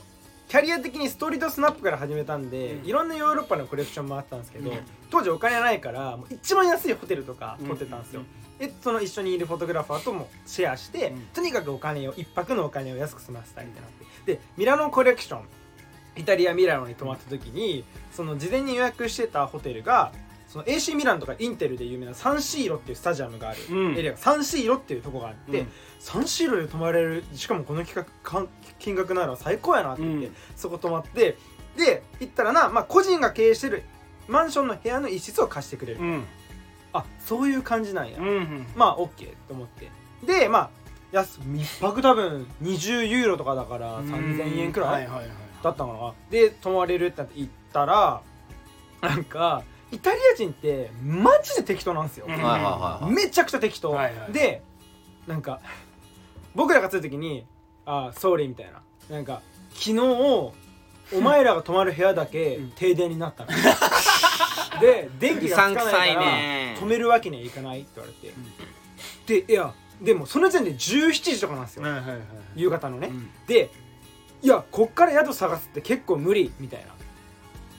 [0.50, 2.86] キャリア的にストリートスナップから始めたんで、うん。
[2.86, 4.78] いろんなヨーロッパのコレクションもあったんですけど、うん。
[5.10, 7.68] 当時お金ないからもう一番安いホテルとかうん。
[7.70, 8.22] 取ってたんですよ、
[8.60, 11.22] でその一緒にいるフォトグラファーともシェアして、うん。
[11.34, 13.88] とにかくお金を一泊のお金を安く済ませたいってな。
[13.88, 15.42] ってでミラノコレクション
[16.18, 17.84] イタリア・ミラノに泊まった時に
[18.14, 20.12] その事前に予約してたホテルが
[20.56, 23.60] その AC ミランとかインテルで有名なサンシーロっていうスタジアムがある。
[23.70, 23.98] うん。
[23.98, 25.68] エリアがサンシーロっていうとこがあって、うん。
[26.00, 28.48] サンシーロで泊まれるしかもこの企画かん
[28.80, 30.36] 金額なら最高やなって言って、うん。
[30.56, 31.38] そこ泊まって
[31.76, 33.84] で行ったらな、まあ、個人が経営してる
[34.30, 36.24] マンションの部屋の一室を貸してくれる、うん。
[36.94, 39.90] あそういう感じなんや、うんまあ OK と思って。
[40.26, 40.70] でまあ
[41.12, 45.30] 安一泊多分20ユーロとかだから3000円くらいはいはいはい
[45.62, 46.14] だったのかな。
[46.30, 48.22] で泊まれるってなって行ったら
[49.02, 52.34] なんかイタリア人ってマジで適当なんですよ、うん。
[52.34, 53.14] はいはいはいはい。
[53.14, 54.62] めちゃくちゃ適当、はいはいで
[55.28, 55.60] なんか
[56.54, 57.46] 僕らが着いた時に
[57.86, 58.82] 「あソーリー」みたいな。
[59.10, 60.54] なんか昨日お
[61.22, 62.72] 前らが泊まる部屋だけうん。
[62.72, 63.52] 停電になったの。
[64.82, 66.78] で電気がつかないかうさんくさいらね。
[66.80, 68.14] 止めるわけにはいかないって言われ
[69.38, 72.20] て、でいやでもその時点で17時とかなんですよ、はいはいはい。
[72.56, 73.30] 夕方のね、うん。
[73.48, 73.70] で
[74.42, 76.94] いやこっから宿探すって結構無理みたいな。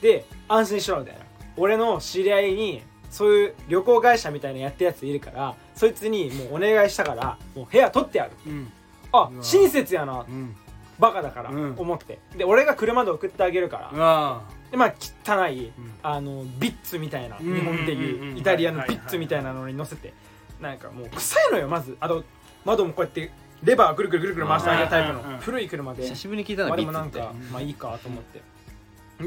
[0.01, 1.21] で安心しろみたいな
[1.57, 8.31] 俺の知り合いにそういう旅行会社みたいなやってるやついるからそいつにもうお願いしたからもう部屋取ってやる。
[8.45, 8.71] うん。
[9.13, 10.55] あ親切やなうん。
[10.99, 11.75] バカだからうん。
[11.77, 12.19] 思って。
[12.37, 14.41] で俺が車で送ってあげるからあ
[14.71, 14.93] でまあ
[15.25, 15.93] 汚いうん。
[16.03, 20.13] あのビッツみたいなうん日本でうんうんいううんイタリアのビッツみたいなのに乗せて
[20.61, 21.95] なんかもう臭いのよまず。
[21.99, 22.23] あと
[22.65, 23.31] 窓もこうやって
[23.63, 25.25] レバーぐるぐるぐるぐる回してあげるタイプうんうん。
[25.25, 25.31] うん。
[25.33, 26.03] の古い車で。
[26.03, 28.41] 久しぶりに聞いたまのあでもなんかまあいいかと思って。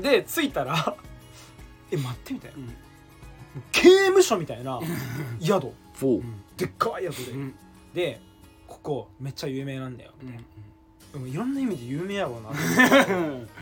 [0.01, 0.95] で着いたら
[1.91, 2.57] え待ってみたいな。
[2.59, 2.75] うん。
[3.73, 4.81] 刑務所みたいな
[5.41, 5.73] 宿。
[6.57, 7.33] でっかい宿で。
[7.33, 7.55] うん。
[7.95, 8.21] で
[8.67, 10.37] ここめっちゃ有名なんだようん。
[11.13, 12.51] でもいろんな意味で有名やろうな。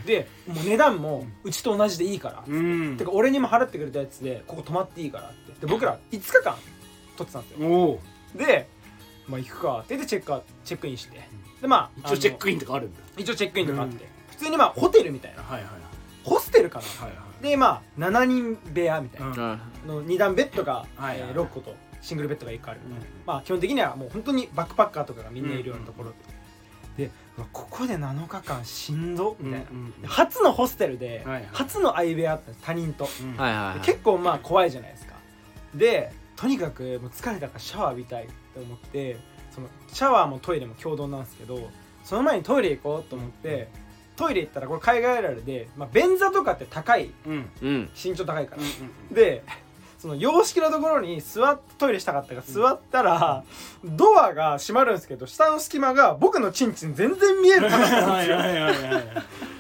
[0.05, 2.97] でもう値段もうちと同じでいいからうん。
[2.97, 5.67] てか俺にも払ってくれたやつでここ泊まっていいからって。
[5.67, 6.57] で僕ら5日間
[7.17, 7.69] 取ってたんですよ。
[7.69, 8.01] おお
[8.37, 8.69] で
[9.27, 9.79] まあ行くか。
[9.79, 11.29] って言ってチェックアチェックインして。
[11.63, 13.01] でまあ一応チェックイインとかあるんだ。
[13.01, 14.07] ン一応チェックインとかあって。
[14.31, 15.43] 普通にまあホテルみたいな。
[15.43, 15.71] はいはい。
[16.23, 16.85] ホステルかな。
[16.85, 19.27] はいはいでまあ7人部屋みたいな。
[19.29, 19.35] うん。
[19.35, 21.31] うんの2段ベッドが、はいはい。
[21.31, 23.13] えー6個とシングルベッドが1個あるみたいな、うん。
[23.27, 26.13] まあ基本的にはもう本当にバックパッカーとかがみんないるようなところ。
[26.97, 31.49] で、でうわここで7日間しんどみたいな、うんうん初のホステルで、はいはい。
[31.53, 33.37] 初の相部屋あったんです他人と、うん。
[33.37, 33.81] はいはいはい。
[33.81, 35.15] で結構まあ怖いじゃないですか。
[35.75, 39.17] でとにかくもう疲れたからシャワー浴びたいって思って
[39.51, 41.69] そのシャワーもトイレも共同なんですけど
[42.05, 43.69] その前にトイレ行こうと思って、
[44.19, 47.51] トイレ行ったらこれ海外あるあるで、まあ、便座とかって高いうん。
[47.63, 47.91] うん。
[47.95, 48.65] 身長高いから、う
[49.13, 49.43] んで
[49.99, 53.43] その洋式のところに座ってトイレしたかったから座ったら、
[53.85, 58.37] ドアが閉まるんですけど下の隙間が僕のチンチン全然見える高さなんですよ。
[58.37, 59.05] はいはいはいはいはい。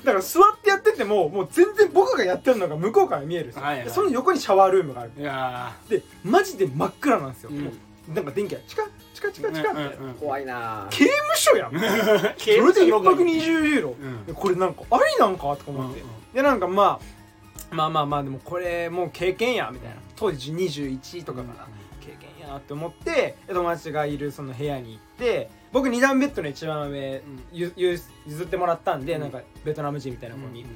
[0.04, 3.84] だから座ってやっててももう全然僕がやってるのが向こうから見えるんですよ、はいはい。
[3.86, 5.10] でその横にシャワールームがある。
[5.18, 7.60] いやでマジで真っ暗なんですよ、うん。
[7.64, 8.84] もうなんか電気がチカ
[9.18, 10.14] チカチカチカみたいな、うんうんうん。
[10.14, 10.86] 怖いな。
[10.90, 11.72] 刑務所やん。
[11.74, 14.26] そーれで1泊20ユーロ、うん。
[14.26, 16.34] でこれなんかありなんかとか思って、うんうん。
[16.34, 19.96] でなんかまあまあまあまあでもこれもう経験やみたいな。
[20.16, 21.68] 当時21とかかな、
[22.00, 29.20] 経験やって思って友達がいるその部屋に行って僕2段ベッドの一番上、ゆゆ譲ってもらったんで、うん。
[29.20, 30.66] なんかベトナム人みたいなうん子に、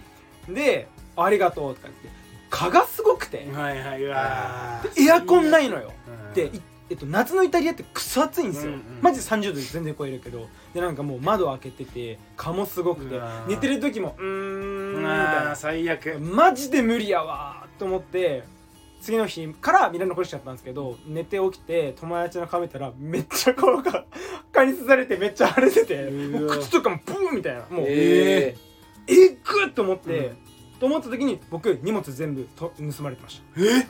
[0.49, 2.09] で「ありがとう」とか言って
[2.51, 5.93] 蚊がすごくて、はいはいエアコンないのよ、
[6.29, 6.35] うん。
[6.35, 6.61] で、い
[6.93, 8.83] えっと、夏のイタリアってくそ暑いんですよ、うんうん。
[9.01, 10.47] マジで30度で全然超えるけど。
[10.75, 13.19] でなんかもう窓開けてて蚊もすごくて。
[13.49, 15.57] 寝てる時もうーんみたいな。
[15.57, 16.19] 最悪。
[16.21, 18.45] マジで無理やわーと思って
[19.01, 24.05] 次の日からミラノコレクションやったんですけど寝て起きて友達の顔見たらめっちゃ顔が
[24.53, 27.61] 蚊に刺されてめっちゃ腫れててもう靴とかもブーみたいな。
[27.71, 28.55] もうえ
[29.09, 30.37] えっぐっと思って、うん。
[30.79, 33.61] と思った時に僕荷物全部と盗まれてました。
[33.61, 33.87] えー、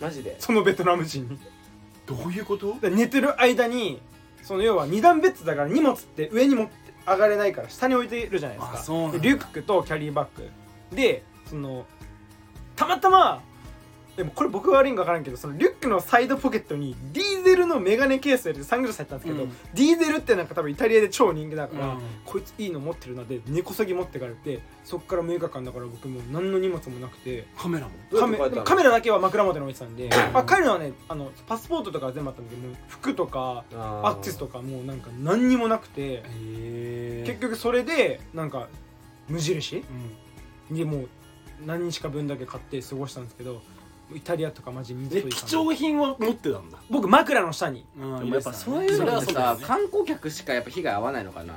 [0.00, 0.36] マジで？
[0.38, 1.38] そのベトナム人に
[2.06, 2.78] どういうこと？
[2.80, 4.00] で寝てる間に
[4.42, 6.72] その要は二段ベッドだから荷物って上に持って
[7.06, 9.10] 上がれないから下に置いてるじゃないですか。
[9.20, 10.50] リュックとキャリーバッグ。
[10.94, 11.86] でその
[12.76, 13.42] たまたま
[14.16, 19.50] でもこれ僕が悪いんか分からんけどそのリュックのサイドポケットにディーゼルのメガネケースを入れてサングラス入ったんですけど、うん。
[19.50, 22.00] ディーゼルってなんか多分イタリアで超人気だから、うん。
[22.24, 27.92] こいついいの持ってるなで根こそぎ持ってかれてそっから6日間だから僕もう何の荷物もなくてカメラも？
[28.16, 30.92] カメカメラだけは枕元に置いてたんで、あ帰るのはね。
[31.08, 38.68] あのパスポートとかは全部あったんだけどもう服とかアクセスとかもうなんか何にもなくてへ結局それでなんか
[39.28, 39.84] 無印？
[40.70, 40.76] うん。
[40.76, 41.08] でもう
[41.66, 43.62] 何日か分だけ買って過ごしたんですけど
[44.14, 46.78] イタリアとかマジミえ貴重品は持ってたんだ。
[46.90, 47.84] 僕枕の下に。
[47.98, 51.54] うんでもやっぱそういうのってさ観光客しかやっぱ被害合わないのかな。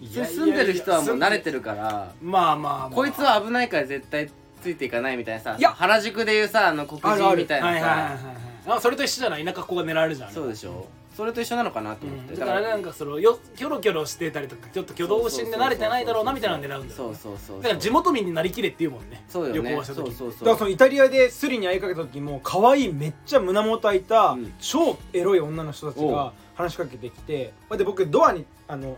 [0.00, 2.12] 住んでる人はもう慣れてるから。
[2.22, 2.90] まあまあまあ。
[2.90, 4.30] こいつは危ないから絶対
[4.62, 5.70] ついていかないみたいなさいや。
[5.72, 9.44] 原宿でいうさあの黒人みたいはいはいはいはいなさあそれと一緒じゃない？
[9.44, 10.32] 田舎っ子が狙われるじゃん。
[10.32, 10.86] そうでしょ
[11.18, 19.24] それと一緒なのかなと思って、だからなんかそのよキョロキョロしてたりとかちょっと挙動不審で慣れてないだろうなみたいなのを狙うんだよそうそうそうだから地元民になりきれっていうもんね。
[19.28, 19.70] そうよね。
[19.70, 20.14] 旅行はした時。
[20.14, 24.52] そうそうそだからそうのイタリアでスリに会いかけた時も可愛いめっちゃ胸元開いた、うん。
[24.60, 28.96] 超エロい女の人たちが話しかけてきてで僕ドアにあの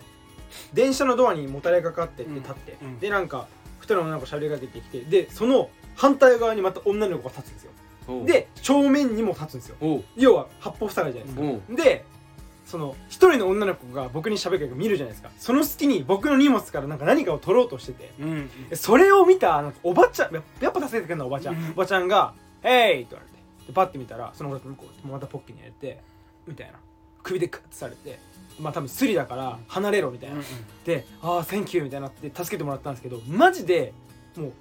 [0.75, 2.89] 電車のドアにもたれかかってって立って、うん。
[2.89, 3.49] うんでなんか
[3.79, 7.71] 二人の女の子しゃべりかけてきてでその反対側にまた女の子が立つんですよ
[8.27, 10.03] で正面にも立つんですよ。
[10.17, 12.05] 要は八方塞がりじゃないですか、で
[12.67, 15.31] その一人の女の子が僕に喋るから見るじゃないですか。
[15.39, 18.13] その隙に僕の荷物からなんか何かを取ろうとしてて。
[18.21, 23.67] うんそれを見たなんかおばちゃんややっぱ助けてくれるのおばちゃん、うんおばちゃんが「ヘイ!」って言われて。
[23.67, 26.01] でパッて見たらその子がこうまたポッケに入れて
[26.47, 26.75] みたいな。
[27.23, 28.19] 首でクッてされて。
[28.61, 30.37] まあ多分スリだから離れろみたいな、
[30.85, 33.95] で「ああセンキュー」みたいになって助けてもらったんですけどマジで
[34.37, 34.53] もう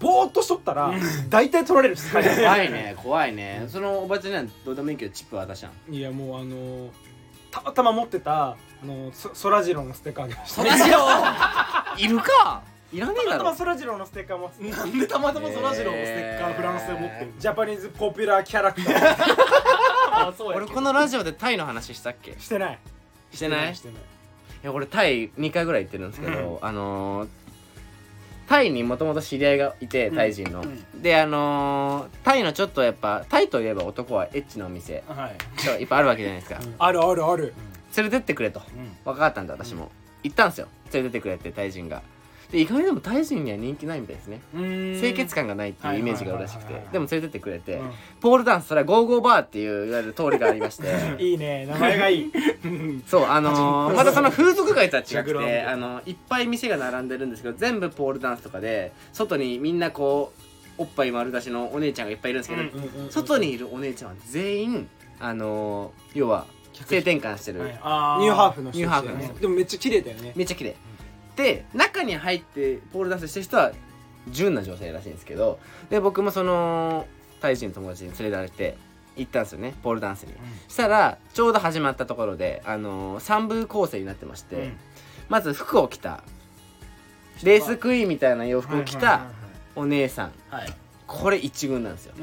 [0.00, 0.92] ぼーっとしとったら
[1.28, 2.22] 大体取られるんです怖
[2.62, 3.64] いね 怖いね。
[3.68, 5.94] そのおばちゃんにはどうでもいいけどチップ渡したん？
[5.94, 6.90] いやもうあのー
[7.50, 10.62] たまたま持ってたあのーそそらジローのステッカーあげました。
[10.62, 11.98] そらジロー？
[12.04, 12.62] いるか？
[12.92, 13.44] いらねえたまだろ。
[13.44, 14.76] たまそらジローのステッカー持ってた。
[14.78, 19.16] なんでたまたまそらジローのステッカーフランスで持ってるジャパニーズポピュラーキャラクター。
[20.28, 22.36] あそう俺このラジオでタイの話したっけ？
[22.38, 22.78] してない。
[23.32, 23.72] してない？
[23.72, 23.96] いしてない。
[24.62, 27.28] や俺タイ2回ぐらい行ってるんですけど、あのー
[28.48, 31.02] タイにもともと知り合いがいてタイ人の、うん。
[31.02, 35.02] であのータイのちょっとやっぱタイといえば男はエッチなお店。
[35.06, 35.66] はい。
[35.66, 36.74] がいっぱいあるわけじゃないですか、うん。
[36.78, 37.54] あるあるある。
[37.96, 38.62] 連れてってくれと。
[39.04, 39.90] 分かったんで私も、
[40.22, 40.68] 行ったんですよ。
[40.92, 42.02] 連れてってくれってタイ人が
[42.52, 44.40] で意外にでもタイ人には人気ないみたいですね。
[44.54, 44.60] うん。
[45.00, 46.74] 清潔感がないっていうイメージがあるらしくて。
[46.92, 47.90] でも連れてってくれて、うん。
[48.20, 50.88] ポールダンスそれはゴーゴーバーっていういわゆる通りがありまして。
[51.18, 51.64] いいね。
[51.66, 52.30] 名前がいい。
[52.64, 60.32] う んそうあのー またその風俗街とは違くてあのいっぱい店が並んでるんですけど全部ポールダンスとかで外にみんなこ
[60.78, 64.88] うおっぱい丸出しのお姉ちゃんがいっぱいいるんですけど、うん外にいるお姉ちゃんは全員
[65.18, 67.78] あのー要は性転換してる、はい。
[67.82, 70.32] あニューハーフの人ニューハーフのねでもめっちゃ綺麗だよね。
[70.34, 70.76] めっちゃ綺麗
[71.36, 73.72] で中に入ってポールダンスしてる人は
[74.28, 75.58] 純な女性らしいんですけど
[75.90, 77.06] で僕もその
[77.40, 78.76] タイ人の友達に連れられて
[79.16, 80.32] 行ったんですよねポールダンスに、
[80.68, 84.76] したらちょうど始まったところで、あのー、3部構成になってまして、うん。
[85.28, 86.24] まず服を着た
[87.42, 89.26] レースクイーンみたいな洋服を着た
[89.74, 90.32] お姉さん。
[90.48, 90.72] はい。
[91.06, 92.14] これ一軍なんですよ。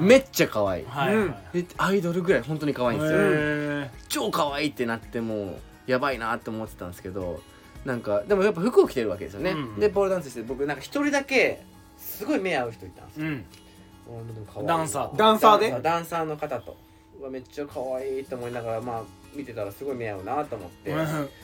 [0.00, 0.84] めっちゃ可愛い。
[0.86, 1.34] はいうん。
[1.52, 3.18] でアイドルぐらい本当に可愛いんですよ。
[3.20, 5.56] へ超可愛いってなってもう
[5.86, 7.40] やばいなって思ってたんですけど
[7.84, 11.62] なんかでもやっぱ服を着てるわけですよね、うんでポールダンスして僕なんか一人だけ
[11.98, 13.44] すごい目合う人いたんですよ、ーうん
[14.66, 15.16] ダンサーと。
[15.16, 15.80] ダンサーで？
[15.82, 16.76] ダンサーの方と。
[17.20, 19.02] うわめっちゃ可愛いと思いながらまあ
[19.34, 20.92] 見てたらすごい目合うなと思って、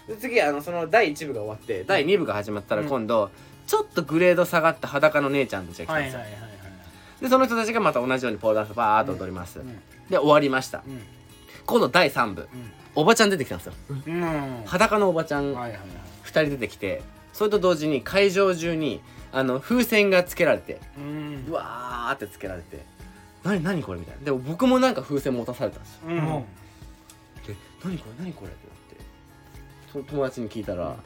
[0.09, 3.30] で次あのその第1部が終わって第2部が始まったら今度、
[3.66, 6.59] ちょっとグレード下がった裸の姉ちゃんたちが来たんですよ、はいはいはいはい
[7.20, 9.76] でその人たちがまた同じようにポールダンスバーッと踊ります、うん。
[10.09, 10.84] で終わりました。
[10.86, 11.03] うん。
[11.66, 12.49] 今度第3部。
[12.95, 13.72] おばちゃん出てきたんですよ。
[14.07, 14.62] うんうん。
[14.66, 15.53] 裸のおばちゃん。
[15.53, 15.80] はいはいはい
[16.28, 17.02] 2人出てきて
[17.32, 19.00] それと同時に会場中に
[19.32, 20.80] あの風船がつけられて
[21.48, 22.84] うわーってつけられて
[23.44, 24.24] 何何これみたいな。
[24.24, 26.00] でも僕もなんか風船持たされたんですよ。
[26.08, 26.16] うん。
[26.16, 26.44] うん
[27.46, 27.54] で
[27.84, 30.10] 何これ何これってなって。
[30.10, 30.96] 友達に聞いたら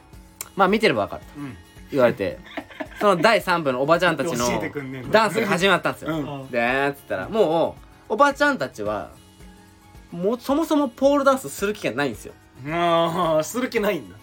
[0.55, 1.55] まあ見てれば分かるとうん。
[1.91, 2.39] 言われて
[2.99, 4.47] その第3部のおばちゃんたちの
[5.11, 6.49] ダンスが始まったんですよ、うん。
[6.49, 7.77] でーっつったらも
[8.09, 9.11] うおばちゃんたちは
[10.11, 12.33] もうそもそもポールダンスする気がないんですよ。
[12.71, 14.15] ああする気ないんだ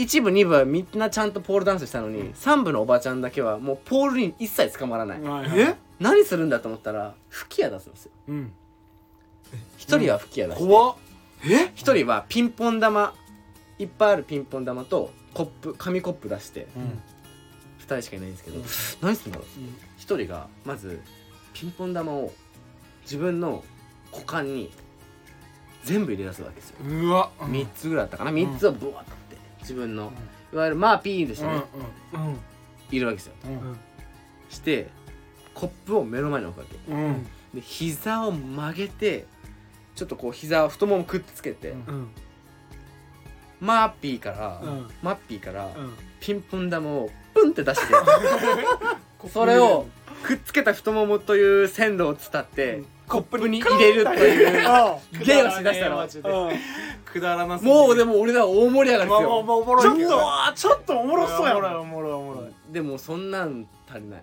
[0.00, 5.20] 一部二部はみんなちゃんとポールダンスしたのに三部のおばちゃんだけはもうポールに一切捕まらない、
[5.54, 5.74] え？
[5.98, 7.90] 何するんだと思ったら吹き矢出すん。
[7.90, 8.52] ですようん
[9.76, 10.64] 一人は吹き矢出して。
[10.66, 10.96] 怖っ。
[11.44, 11.70] え？
[11.74, 13.12] 一人はピンポン玉
[13.78, 16.66] いっぱいあるピンポン玉とコップ紙コップ出して。
[16.76, 17.02] うん。
[17.78, 18.60] 二人しかいないんですけど
[19.02, 19.46] 何するんだろう。
[19.98, 21.02] 一人がまず
[21.52, 22.32] ピンポン玉を
[23.02, 23.62] 自分の
[24.12, 24.70] 股間に
[25.84, 26.76] 全部入れ出すわけですよ。
[26.86, 27.30] うわ。
[27.40, 28.30] 3つぐらいあったかな。
[28.30, 29.36] 3つをブワッて
[29.70, 30.12] 自分の
[30.52, 31.62] いわゆるマーピーでしたね。
[32.12, 32.36] うん
[32.90, 33.34] いるわけですよ。
[33.44, 33.78] うん
[34.48, 34.88] して
[35.54, 36.92] コップを目の前に置くわけ。
[36.92, 37.04] うん。
[37.04, 39.26] うんで膝を曲げて
[39.94, 41.74] ちょっとこう膝を太ももくっつけて、
[43.60, 44.88] マーピーから、うん。
[45.02, 45.94] マッピーから、うん。
[46.20, 47.94] ピンポン玉をプンって出して
[49.32, 49.86] それを
[50.22, 56.06] くっつけた太ももという線路を伝って、コップに入れるというあ 芸をしだしたの。
[57.04, 59.44] くだらなすもうでも俺ら大盛り上がりですよ、
[59.80, 64.22] ちょっとちょっとおもろそうやおもろいなおもろいでもそんなん足りない。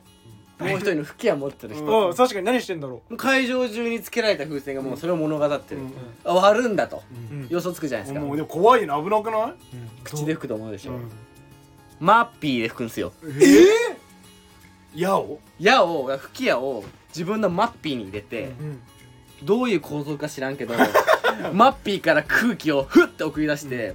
[0.60, 2.08] もう一人の吹き矢持ってる人。
[2.08, 2.16] うん。
[2.16, 5.92] 確かに何してんだろ会場中につけられた風船がもうそれを物語ってる、うん。
[6.24, 7.04] あ割るんだと、
[7.50, 8.26] 予想つくじゃないですか。
[8.26, 9.54] もうでも怖いの危なくない？
[10.04, 11.12] 口で吹くと思うでしょ、うん。
[12.00, 13.12] マッピーで吹くんすよ。
[13.24, 13.97] えー？
[14.98, 15.40] 矢を？
[15.60, 18.82] 矢を吹き矢を自分のマッピーに入れて、うん
[19.44, 20.74] どういう構造か知らんけど
[21.54, 23.94] マッピーから空気をフッて送り出して、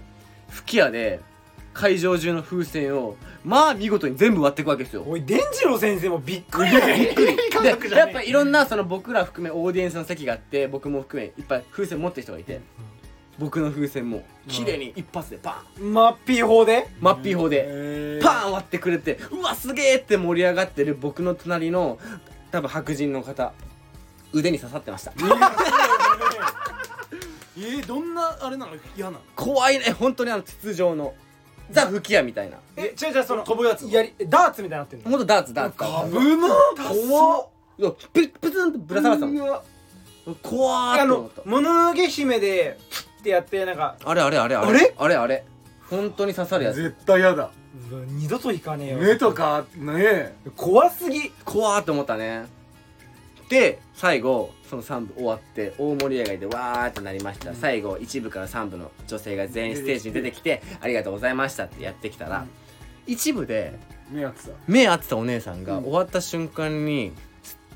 [0.50, 1.18] 吹き矢で
[1.74, 5.05] 会場中の風船をまあ見事に全部割っていくわけですよ。
[5.05, 6.70] おい伝次郎先生もびっくり。
[6.70, 7.36] びっくり。
[7.50, 7.88] 感覚じゃねえ。
[7.88, 12.61] でやっぱいろんなその僕ら含めオーディエンスの席があって僕も含めいっぱい風船持ってる人がいて、
[13.39, 14.24] 僕の風船も。
[14.49, 15.93] 綺麗に一発でパン。
[15.93, 16.89] マッピー法で？
[17.01, 17.64] マッピー砲で。
[17.66, 18.24] えー。
[18.24, 21.99] パーン割ってくれてうわすげえって盛り上がってる僕の隣の
[22.51, 23.53] 多分白人の方。
[24.33, 25.12] 腕に刺さってました。
[27.57, 28.72] えーどんなあれなの？
[28.97, 29.20] 嫌なの？
[29.37, 29.93] 怖いね。
[29.93, 31.14] 本当にあの筒状の。
[31.70, 32.59] ザ吹き矢みたいな。
[32.76, 35.11] え違う違うその飛ぶやつやりダーツみたいになってんの？
[35.11, 35.55] ほんとダーツ。
[35.55, 35.78] ダーツ。
[35.78, 36.49] 危な。
[37.09, 37.49] 怖っ
[38.12, 39.45] ププツンとぶら下がってたの。
[39.45, 39.62] うわ。
[40.43, 41.51] 怖って思った。
[41.51, 44.94] もののけ姫でってやってなんかあれあれあれああれ？
[44.96, 45.44] あれあれ。
[45.88, 46.82] 本当に刺さるやつ。
[46.82, 47.50] 絶対嫌だ。
[47.90, 48.98] うわ二度と行かねえよ。
[48.98, 51.30] 目とかね怖すぎ。
[51.44, 52.46] 怖ーって思ったね。
[53.48, 62.46] で最後その3部終わって大盛り上がりでわーってなりました、最後1部から3部の女性が全員ステージに出てきてありがとうございましたってやってきたら、
[63.06, 63.78] 一部で
[64.10, 64.52] 目やってた。
[64.66, 65.84] 目合ってたお姉さんがうん。
[65.84, 67.12] 終わった瞬間に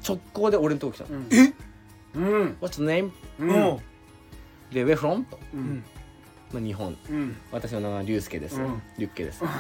[0.07, 1.20] 直行で俺のとこ来たの。
[1.30, 1.53] え？
[2.14, 3.78] うん「What's your name?」ううん
[4.73, 5.64] で「Where from?」と、ううん。
[5.77, 5.85] ん
[6.53, 6.97] まあ、日本。
[7.11, 7.37] うん。
[7.51, 8.83] 私の名前は竜介です、うん。
[8.99, 9.43] リュッケです。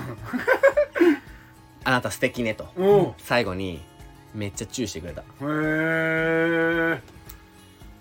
[1.84, 2.64] あなた素敵ねと。
[2.76, 3.80] お最後に
[4.34, 5.20] めっちゃチューしてくれた。
[5.22, 7.00] へえ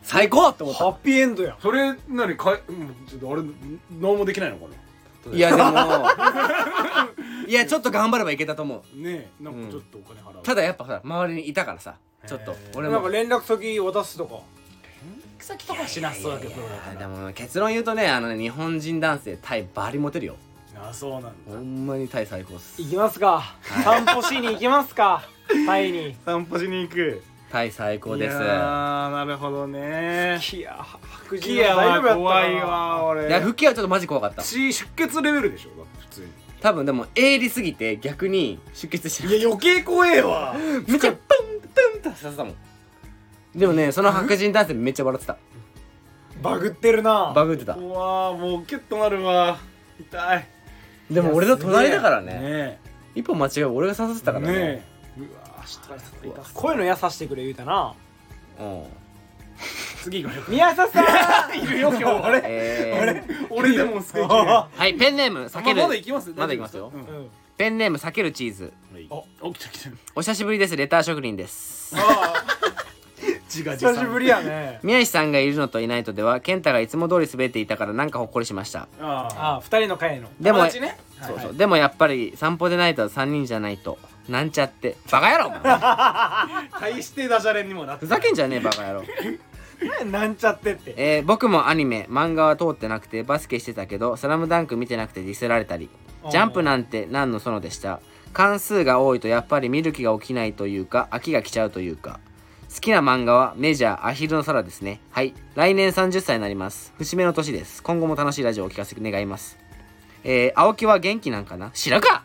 [0.02, 0.50] 最高！
[0.50, 3.42] って思っハッピーエンドやそれ何かいうんちょっとあれ
[4.00, 4.76] 何もできないのかな？
[5.36, 5.72] いやでも
[7.50, 9.00] いやちょっと頑張ればいけたと思う。
[9.02, 10.44] ねえなんかちょっとお金払う。
[10.44, 11.96] ただやっぱさ周りにいたからさ
[12.28, 12.94] ちょっと俺も。
[12.94, 14.36] なんか連絡先渡すとか
[15.46, 16.54] 先とかしなそうだけど。
[16.54, 16.56] い
[16.94, 20.36] やでも結論言うとねあのね日本人男性タイバリモテるよ。
[20.76, 21.32] あそうなんだ。
[21.48, 22.82] ほんまにタイ最高っす。
[22.82, 23.56] 行きますか。
[23.84, 25.24] 散歩しに行きますか。
[25.68, 26.16] タイに。
[26.26, 27.22] 散歩しに行く。
[27.52, 28.36] タイ最高です。
[28.36, 30.40] いやーなるほどね。
[30.52, 34.42] いや白人キアは怖いわ俺いや吹きはちょっとマジ怖かった。
[34.42, 35.70] 血出血レベルでしょ？
[35.78, 36.28] だって普通に。
[36.60, 40.56] 多分でも鋭利すぎて逆に出血しちゃういや余計怖えわ。
[40.88, 41.62] めっちゃプン
[42.02, 42.56] プンってさせたもん
[43.56, 45.38] でもねその白人男性めっちゃ笑ってた。
[46.42, 47.32] バグってるな。
[47.34, 47.74] バグってた。
[47.76, 49.58] うわーもうキュッとなるわ。
[50.00, 50.48] 痛い。
[51.10, 52.34] でも俺の隣だからね。
[52.34, 52.80] ね
[53.16, 54.54] 一歩間違えば俺が刺さってたからね。
[54.54, 54.84] えね
[55.18, 55.22] え。
[55.22, 57.94] うわー下からさ痛そうこういうの優さしてくれ言うたな。
[58.60, 58.84] うん。
[60.04, 61.58] 次行きましょう宮下さん。
[61.58, 62.04] いるよ今日。
[62.04, 65.82] 俺 えー、俺でもすごいはいペンネーム避ける。
[65.82, 66.34] まだ行きます。
[66.36, 66.92] まだ行きますよ。
[66.94, 67.02] うん。
[67.02, 67.30] うん。
[67.58, 68.74] ペンネーム避けるチーズ。
[69.10, 69.90] あ起きた来た。
[70.14, 71.96] お久しぶりですレター職人です。
[71.96, 72.75] ああ
[73.46, 73.94] 自画自賛。
[73.96, 74.80] 久しぶりやね。
[74.84, 78.88] 宮石さんがいるのといないとでは健太がいつも通り滑っていたからなんかほっこりしました。
[79.00, 79.56] ああ。
[79.58, 80.30] あ二人の会の。
[80.40, 80.98] でも、友達ね。
[81.22, 85.48] そうそう、はいでもやっぱり散歩でないと3人じゃないとなんちゃってバカ野郎。
[85.48, 85.50] お
[86.82, 89.04] 前大してダジャレにもなってふざけんじゃねえバカ野郎。
[90.10, 90.94] なんちゃってって。
[90.98, 95.90] えー僕もアニメ漫画は通ってなくてバスケしてたけど「スラムダンク見てなくてディスられたり。
[96.32, 98.00] ジャンプなんて何のそのでした。
[98.34, 102.20] 関数が多いとやっぱり見る気が起きないというか飽きが来ちゃうというか
[102.76, 105.00] 好きな漫画はメジャーアヒルの空ですね。
[105.10, 105.34] はい。
[105.56, 106.92] 来年30歳になります。
[106.98, 107.82] 節目の年です。
[107.82, 109.58] 今後も楽しいラジオをお聞かせ願います。
[110.26, 111.72] えー、青木は元気なんかな？
[111.72, 112.24] 知らんか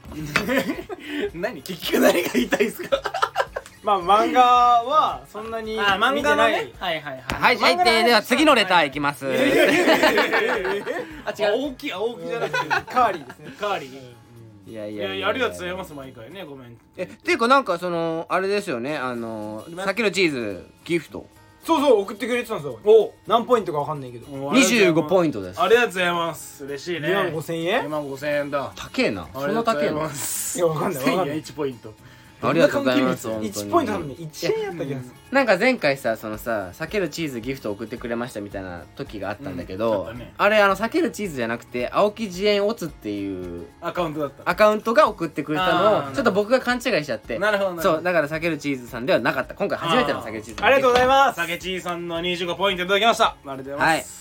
[1.34, 3.00] 何結局何が言いたいですか？
[3.84, 6.22] まあ漫画はそんなに見てない。
[6.22, 6.72] 画のね？
[6.80, 9.26] はいはいはい、はい、ででは次のレターいきます。
[11.24, 11.68] あ違う。
[11.68, 13.52] 大きい青木じゃなくてカーリーですね。
[13.60, 14.19] カーリー
[14.66, 15.28] いやいいやいや。
[15.28, 16.44] ありがとうございます毎回ね。
[16.44, 16.76] ごめん。
[16.96, 18.96] えっていうかなんかそのあれですよね。
[18.96, 21.26] あのさっきのチーズギフト。
[21.64, 22.78] そうそう送ってくれてたんですよ。
[22.84, 23.12] お。
[23.26, 24.26] 何ポイントかわかんないけど。
[24.26, 25.60] 25ポインントです。
[25.60, 26.64] ありがとうございます。
[26.64, 27.08] 嬉しいね。
[27.08, 28.72] 2万5000円？2万5000円だ。
[28.74, 29.28] 高えな。
[29.34, 30.00] そんな高えの？
[30.00, 31.36] がとうございやわかんないわかんない。
[31.36, 31.94] 1000円1ポイント
[32.42, 33.52] ありがとうございます本当に。
[33.52, 35.12] 1ポイント多分ね1円やった気がする。
[35.30, 40.32] なんか前回さそのさ避けるチーズギフト送ってくれましたみたいな時があったんだけうんど、あね。
[40.38, 44.50] あれあの避けるチーズじゃなくて青木自演オツっていうアカウントだった。
[44.50, 45.72] アカウントが送ってくれた
[46.02, 47.38] のをちょっと僕が勘違いしちゃって。
[47.38, 47.94] なるほどなるほど。
[47.96, 49.54] そうだから避けるチーズさんではなかった。
[49.54, 51.36] 今回初めての避けるチーズありがとうございます。
[51.36, 53.26] さけちーさんの25ポイントいただきました。
[53.26, 54.20] ありがとうございます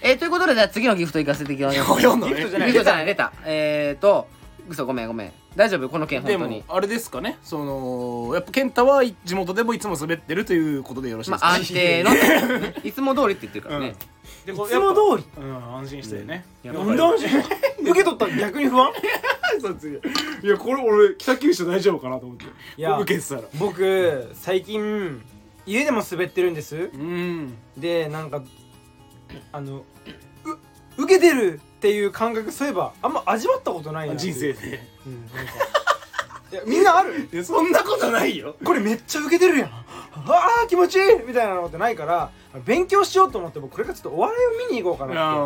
[0.00, 1.90] えー、ということでじゃあ次のギフトいかせていただきます。
[2.02, 2.34] 読んだね。
[2.36, 4.28] ギフトじゃないギフトじゃない出た えーと
[4.68, 5.32] 嘘ごめんごめん。
[5.56, 5.88] 大丈夫？
[5.88, 6.58] この件本で当に。
[6.58, 7.38] もあれですかね。
[7.42, 12.74] そのやっぱ健太は地元でもいつも滑ってるということでよろしいでか、ますあ安定のね。
[12.84, 13.94] いつも通りって言ってるからね、
[14.44, 14.74] でいつも通
[15.16, 15.24] り。
[15.38, 16.74] りうん安心してね、うん。
[16.74, 17.38] やっぱなんで安心
[17.80, 18.92] 受け取ったら逆に不安？
[19.60, 19.98] そっちに
[20.42, 22.44] いやこれ俺北九州大丈夫かなと思って。
[22.76, 23.42] いや受けてたら。
[23.58, 25.20] 僕最近
[25.66, 26.76] 家でも滑ってるんです。
[26.76, 27.54] うん。
[27.76, 28.42] でなんか
[29.52, 29.84] あの
[30.96, 34.16] う受けてるっていう感覚そういえばあんま味わったことないな。
[34.16, 34.80] 人生で。
[35.06, 35.52] うんなんか。
[36.50, 37.28] いやみんなある。
[37.32, 38.56] いやそんなことないよ。
[38.64, 39.70] これめっちゃ受けてるやん。
[39.70, 42.30] あー気持ちいいみたいなのってないから
[42.64, 45.40] 勉強しようと思って僕これからちょっとお笑いを見に行こうかなって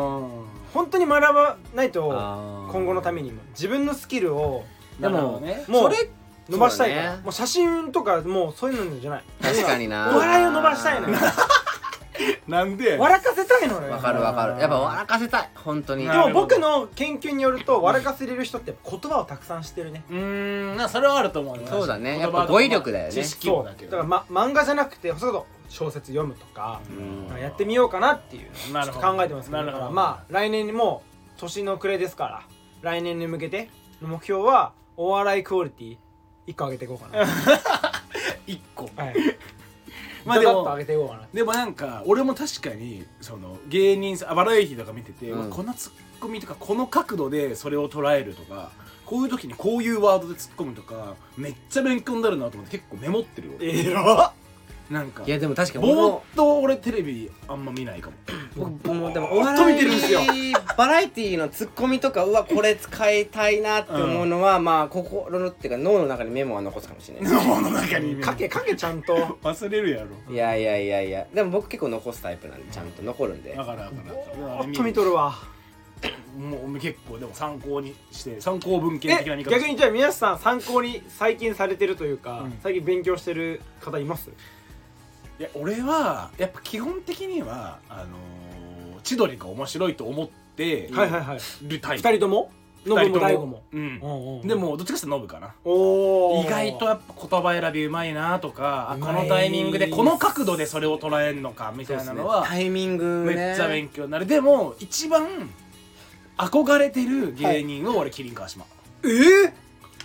[0.72, 3.42] 本当に学ばないと今今後のためにも。
[3.50, 4.64] 自分のスキルを
[4.98, 5.64] でもね。
[5.68, 6.10] もうそれ
[6.48, 9.24] 伸ばしたいから、ねもう写真とかもうそういうのじゃない。
[9.42, 10.10] 確かにな。
[10.14, 11.16] お笑いを伸ばしたいのよ
[12.46, 13.90] なんで笑かせたいのよ。
[13.92, 14.60] わかるわかる。
[14.60, 15.50] やっぱ笑かせたい。
[15.54, 16.02] 本当に。
[16.02, 20.04] でなるほども僕の研究によると笑かせれる人って言葉をたくさん知ってるね。
[20.10, 20.16] うー
[20.74, 20.76] ん。
[20.76, 22.18] なそれはあると思うねそうだね。
[22.18, 23.12] やっぱ語彙力だよね。
[23.12, 23.92] 知識そうもだけど。
[23.92, 26.80] だから、ま、漫画じゃなくてそれこそ小説読むとか、
[27.30, 27.40] うん。
[27.40, 28.72] やってみようかなっていう。
[28.72, 29.00] なるほど。
[29.00, 29.62] ちょっと考えてますけど。
[29.62, 29.78] なるほど。
[29.78, 31.02] だからまあ来年にも
[31.36, 32.42] う年の暮れですから
[32.82, 35.96] 来年に向けての目標はお笑いクオリティ
[36.48, 37.24] 1個上げていこうかな。
[38.46, 38.90] 一個。
[38.96, 39.14] はい
[40.24, 41.28] まあでもガガッと上げていこうかな。
[41.32, 45.50] でもなんか俺も確かにその芸人さバラエティとか見てて、うん。
[45.50, 48.70] このツッコミとかこの角度でそれを捉えるとか
[49.04, 53.88] こういう時にこういうワードで突っ込むとかめっちゃ勉強になるなと思って結構メモってるよ俺。
[53.88, 54.32] えら
[54.92, 55.24] なんか。
[55.26, 58.16] いやでも確かに僕ぼーっもと俺テレビあんま見ないかも。
[58.54, 60.20] 僕もでもぼーっと見てるんですよ。
[60.76, 67.32] バラエティのツッコミとかうわこれ使いたいなって思うのは、まあ心のっていうか脳の中にメモは残すかもしれない。
[67.46, 69.16] 脳の中にかけかけちゃんと。
[69.42, 70.32] 忘れるやろ。
[70.32, 71.26] いやいやいやいや。
[71.32, 73.54] でも僕結構残すタイプなんでちゃんと残るんで。
[73.54, 75.34] だからだっと見とるわ。
[76.36, 82.58] もう結構でも参考にして参考文献え的な見方逆にじゃあ皆さん参考に最近されてるというか、うん。
[82.62, 84.30] 最近勉強してる方います？
[85.42, 91.38] いや俺はやっぱ基本的にはあのー千鳥が面白いと思ってはいはいはい。
[91.62, 92.08] るタイプ。
[92.08, 92.52] 二人とも？
[92.86, 93.62] ノブも大悟も？
[93.72, 93.80] うん。
[94.00, 95.52] うんうでもどっちかっていうとノブかな。
[95.64, 96.46] おー。
[96.46, 99.14] 意外とやっぱ言葉選びうまいなとかあうまい。
[99.16, 103.34] このタイミングでこの角度でそれを捉えるのかみたいなのはタイミングね。
[103.34, 104.26] めっちゃ勉強になる。
[104.26, 105.50] でも一番
[106.36, 108.64] 憧れてる芸人は俺麒麟川島。
[109.02, 109.52] えー、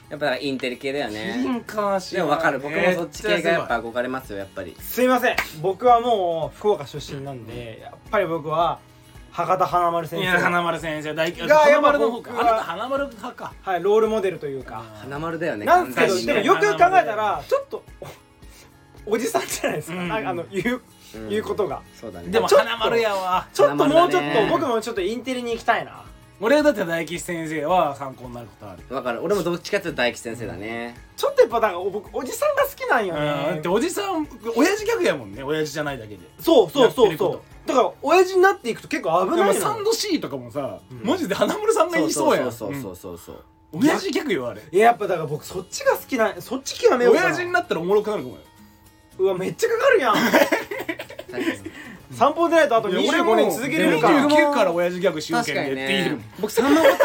[0.09, 2.59] やっぱインテリ系だよ麒ね麟川島でも分かる。
[2.59, 4.75] 僕もそっち系がやっぱめ憧れますよやっぱり。
[4.79, 5.35] すいません。
[5.61, 8.79] 僕はもう福岡出身なんでやっぱり僕は
[9.31, 10.23] 博多華丸先生。
[10.23, 11.13] いや花丸先生。
[11.13, 12.29] 大が花丸の方か。
[12.31, 13.53] やっぱ僕はあなた花丸派か。
[13.61, 14.83] はいロールモデルというか。
[14.95, 16.43] 花丸だよねなんですけど完全にね。
[16.43, 17.83] でもよく考えたらちょっと
[19.05, 20.11] おおじさんじゃないですか、うん。
[20.11, 20.81] あの言う
[21.15, 21.29] うん。
[21.29, 21.81] 言うことが。
[21.93, 22.29] そうだね。
[22.29, 23.47] でもちょっと花丸やわ。
[23.53, 24.49] ちょっともうちょっと花丸だね。
[24.49, 26.03] 僕もちょっとインテリに行きたいな
[26.39, 28.83] 俺だって大吉先生は参考になることある。
[28.89, 33.17] だから俺もどっちかっていうと大吉先生だね、ちょっとやっぱだから僕おじさんが好きなんよん。
[33.17, 35.41] ねっておじさん親父ギャグやもんね。
[35.41, 36.19] 親父じゃないだけで。
[36.39, 37.27] そうそうそうそ
[37.65, 37.67] う。
[37.67, 40.79] だから親父になっていくと結構危でもサンド C とかもさ、ん。
[41.03, 42.51] マジで花村さんが言いそうやん。
[42.51, 43.77] そうそうそうそうう。
[43.77, 43.79] ん。
[43.81, 44.61] 親父ギャグよあれ。
[44.71, 48.41] いややっぱだから僕そっちが好きなんそっち極めようか親父になったらおもろくなるかもよ。
[49.19, 50.15] うわめっちゃかかるやん。
[52.11, 56.21] 散歩出ないとあと25年続けるか29から親父ギャグしようけんっていう。
[56.39, 56.97] 僕さんま御殿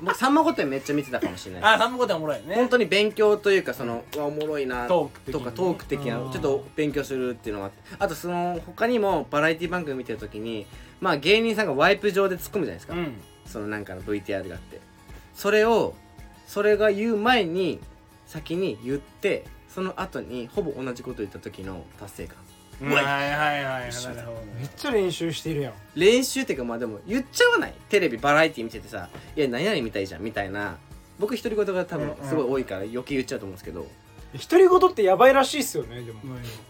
[0.00, 1.74] 僕さんま御殿めっちゃ見てたかもしれない。
[1.74, 2.54] あさんま御殿おもろいね。
[2.56, 7.82] 本当に勉強というかそのおもろいなとかトーク的なちょっと勉強するっていうのがあって。
[7.98, 10.66] あとその他にもバラエティ番組見てる時に
[11.00, 12.94] まあ芸人さんがワイプ上で突っ込むじゃないですか、
[13.46, 14.80] そのなんかの VTR があって。
[15.34, 15.94] それを
[16.46, 17.80] それが言う前に
[18.26, 22.36] 先に言ってその後にほぼ同じこと言った時の達成感。
[22.82, 24.28] はいはいはいなる
[24.58, 25.72] めほっちゃ練習してるやん。
[25.94, 27.74] 練習っていうかまあでも言っちゃわない。
[27.88, 30.78] テレビバラエティ見ててさ「いや何々見たいじゃん」みたいな。
[31.18, 33.86] 僕独り言が多分すごい多いから余計言っちゃうと思うんですけど、
[34.32, 36.20] 独り言ってやばいらしいっすよねでも。
[36.22, 36.28] ど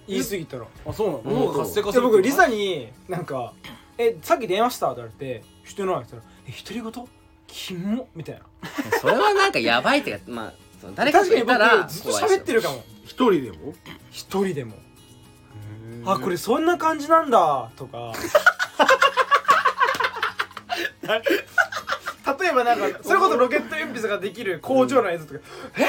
[0.08, 0.66] 言い過ぎたら。
[0.84, 1.20] あそうなの？
[1.20, 3.52] うんもう活性化するで僕リサになんか
[3.96, 7.08] 「えさっき電話した?」って言われて「してない」って言ったら「え独り言
[7.46, 8.98] キモ」みたいな。
[9.00, 12.82] それはなんかやばいってかまあその誰か確かにがいたら僕ずっと喋ってるかも。
[13.04, 13.72] 一人でも？
[14.10, 14.74] 一人でも
[16.06, 18.12] あこれそんな感じなんだとか。
[22.40, 25.40] 例えばなんかそれこそロケット鉛筆ができる工場の映像とか
[25.76, 25.84] 「え？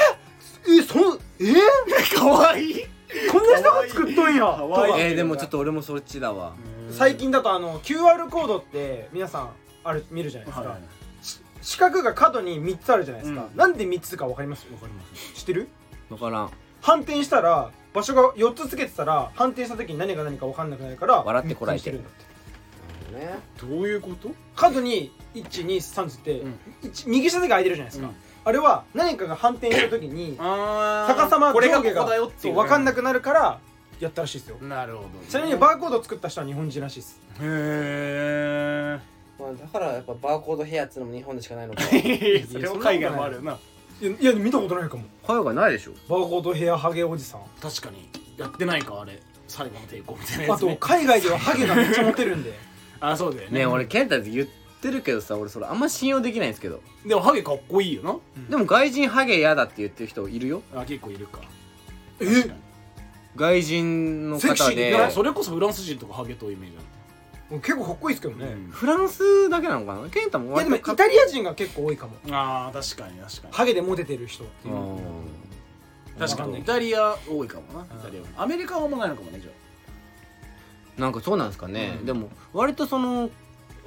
[0.78, 1.54] えそんえ？
[2.16, 2.70] かわい。
[2.70, 2.84] い
[3.30, 6.52] こんな人が作っとんや」とかかわいいえー、でもちょっと俺もそっちだわ。
[6.90, 9.50] 最近だとあの QR コードって皆さん
[9.84, 10.78] ある見るじゃないですか、はい
[11.64, 13.56] 四角が角に3つあるじゃないですか、うん。
[13.56, 14.66] なんで3つか分かります？
[14.72, 15.32] わかります。
[15.34, 15.68] 知ってる？
[16.08, 16.50] 分からん。
[16.80, 22.32] 反転したら場所が4つつけてたら反転した時に何が何か分かんなくなるから笑ってこらえてるんだって。
[23.12, 24.30] ねどういうこと？
[24.56, 26.58] 角に123つって、うん。
[26.82, 28.14] 一右下だけ空いてるじゃないですか、うん。
[28.44, 32.06] あれは何かが反転した時にあ逆さま上下が
[32.42, 33.60] 分かんなくなるから
[34.00, 34.56] やったらしいですよ。
[34.62, 37.20] なるほどちなみにバーコードを作った人は日本人らしいです。
[37.40, 38.98] へ
[39.38, 41.82] まあ、だからやっぱバーコードヘアっていうのも日本でしかないのか。
[41.92, 43.58] えそれも海外もあるよな
[44.02, 45.04] いやいや見たことないかも。
[45.24, 45.92] 海外ないでしょ。
[46.08, 47.42] バーコードヘアハゲおじさん。
[47.60, 48.08] 確かに。
[48.36, 49.22] やってないかあれ。
[49.46, 52.52] 最後の抵抗みたいなやあと海外ではハゲがめっちゃモテるんで。
[52.98, 53.60] あそうだよね。
[53.60, 54.48] ね俺健太って言っ
[54.80, 56.80] てるけどさ俺それあんま信用できないんですけど。
[57.06, 58.16] でもハゲかっこいいよな。
[58.50, 60.62] でも外人ハゲ嫌だって言ってる人いるよ。
[60.74, 61.40] あ結構いるか。
[62.18, 62.26] え？
[62.26, 62.60] 確かに。
[63.36, 66.76] 外人の方セクシーいでやそれこそフランス人とかハゲとイメージ
[67.60, 70.08] 結構かっこいいですけどね、フランスだけなのかな？
[70.08, 72.16] 健太もいやでもイタリア人が結構多いかも。
[72.30, 73.54] あー確かに確かに。
[73.54, 74.74] ハゲでモテてる人っていう。
[74.74, 74.98] うん
[76.18, 76.60] 確かに。
[76.60, 79.50] イタリア多いかもなイタリアアメリカはあんまないのかもねじゃ
[81.00, 82.06] なんかそうなんですかね、うん。
[82.06, 83.30] でも割とそのやっ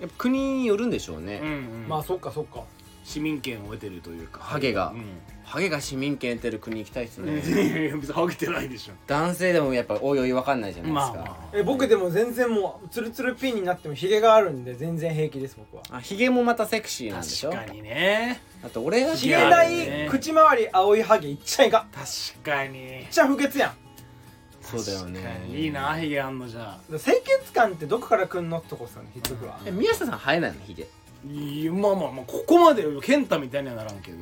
[0.02, 1.52] ぱ国によるんでしょうあね、うんう
[1.86, 1.86] ん。
[1.88, 2.64] まあそっかそっか。
[3.04, 4.40] 市民権を得てるというか。
[4.42, 4.90] ハゲが。
[4.90, 5.06] うん
[5.46, 7.36] ハゲが市民権得てる国行きたいっすね、い
[7.86, 8.94] や別にハゲてないでしょ。
[9.08, 11.38] 男性でもやっぱおいおい分かんないじゃないですか、まあまあ。
[11.54, 15.84] え僕でも全然もうツルツルピンになってもヒゲがあるんで全然平気です僕は。
[15.92, 17.52] あヒゲもまたセクシーなんでしょ？
[17.52, 18.42] 確かにね。
[18.64, 20.06] あと俺がヒゲなあるね。
[20.08, 22.72] い口周り青いハゲいっちゃいが確かに。
[22.80, 23.74] めっちゃ不潔やん。
[24.62, 25.22] そうだよね。
[25.22, 26.80] 確かにいいなヒゲあんのじゃ。
[26.92, 29.60] あ清潔感ってどこからくんのってとこっすよね結局は。
[29.66, 30.88] え宮下さん生えないのヒゲ？
[31.28, 34.18] いやまあまあまあここまで健太みたいにはならんけど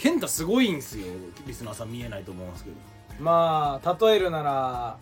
[0.00, 1.04] 健太すごいんすよ。
[1.46, 2.76] リスナーさん見えないと思うんですけど。
[3.20, 4.96] まあ例えるなら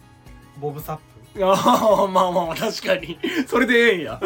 [0.59, 1.39] ボブサップ。
[1.39, 3.17] いやーまあまあまあ確かに。
[3.47, 4.21] それでええんや。
[4.21, 4.25] い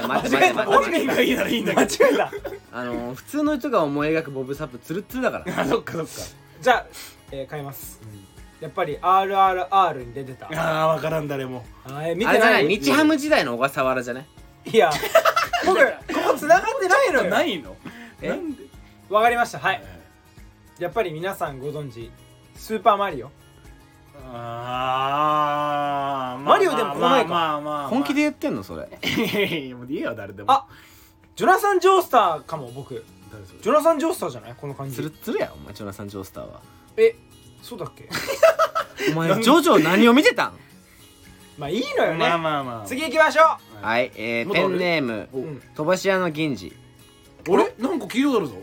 [0.00, 2.06] や待って待って待本人がいいならいいんだ間けど。
[2.06, 2.32] 違えた
[2.72, 5.52] あの普通の人が思い描くボブサップツルッツルだから。
[5.60, 6.10] あそっかそっか。
[6.62, 6.86] じゃあ、
[7.32, 8.00] えー変えます、
[8.60, 10.46] やっぱり RRR に出てた。
[10.46, 11.64] ああ分からん誰も。
[11.84, 12.38] あれじゃない？
[12.38, 14.26] てない日ハム時代の小笠原じゃない？
[14.70, 14.90] いや
[15.66, 15.84] 僕こ
[16.32, 17.28] こ繋がってないのよ。
[17.32, 17.76] ないの？
[18.22, 18.28] え？
[18.30, 18.69] なんで？
[19.10, 19.58] わかりました。
[19.58, 19.82] はい。
[20.78, 22.10] やっぱり皆さんご存知
[22.54, 23.30] スーパーマリオ？
[24.32, 27.88] ああマリオでもこの前かまあまあまあまあ。
[27.88, 28.82] 本気で言ってんのそれ。
[29.74, 30.52] もういいよ誰でも。
[30.52, 30.66] あ
[31.36, 33.04] ジョナサン・ジョースターかも僕。
[33.32, 33.60] 誰それ？
[33.60, 34.54] ジョナサン・ジョースターじゃない？
[34.56, 34.96] この感じ。
[34.96, 36.60] ツルッツルやお前ジョナサン・ジョースターは。
[36.96, 37.16] え
[37.62, 38.08] そうだっけ？
[39.12, 40.52] お前ジョジョ何を見てたん？
[41.58, 42.86] まあいいのよね、まあまあまあ。
[42.86, 43.42] 次行きましょ
[43.82, 45.62] はいえー、ペンネームおうん。
[45.74, 46.72] 飛ばし屋の銀次。
[47.48, 47.74] あれ？
[47.78, 48.54] なんか聞いたことあるぞ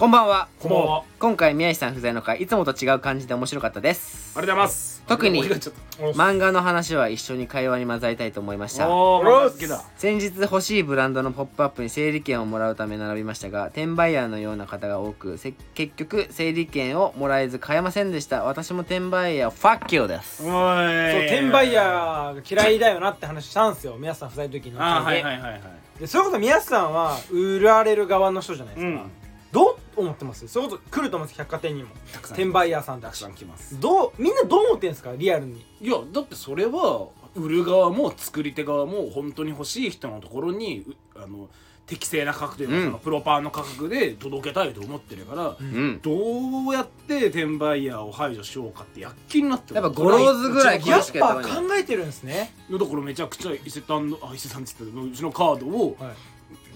[0.00, 0.48] こんばんは。
[0.58, 1.04] こんばんは。
[1.18, 4.32] 今回宮石さん不在の回いつもと違う感じで面白かったです。
[4.34, 5.02] ありがとうございます。
[5.06, 8.88] 特に漫画の話は一緒に会話に混ざりたいと思いました。
[8.88, 9.84] おー漫画好きだ。
[9.98, 18.44] 先日欲しいブランドのポップアップに整理券をもらうため並びましたが転売ヤーのような方が多くせ結局整理券をもらえず買えませんでした。
[18.44, 23.96] 私も転売ヤーファッキューです転売ヤーが嫌いだよなって話したんですよ。
[23.98, 24.76] 宮下さん不在の時に。
[24.78, 25.62] あーはいではいはいはい。
[26.00, 29.10] でそういうこと宮下さんは売られる側の人じゃないですか、うん
[29.52, 30.46] どう思ってます？
[30.48, 31.90] そういうこと来ると思うんです百貨店にも。
[32.12, 33.78] たくさん転売ヤーさんたくさん来ます。
[33.80, 35.64] どうみんなどう思ってんですかリアルに？
[35.80, 40.84] いやだってそれは売る側も作り手側も本当に欲しい人のところに
[41.16, 41.48] うあの
[41.86, 42.84] 適正な価格というか、うん。
[42.84, 46.00] そのプロパーの価格で届けたいと思ってるから、うん。
[46.00, 52.54] どうやって転売ヤーを排除しようかって躍起になってるやっぱゴローズぐらいやっぱ考えてるんですね。
[52.70, 56.14] だからめちゃくちゃ伊勢丹のあ伊勢丹って言ってたけどうちのカードをはい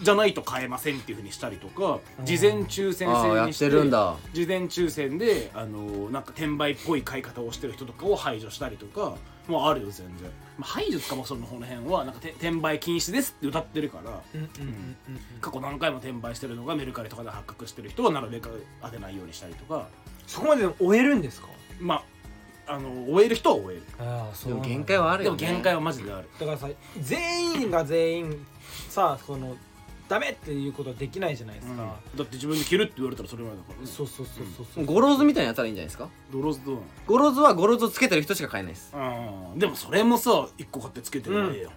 [0.03, 4.17] じゃないと買えませんっていうふうにしたりとか事前抽選制にしててるんだ。
[4.33, 9.17] 事前抽選であのなんか転売っぽい買い方をしてる人とかを排除したりとか
[9.49, 12.05] もうあるよ全然、まあ、排除かもそのこの辺は。
[12.05, 14.21] なんかて転売禁止ですって歌ってるから。
[15.41, 19.89] 過去何回も転売してるのがメルカリとかで発覚してる人はなるべく当てないようにしたりとか。
[20.27, 21.49] そこまででも終えるんですか？
[21.79, 22.05] まあ
[22.67, 23.83] あの終える人は終える。
[23.99, 26.29] ああそでも限界はあるでもよね限界はマジである。
[26.41, 26.69] だからさ
[26.99, 28.47] 全員が全員
[28.89, 29.55] さその
[30.15, 33.87] ダメっていうことはできないじゃないですか、だって自分で着るって言われたらそれまでだからね。
[33.87, 36.09] そうそうそうそうそう、ゴローズみたいにやったらいいんじゃないですか？
[36.33, 38.95] ゴローズどうなのゴローズはゴローズをつけてる人しか買えないです。
[38.95, 39.59] うん。
[39.59, 41.73] でもそれもさ一個買ってつけてるのがええよ、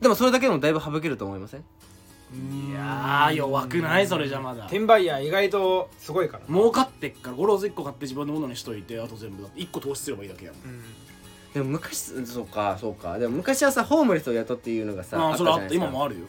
[0.00, 1.60] でもそれだけでもだいぶ省けると思いません？
[1.60, 4.66] いやー弱くないそれじゃまだ。
[4.66, 9.60] 転売ヤー意外とすごいから儲かってっからゴローズ1個買って自分のものにしといてあと全部だって。
[9.60, 10.60] 1個投資すればいいだけやもん。
[10.62, 10.82] うん。
[11.52, 11.96] でも昔
[12.26, 13.16] そうかそうか。
[13.18, 15.86] でも昔はさホームレスを雇っていうのがさああそれあったじゃないですか。
[15.86, 16.26] 今もあるよ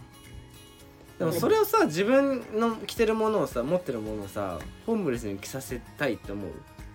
[1.20, 6.52] でもそれをさ自分の着てるものをさ持ってるものをさホームレスに着させたいって思う？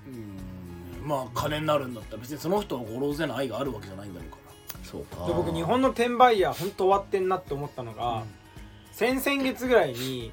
[0.08, 4.36] うんまあ金になるんだったら別にその人のゴローズへの愛があるわけじゃないんだろうか
[4.82, 5.26] そうか。
[5.26, 8.24] で僕日本の転売ヤー本当終わってんなって思ったのが、
[8.92, 10.32] 先々月ぐらいに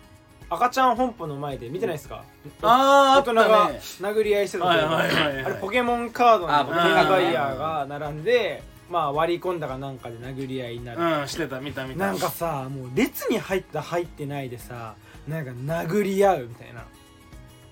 [0.49, 2.23] 赤ちゃん本舗の前で見てないですか、
[2.61, 3.79] あー大人があったね。
[4.01, 5.45] 殴り合いしてた時はいはいはいはい。
[5.45, 6.77] あれポケモンカードのあ転
[7.09, 12.07] 売ヤーが並んでまあ割り込んだかなんかで殴り合いになる、うんしてた見た見た。
[12.07, 14.95] なんかさもう列に入った入ってないでさ
[15.27, 16.85] なんか殴り合うみたいな。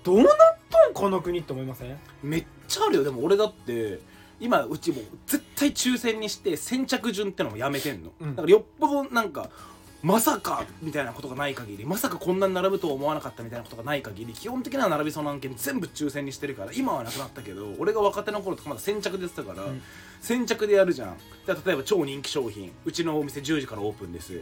[0.04, 0.26] どうなっ
[0.70, 1.98] とんこの国って思いません？
[2.22, 3.04] めっちゃあるよ。
[3.04, 3.98] でも俺だって
[4.38, 8.36] 今うちもう絶対抽選にして先着順ってのもやめてんの、うん。
[8.36, 9.50] だからよっぽどなんか
[10.06, 19.82] まさかみたいなことがない限りまさかこんなに並ぶとは思わなかったみたいなことがない限り基本的には並びそうな案件全部抽選にしてるから今はなくなったけど俺が若手の頃とかまだ先着でやってたから、ん。
[20.20, 21.16] 先着でやるじゃん。
[21.44, 24.40] で例えば超人気商品うちのお店10時からオープンです。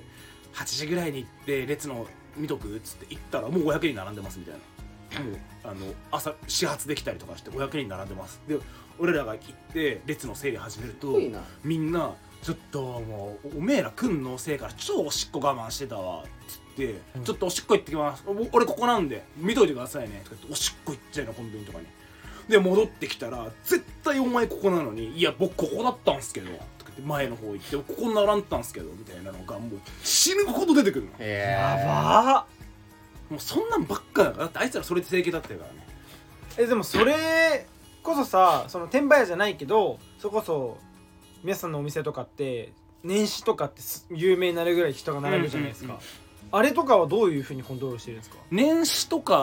[0.53, 4.61] 8時ぐらいに行って列の見とくっつって行ったらもう500人並んでますみたいな。
[5.24, 8.39] もうあの朝始発できたりとかして500人並んでます。
[8.47, 8.59] で
[8.99, 11.19] 俺らが行って列の整理始めると
[11.65, 12.15] みんな
[12.45, 16.23] ちょっともうおめえら来んのせいから超おしっこ我慢してたわ。
[16.23, 17.25] っつって、うん。
[17.25, 18.23] ちょっとおしっこ行ってきます。
[18.27, 19.25] お俺ここなんで。
[19.39, 20.21] 見といてくださいね。
[20.25, 21.87] とか言っておしっこ行っちゃうのコンビニとかに。
[22.47, 26.51] で戻ってきたら絶対お前ここなのにいや僕ここだったんすけど。
[26.53, 31.12] とか言って前の方行ってここ並んだんすけどみたいなのがもう死ぬほど出てくるの。
[31.21, 32.47] へやば。
[33.31, 35.87] もうそんなんばっかだからだってあいつらそれで整形だってるからね。
[36.59, 37.66] えでもそれ
[38.03, 40.77] こそさその転売屋じゃないけどそれこそ
[41.45, 42.73] 皆さんのお店とかって
[43.03, 46.01] 年始とかってす有名になるぐらい人が並ぶじゃないですか、
[46.51, 48.39] あれとかはどういうふうにコントロールしてるんですか？
[48.51, 49.35] 年始とか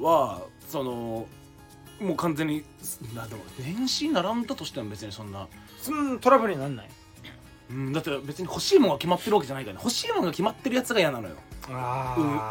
[0.00, 1.28] はその
[2.00, 2.64] もう完全に
[3.14, 5.46] なでも年始に並んだとしても別にそんな。
[5.78, 6.88] そんなトラブルになんない？
[7.70, 9.80] うん、だって別に欲しいものが決まってるわけじゃないからね。
[9.84, 11.36] 欲しいものが決まってるやつが嫌なのよ。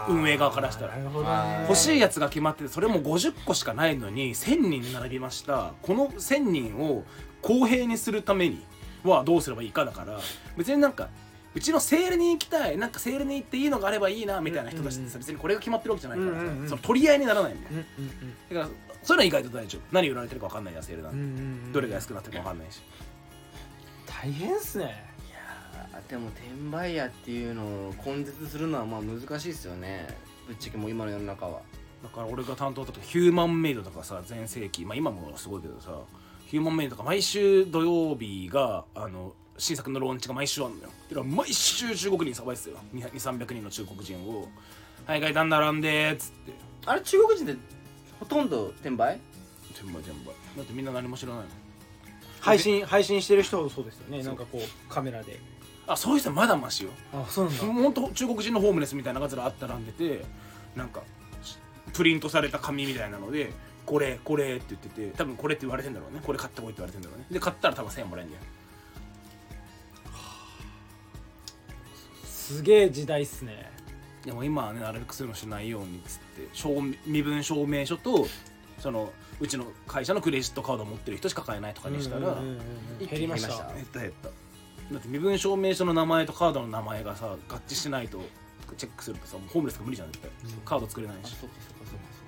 [0.07, 0.95] 運営側からしたら。
[0.95, 1.65] なるほどね。
[1.67, 5.73] 欲しいやつが決まっててそれも50個しかないのに1000人並びました。
[5.81, 7.03] この1000人を
[7.41, 8.63] 公平にするために
[9.03, 10.19] はどうすればいいかだから
[10.57, 11.09] 別になんか
[11.55, 18.67] うちのセールに行きたいなんかセールに行っていいのがあればいいなみたいな人たちってさ別にこれが決まってるわけじゃないからその取り合いにならないんだから
[19.01, 19.81] そういうのは意外と大丈夫。
[19.91, 21.73] 何売られてるか分かんないやセールなんうんうんで、うん。
[21.73, 22.81] どれが安くなってるか分かんないし。
[24.05, 25.05] 大変っすね。
[25.93, 30.07] あでも転売屋っていうのを根絶するのはまあ難しいですよね。
[30.47, 31.61] ぶっちゃけもう今の世の中は。
[32.03, 34.83] だから俺が担当だった時ヒューマンメイドとかさ全盛期。
[34.83, 35.91] まあ今もすごいけどさ
[36.49, 40.89] ヒューマンメイドとか毎週土曜日があの新作のローンチが毎週あるのよ。
[41.09, 42.77] だから毎週中国人さばいてたよ。
[42.91, 44.47] 2300人の中国人を
[45.05, 46.53] 「はい外段並んで」っつって。
[46.87, 47.57] あれ中国人って
[48.19, 49.19] ほとんど転売？
[49.75, 51.49] 全部全部だってみんな何も知らないの。
[52.39, 54.23] 配信配信してる人ほどそうですよね。
[54.23, 55.39] なんかこうカメラで。
[55.85, 56.89] あそういう人はまだマシよ。
[57.13, 57.63] あそうなんだ。
[57.63, 60.25] ほんと中国人のホームレスみたいなのがずらっと並んでて
[60.75, 61.03] なんか
[61.93, 63.51] プリントされた紙みたいなので
[63.89, 66.21] 「これこれ」って言ってて多分これって言われてんだろうね。
[66.23, 67.25] これ買ってこいって言われてんだろうね。
[67.31, 68.43] で買ったら多分1000円もらえるんだよ。
[72.23, 73.71] すげえ時代っすね。
[74.23, 78.27] でも今はねなるべくそういうのしないようにっつって証明身分証明書と
[78.77, 82.37] そのうちの会社のクレジットカードを持ってる人しか買えないとかにしたら、
[82.99, 83.73] 減りました。
[83.73, 84.29] 減った減った。
[84.29, 84.33] だ
[84.99, 88.21] って身分証明書の名前とカードの名前がさ合致してないと
[88.77, 90.61] チェックするとさホームレスが無理じゃん絶対、うん。
[90.61, 91.33] カード作れないし。
[91.33, 92.18] あそうかそうかそうか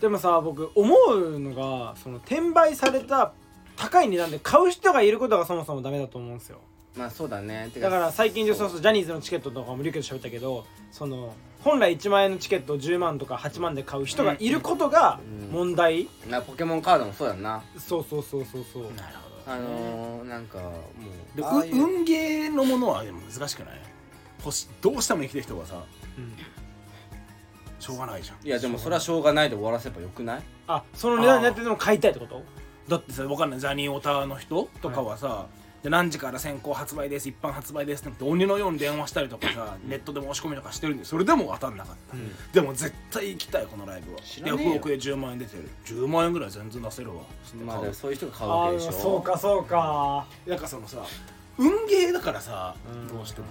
[0.00, 3.32] でもさ僕思うのがその転売された
[3.76, 6.58] 高い値段で買う人がいることがそもそもダメだと思うんですよ。
[6.96, 7.70] まあそうだね。
[7.72, 15.50] てだから最近でそうそそうジャニーズのチケットとかもリュウケと喋ったけどその本来1万円のチケットを10万とか8万で買う人がいることがうん。
[15.52, 17.62] 問題、うなポケモンカードもそうやんな。
[17.76, 18.82] そうそうそうそうそう。
[18.84, 20.70] なるほどあのー、なんかも
[21.34, 21.74] うでああいう。
[21.76, 23.80] う運ゲーのものはでも難しくない？
[24.44, 25.82] 欲しどうしても生きてる人がさ
[26.16, 26.32] うん
[27.78, 28.46] しょうがないじゃん。
[28.46, 30.42] いやでもそれはしょうがないで終わらせばよくない？
[30.66, 32.42] あその値段になってても買いたいってこと？
[32.88, 35.46] だってさわかんないジャニーオタの人とかはさ、
[35.82, 42.32] で何時から先行発売です一般発売ですって鬼のように電話したりとかさネットで申し込みとかしてるんでそれでも当たんなかった、うん。
[42.52, 44.20] でも絶対行きたいこのライブは。
[44.20, 44.70] 知らねえよ。
[44.70, 45.68] ヤフオクで10万円出てる。
[45.84, 47.22] 10万円ぐらい全然出せるわ。
[47.64, 48.88] まあでもそういう人が買うあわけでしょ。
[48.88, 50.26] あそうかそうか。
[50.46, 51.04] なんかそのさ
[51.58, 52.74] 運ゲーだからさ
[53.12, 53.46] どうしても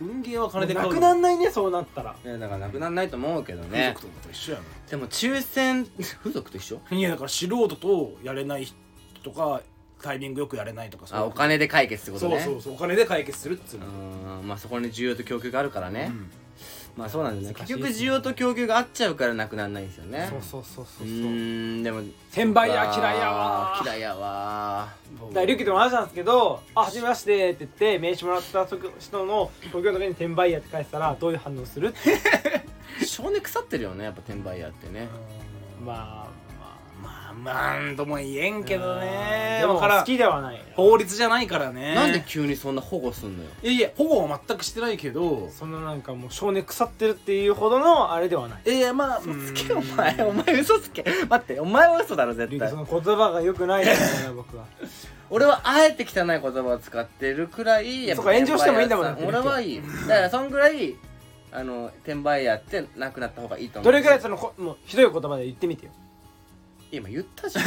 [0.00, 2.16] 運ゲーは金で買なくなんないねそうなったら。
[2.24, 4.58] いやだからなくならないと思うけど風ね俗とかと一緒や
[4.90, 5.86] でも抽選
[6.22, 6.80] 風俗と一緒？
[6.90, 8.74] んいやだから素人とやれない人
[9.22, 9.62] とか
[10.02, 12.40] タイミングよくやれないとかあお金で解決ってことね。
[12.40, 13.86] そうそうそうお金で解決するっつうの。
[13.86, 16.30] うーんまあそこに需要と供給があるからね、うん
[16.96, 17.54] まあそうなんですね。
[17.54, 20.28] 結局需要と供給があっちゃうからなくならないんですよね。
[20.30, 21.10] そうそうそうそうう。
[21.10, 22.00] んでも。
[22.30, 23.80] 転売屋嫌いやわ。
[23.84, 24.88] 嫌いやわ
[25.28, 32.20] だからリュウキとも話したんですけど「あはじめまして」って言って名刺もらった人の東京の時に転売屋って書いてたらどういう反応するって。
[33.06, 35.08] 少年腐ってるよねやっぱ転売屋ってね。
[35.84, 36.23] まあまあ
[37.42, 39.58] なんとも言えんまあけどね。
[39.60, 41.94] でもだから好きではない法律じゃないからね。
[41.94, 43.50] なんで急にそんな保護すんのよ？
[43.62, 45.48] いやいや保護は全くしてないけど。
[45.50, 48.76] そんななんかもう少年腐ってるっていうほどのあれではない。
[48.76, 51.04] いやまあ嘘つけお前お前嘘つけ。
[51.28, 52.70] 待ってお前は嘘だろ絶対。
[52.70, 54.64] その言葉が良くないですよね 僕は。
[55.30, 59.82] 俺はあえて汚い言葉を使ってるくらいやっぱそうか炎上してもいいんだもん俺はいい。
[60.06, 60.94] だからそんぐらい
[61.50, 63.84] あの転売屋ってなくなった方がいいと思う。
[63.84, 65.92] どれぐらいそのこもうひどい言葉で言ってみてよ
[66.96, 67.64] 今言ったじゃん。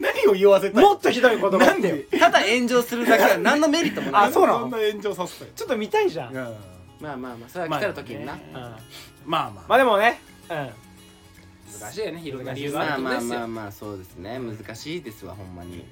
[0.00, 0.82] 何 何を言わせたい？
[0.82, 1.58] もっとひどい言葉。
[1.58, 4.28] なんでただ炎上するだけは何のメリットもない。
[4.28, 4.60] あそうなの？
[4.60, 5.48] そんな炎上させたい。
[5.54, 6.56] ちょっと見たいじゃん、うん、うん
[7.00, 8.76] まあまあまあそれは来たる時にな、まあね。
[9.26, 9.64] まあまあ。
[9.68, 10.20] まあでもね。
[10.50, 10.70] うん。
[11.80, 12.30] 難しいよねい。
[12.30, 14.38] ろんな理由があまあまあまあまあそうですね。
[14.38, 15.84] 難しいですわほんまに。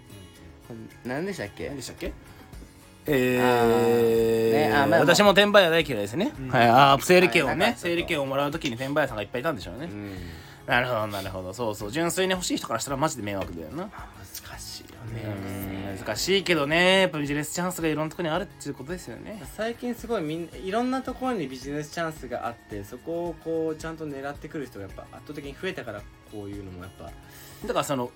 [1.05, 1.67] 何でしたっけ？
[1.69, 2.13] 何でしたっけ？
[3.05, 5.01] あーねあまあまあ。
[5.01, 6.49] 私も転売屋大嫌いですね、うん。
[6.49, 6.69] はい。
[6.69, 7.75] ああ整理券をね。
[7.77, 10.17] 整理券をもらうときに転売屋さんがいっぱいいたんでしょうね、うん
[10.67, 11.53] なるほどなるほど。
[11.53, 11.91] そうそう。
[11.91, 13.91] 純粋に欲しい人からしたらマジで迷惑だよな。
[14.45, 17.01] 難しいようんね難しいけどね。
[17.03, 19.43] やっぱビジネスチャンスがいろんなところにあるっていうことですよね。
[19.57, 27.05] 最近すごいみんいろんなところにビジネスチャンスがあってそこをこうちゃんと狙ってくる人がやっぱ圧倒的に増えたからこういうのもやっぱ。
[27.67, 28.11] だからその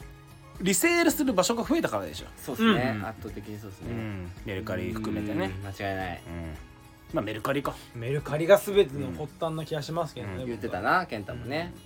[0.60, 3.06] リセールする場所が増えたからでしょ、そうですね、うん。
[3.06, 5.52] 圧倒的にそうですね、うん、メルカリ含めてね。
[5.62, 6.22] うん間違いない。
[6.26, 6.54] うん。
[7.12, 7.74] まあメルカリか。
[7.94, 10.46] メルカリが全ての発端な気がしますけどね、うん。
[10.46, 11.72] 言ってたな健太もね。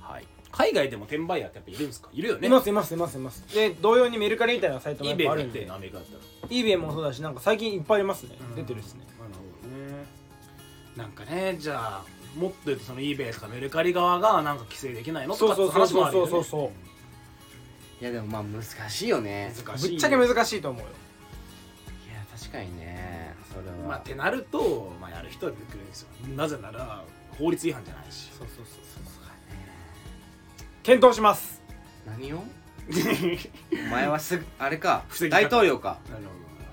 [0.00, 0.26] はい。
[0.50, 2.08] 海外でも転売屋ってやっぱいるんですか？
[2.12, 2.46] いるよね。
[2.48, 3.54] いますいますいますいます。
[3.54, 5.58] で同様にメルカリみたいなサイトもやっぱあるんで。
[5.58, 8.54] イベってアメリカだったら eBay もそうだしなんか最近いっぱいありますね、うん。
[8.56, 9.06] 出てるっすね。
[9.18, 10.04] なるほどね
[10.96, 16.30] なんかねじゃあもっと言うとその eBay とかメルカリ側がなんか規制できないのとかってそうそうそう話もあるよね。
[16.30, 16.70] そうそうそう
[18.00, 19.52] いやでもまあ難しいよね。
[19.64, 20.88] 難しいぶっちゃけ難しいと思うよ。
[22.08, 23.34] いや確かにね。
[23.52, 26.08] それは、まあってなると、まあ、やる人は出てくるんですよ。
[26.36, 27.04] なぜなら
[27.38, 28.30] 法律違反じゃないし。
[28.38, 28.87] そうそうそうそう
[30.88, 31.60] 検討します。
[32.06, 32.42] 何を？
[32.88, 35.04] お前はすぐあれか。
[35.08, 35.98] 防ぎ大統領か。
[36.10, 36.22] なる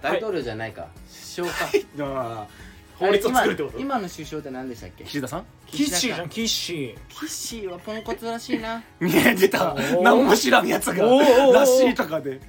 [0.01, 0.87] 大統領じゃないか、
[1.35, 1.65] 首相か。
[1.65, 2.65] ほどまあ
[2.97, 3.77] 法律を作るってこと？
[3.77, 5.03] 今今の首相って何でしたっけ？
[5.03, 5.45] 岸田さん？
[5.67, 6.29] キッシーじゃん。
[6.29, 8.81] キキッシッシーはポンコツらしいな。
[9.01, 9.73] ね出た。
[9.73, 10.01] おー。
[10.01, 11.05] 何も知らんやつが。
[11.05, 11.23] おー。
[11.23, 11.47] おー。
[11.47, 11.53] おー。
[11.53, 12.39] らしいとかで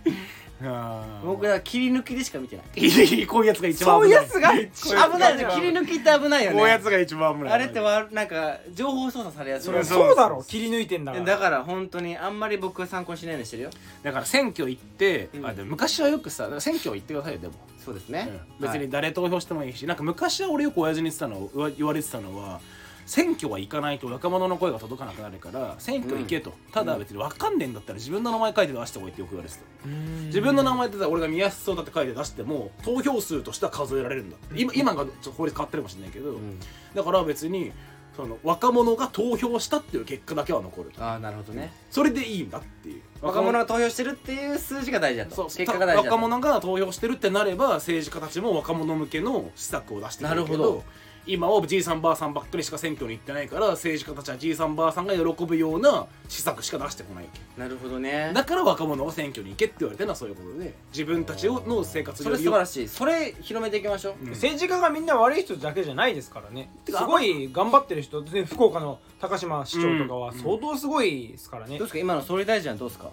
[1.22, 2.66] 僕ら切り抜きでしか見てない。
[2.76, 4.24] いいいいこういうやつが一番危ない。
[4.24, 4.28] いうや
[4.72, 6.56] つが危ない切り抜きって危ないよね。
[6.56, 9.74] こういうやつが一番危ないあれってわなんか情報操作されやすい。
[9.84, 10.16] そそう。
[10.16, 11.24] だろ切り抜いてんだから。
[11.24, 13.70] だから本当にあんまり僕は参考にしないようにしてるよ。
[14.02, 15.46] だから選挙行って、うん。
[15.46, 17.54] あでも昔はよくさ選挙行ってくださいよでも、
[17.84, 22.60] そうですね、別に誰投票してもいいし、なんか昔は俺よく親父に言ってたのうわ言われてたのは
[23.06, 29.88] 選挙は行かないと若者の声が届かなくなるから選挙行けと、ただ別に分かんねえんだったら自分の名前書いて出してこいってよく言われてた。
[30.26, 36.58] 自分の名前ってさ俺が見やすそうだって書いて出しても投票数としては数えられるんだ今今がちょっと法律変わってるかもしれないけど、うん。
[36.94, 37.72] だから別に
[38.16, 41.70] その若者が投票したっていう結果だけは残るああなるほどね。
[41.90, 43.02] それでいいんだっていう。
[43.20, 45.34] 若者が投票してるっていう数字が大事だと。
[45.36, 45.46] そう。
[45.46, 46.14] 結果が大事だと。
[46.16, 50.84] 若者が投票してるってなれば政治家たちも若者向けの施策を出してくるけどなるほど
[51.26, 57.60] 今はじいさんばあさんばっかりしか選挙に行ってないから政治家たちはじいさんばあさんが喜ぶような施策しか出してこないわけ。
[57.60, 58.30] なるほどね。
[58.34, 62.88] だから若者は選挙に行けって言われてるのはそういうことで自分たちの生活それ素晴らしい。
[62.88, 64.30] それ広めていきましょう、うん。
[64.30, 66.70] 政治家がみんな悪い人だけじゃないですからね。
[66.86, 70.38] すごい頑張ってる人で福岡の高島市長とかはうん。
[70.38, 71.98] 相当すごいですからね、どうですか？
[71.98, 73.10] 今の総理大臣はどうですか？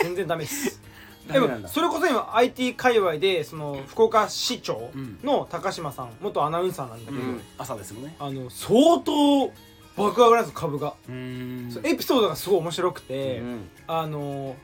[0.00, 0.80] え 全然ダメです
[1.32, 4.90] でもそれこそ今 IT 界隈でその福岡市長
[5.22, 7.40] の高島さん元アナウンサーなんだけど、うん。
[7.56, 8.14] 朝ですもんね。
[8.18, 9.50] あの相当
[9.96, 13.68] 爆上がりなんですよ株が、エピソードがすごい面白くて、うん。
[13.86, 14.56] あの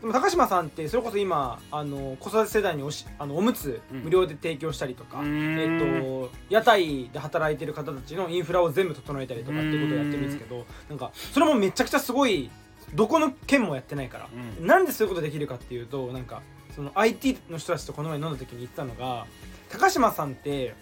[0.00, 4.00] でも高島さんってそれこそ今あの子育て世代におしあのおむつうん。
[4.00, 5.58] 無料で提供したりとか、うん。
[5.58, 12.50] えっと、屋台で働いてる方たちのインフラを全部整えたりとかっていうことをやってるんですけどなんかそれもめちゃくちゃすごい
[12.94, 14.28] どこの県もやってないから、
[14.60, 14.66] うん。
[14.66, 16.42] なんでそういうことできるかっていうとなんか
[16.74, 19.26] その IT の人たちとこの前飲んだ時に言ってたのが
[19.68, 20.74] 高島さんって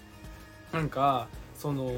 [0.72, 1.90] なんかその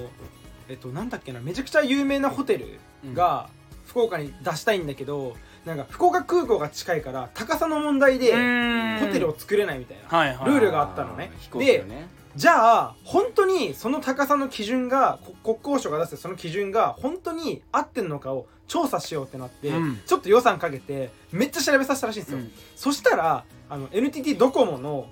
[0.69, 2.79] えっとなんだっけなめちゃくちゃ有名なホテル
[3.15, 3.49] が
[3.87, 8.33] 福岡に出したいんだけどなんか福岡空港が近いから高さの問題で
[9.01, 11.31] ホテルを作れないみたいなルールがあったのね。
[11.33, 20.01] あー飛行機よねじゃあ本当にその高さの基準がこ国交省が出すその基準が本当に合ってんのかを調査しようってなって、うん。
[20.07, 22.53] ちょっと予算かけてめっちゃ調べさせたらしいんですよ、うん。
[22.77, 25.09] そしたらあの NTT ドコモの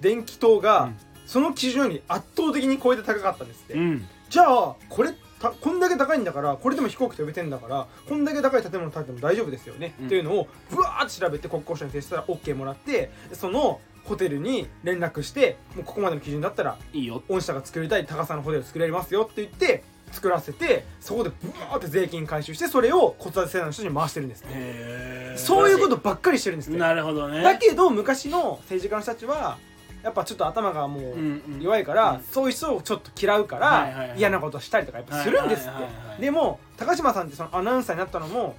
[0.00, 0.96] 電気塔が、うん。
[1.26, 4.04] その基準より圧倒的に超えて高かったんですって、うん。
[4.28, 5.10] じゃあこれ
[5.40, 10.06] たこんだけ高いんだからこれでも飛行機飛べてんだからこんだけ高い建物建てても大丈夫ですよね、うん。
[10.06, 17.22] っていうのをブワーって調べて国交省に提出したら OK もらってそのホテルに連絡してもうここまでの基準だったらいいよ。
[17.28, 27.42] 御社が作りたい高さのホテル作れますよって言って作らせてそこでブワーって税金回収してそれを子育て世代の人に回してるんですねそういうことばっかりしてるんですなるほどね。
[27.42, 29.56] だけど昔の政治家の人たちは
[30.02, 31.60] やっぱちょっと頭がもううんうん。
[31.60, 32.22] 弱いから、うん。
[32.22, 36.20] そういう人をちょっと嫌うかはいはいはいら嫌なことしたりとかやっぱするんですって、はいはいはいはい。
[36.20, 38.56] でも高島さんってそのアナウンサーになったのも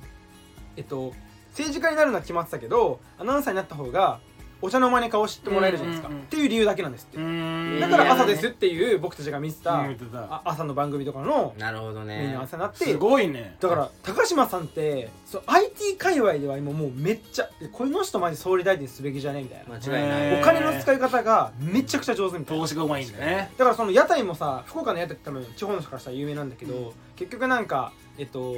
[0.78, 1.14] えっと
[1.50, 4.20] 政治家になるのは決まってたけどアナウンサーになった方が
[4.62, 6.26] お茶の間に顔知ってもらえるじゃないですか、うんうんうん。
[6.26, 7.80] っていう理由だけなんですって、うん。
[7.80, 12.38] だから朝ですっていう僕たちが見てた,、朝の番組とかのなるほどね。
[12.40, 13.56] 朝になってすごいね。
[13.60, 20.42] だから高島さんってそう IT 界隈では今もうめっちゃこの人マジ総理大臣すべきじゃねみたいな、間違いない。
[20.42, 22.62] お金の使い方がめちゃくちゃ上手みたいな。
[22.62, 23.52] 投資がうまいんだね。
[23.58, 28.58] だからその屋台もさ福岡の屋台って多分地方の人からしたら有名なんだけど、結局なんかえっと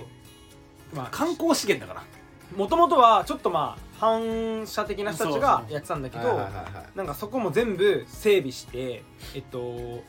[0.93, 2.05] まあ観光資源だから。
[2.57, 6.37] もともとはちょっとまあ反射的な人たちがやってたんだけど
[6.93, 9.01] なんかそこも全部整備して
[9.33, 10.03] えっと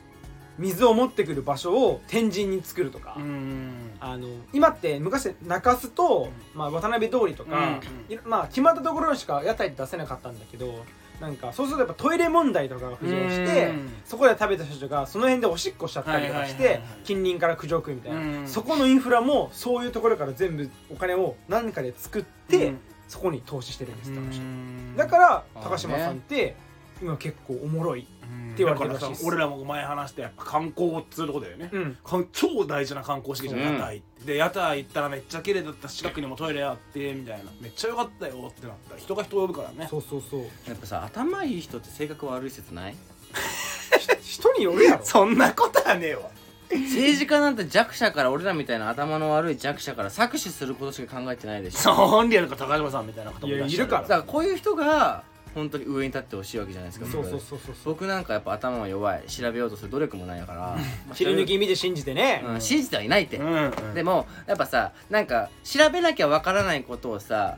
[0.57, 10.85] 水を持ってくる場所を天神に作るとか、うんあの今って昔中洲と、まあ、渡辺通りとか、いまあ決まったところにしか屋台出せなかったんだけど
[11.19, 18.47] なんかそうするとやっぱトイレ問題とかが浮上してうんそこで食べた人がその辺でおしっこしちゃったりとかして近隣から苦情来るみたいな、うん。
[18.47, 26.55] そこのインフラもそういうところから全部お金を何かで作って、うんそこに投資してるんですって話うんだから高島さんって
[27.01, 31.97] 今結構おもろい、って言われてるらしい俺らも前話してやっぱ観光っつうとこだよね、うん、
[32.31, 34.25] 超大事な観光資源じゃん屋台って。
[34.25, 37.51] で屋台行ったらめっちゃ綺麗だった近くにもトイレあってみたいな。
[37.59, 38.95] めっちゃ良かったよってなった。
[38.95, 39.87] ら人が人を呼ぶからね。
[39.89, 40.41] そうそうそう。
[40.67, 42.95] やっぱさ頭いい人って性格悪い説ない？
[44.23, 45.03] 人によるやろ。
[45.05, 46.29] そんなことはねえわ
[46.69, 51.79] 政治家なんて弱者から俺らみたいな頭の悪い弱者から搾取することしか考えてないでしょ。
[51.79, 54.01] そう本リアルか高島さんみたいな方もらっしゃいやいるから。
[54.01, 55.23] だからこういう人が
[55.53, 57.75] 本当に上に立ってほしいわけじゃないですかそうそう僕そうそう。
[57.85, 60.59] 僕なんかやっぱ頭は弱い調べようとする努力もないから。
[60.59, 60.77] ま
[61.11, 67.57] あ切り抜き見て信じてね、うん信じてはいないって、うん、うん、でもやっぱさなんか調べなきゃわからないことをさ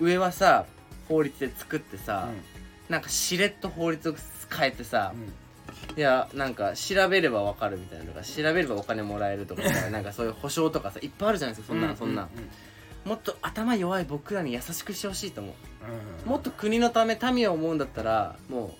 [0.00, 0.64] 上はさ
[1.08, 2.28] 法律で作ってさ、
[2.88, 4.14] なんかしれっと法律を
[4.56, 5.12] 変えてさ、
[5.96, 12.28] いやなんか調べればわかるみたいなのとか調べればお金もらえるとかさなんかそういう保証とかさいっぱいあるじゃないですかそんなのそんな、
[13.06, 15.54] もっと頭弱い僕らに優しくしてほしいと思
[16.26, 16.28] う。
[16.28, 18.74] もっと国のため民を思うんだったらも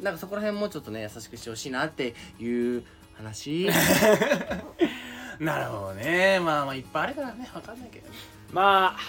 [0.00, 2.48] うなんかそこら辺もうちょっとね優しくしてほしいなってい
[2.78, 2.82] う
[3.16, 3.68] 話。
[5.38, 6.40] なるほどね。
[6.40, 8.08] まあまあいっぱいあるからねわかんないけど
[8.52, 9.00] まあ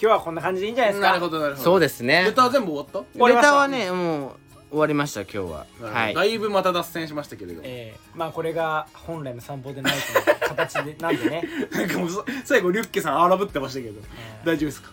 [0.00, 1.08] 今日はこんな感じでいいんじゃないですか。
[1.08, 1.64] なるほどなるほど。
[1.64, 2.24] そうですね。
[2.24, 3.26] ネタは全部終わった？
[3.26, 4.36] ネタはねもう
[4.74, 5.66] 終わりました今日は。
[5.80, 6.14] はい。
[6.14, 14.00] だいぶまた脱線しましたけれどえー、まあこれが本来の散歩でないという形でなんでね、 なんかもうそ最後リュッケさん荒ぶってましたけど。
[14.44, 14.90] 大丈夫ですか？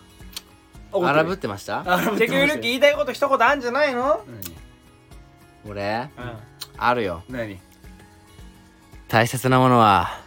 [0.92, 1.80] 荒ぶってました？
[1.80, 4.24] 荒ぶって結局ルッキー言いたいこと一言あるんじゃないの、
[5.68, 6.08] 俺？
[6.16, 6.32] うん、
[6.78, 7.24] あるよ。
[7.28, 7.48] 何？
[7.48, 7.60] 何
[9.08, 10.20] 大切なものは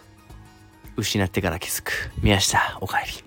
[0.98, 1.91] 失ってから気づく。
[2.22, 3.23] 宮下おかえり。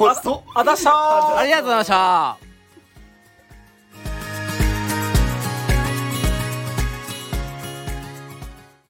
[0.08, 0.50] あそう。
[0.58, 1.36] あだしたー。
[1.36, 2.47] ありがとうございました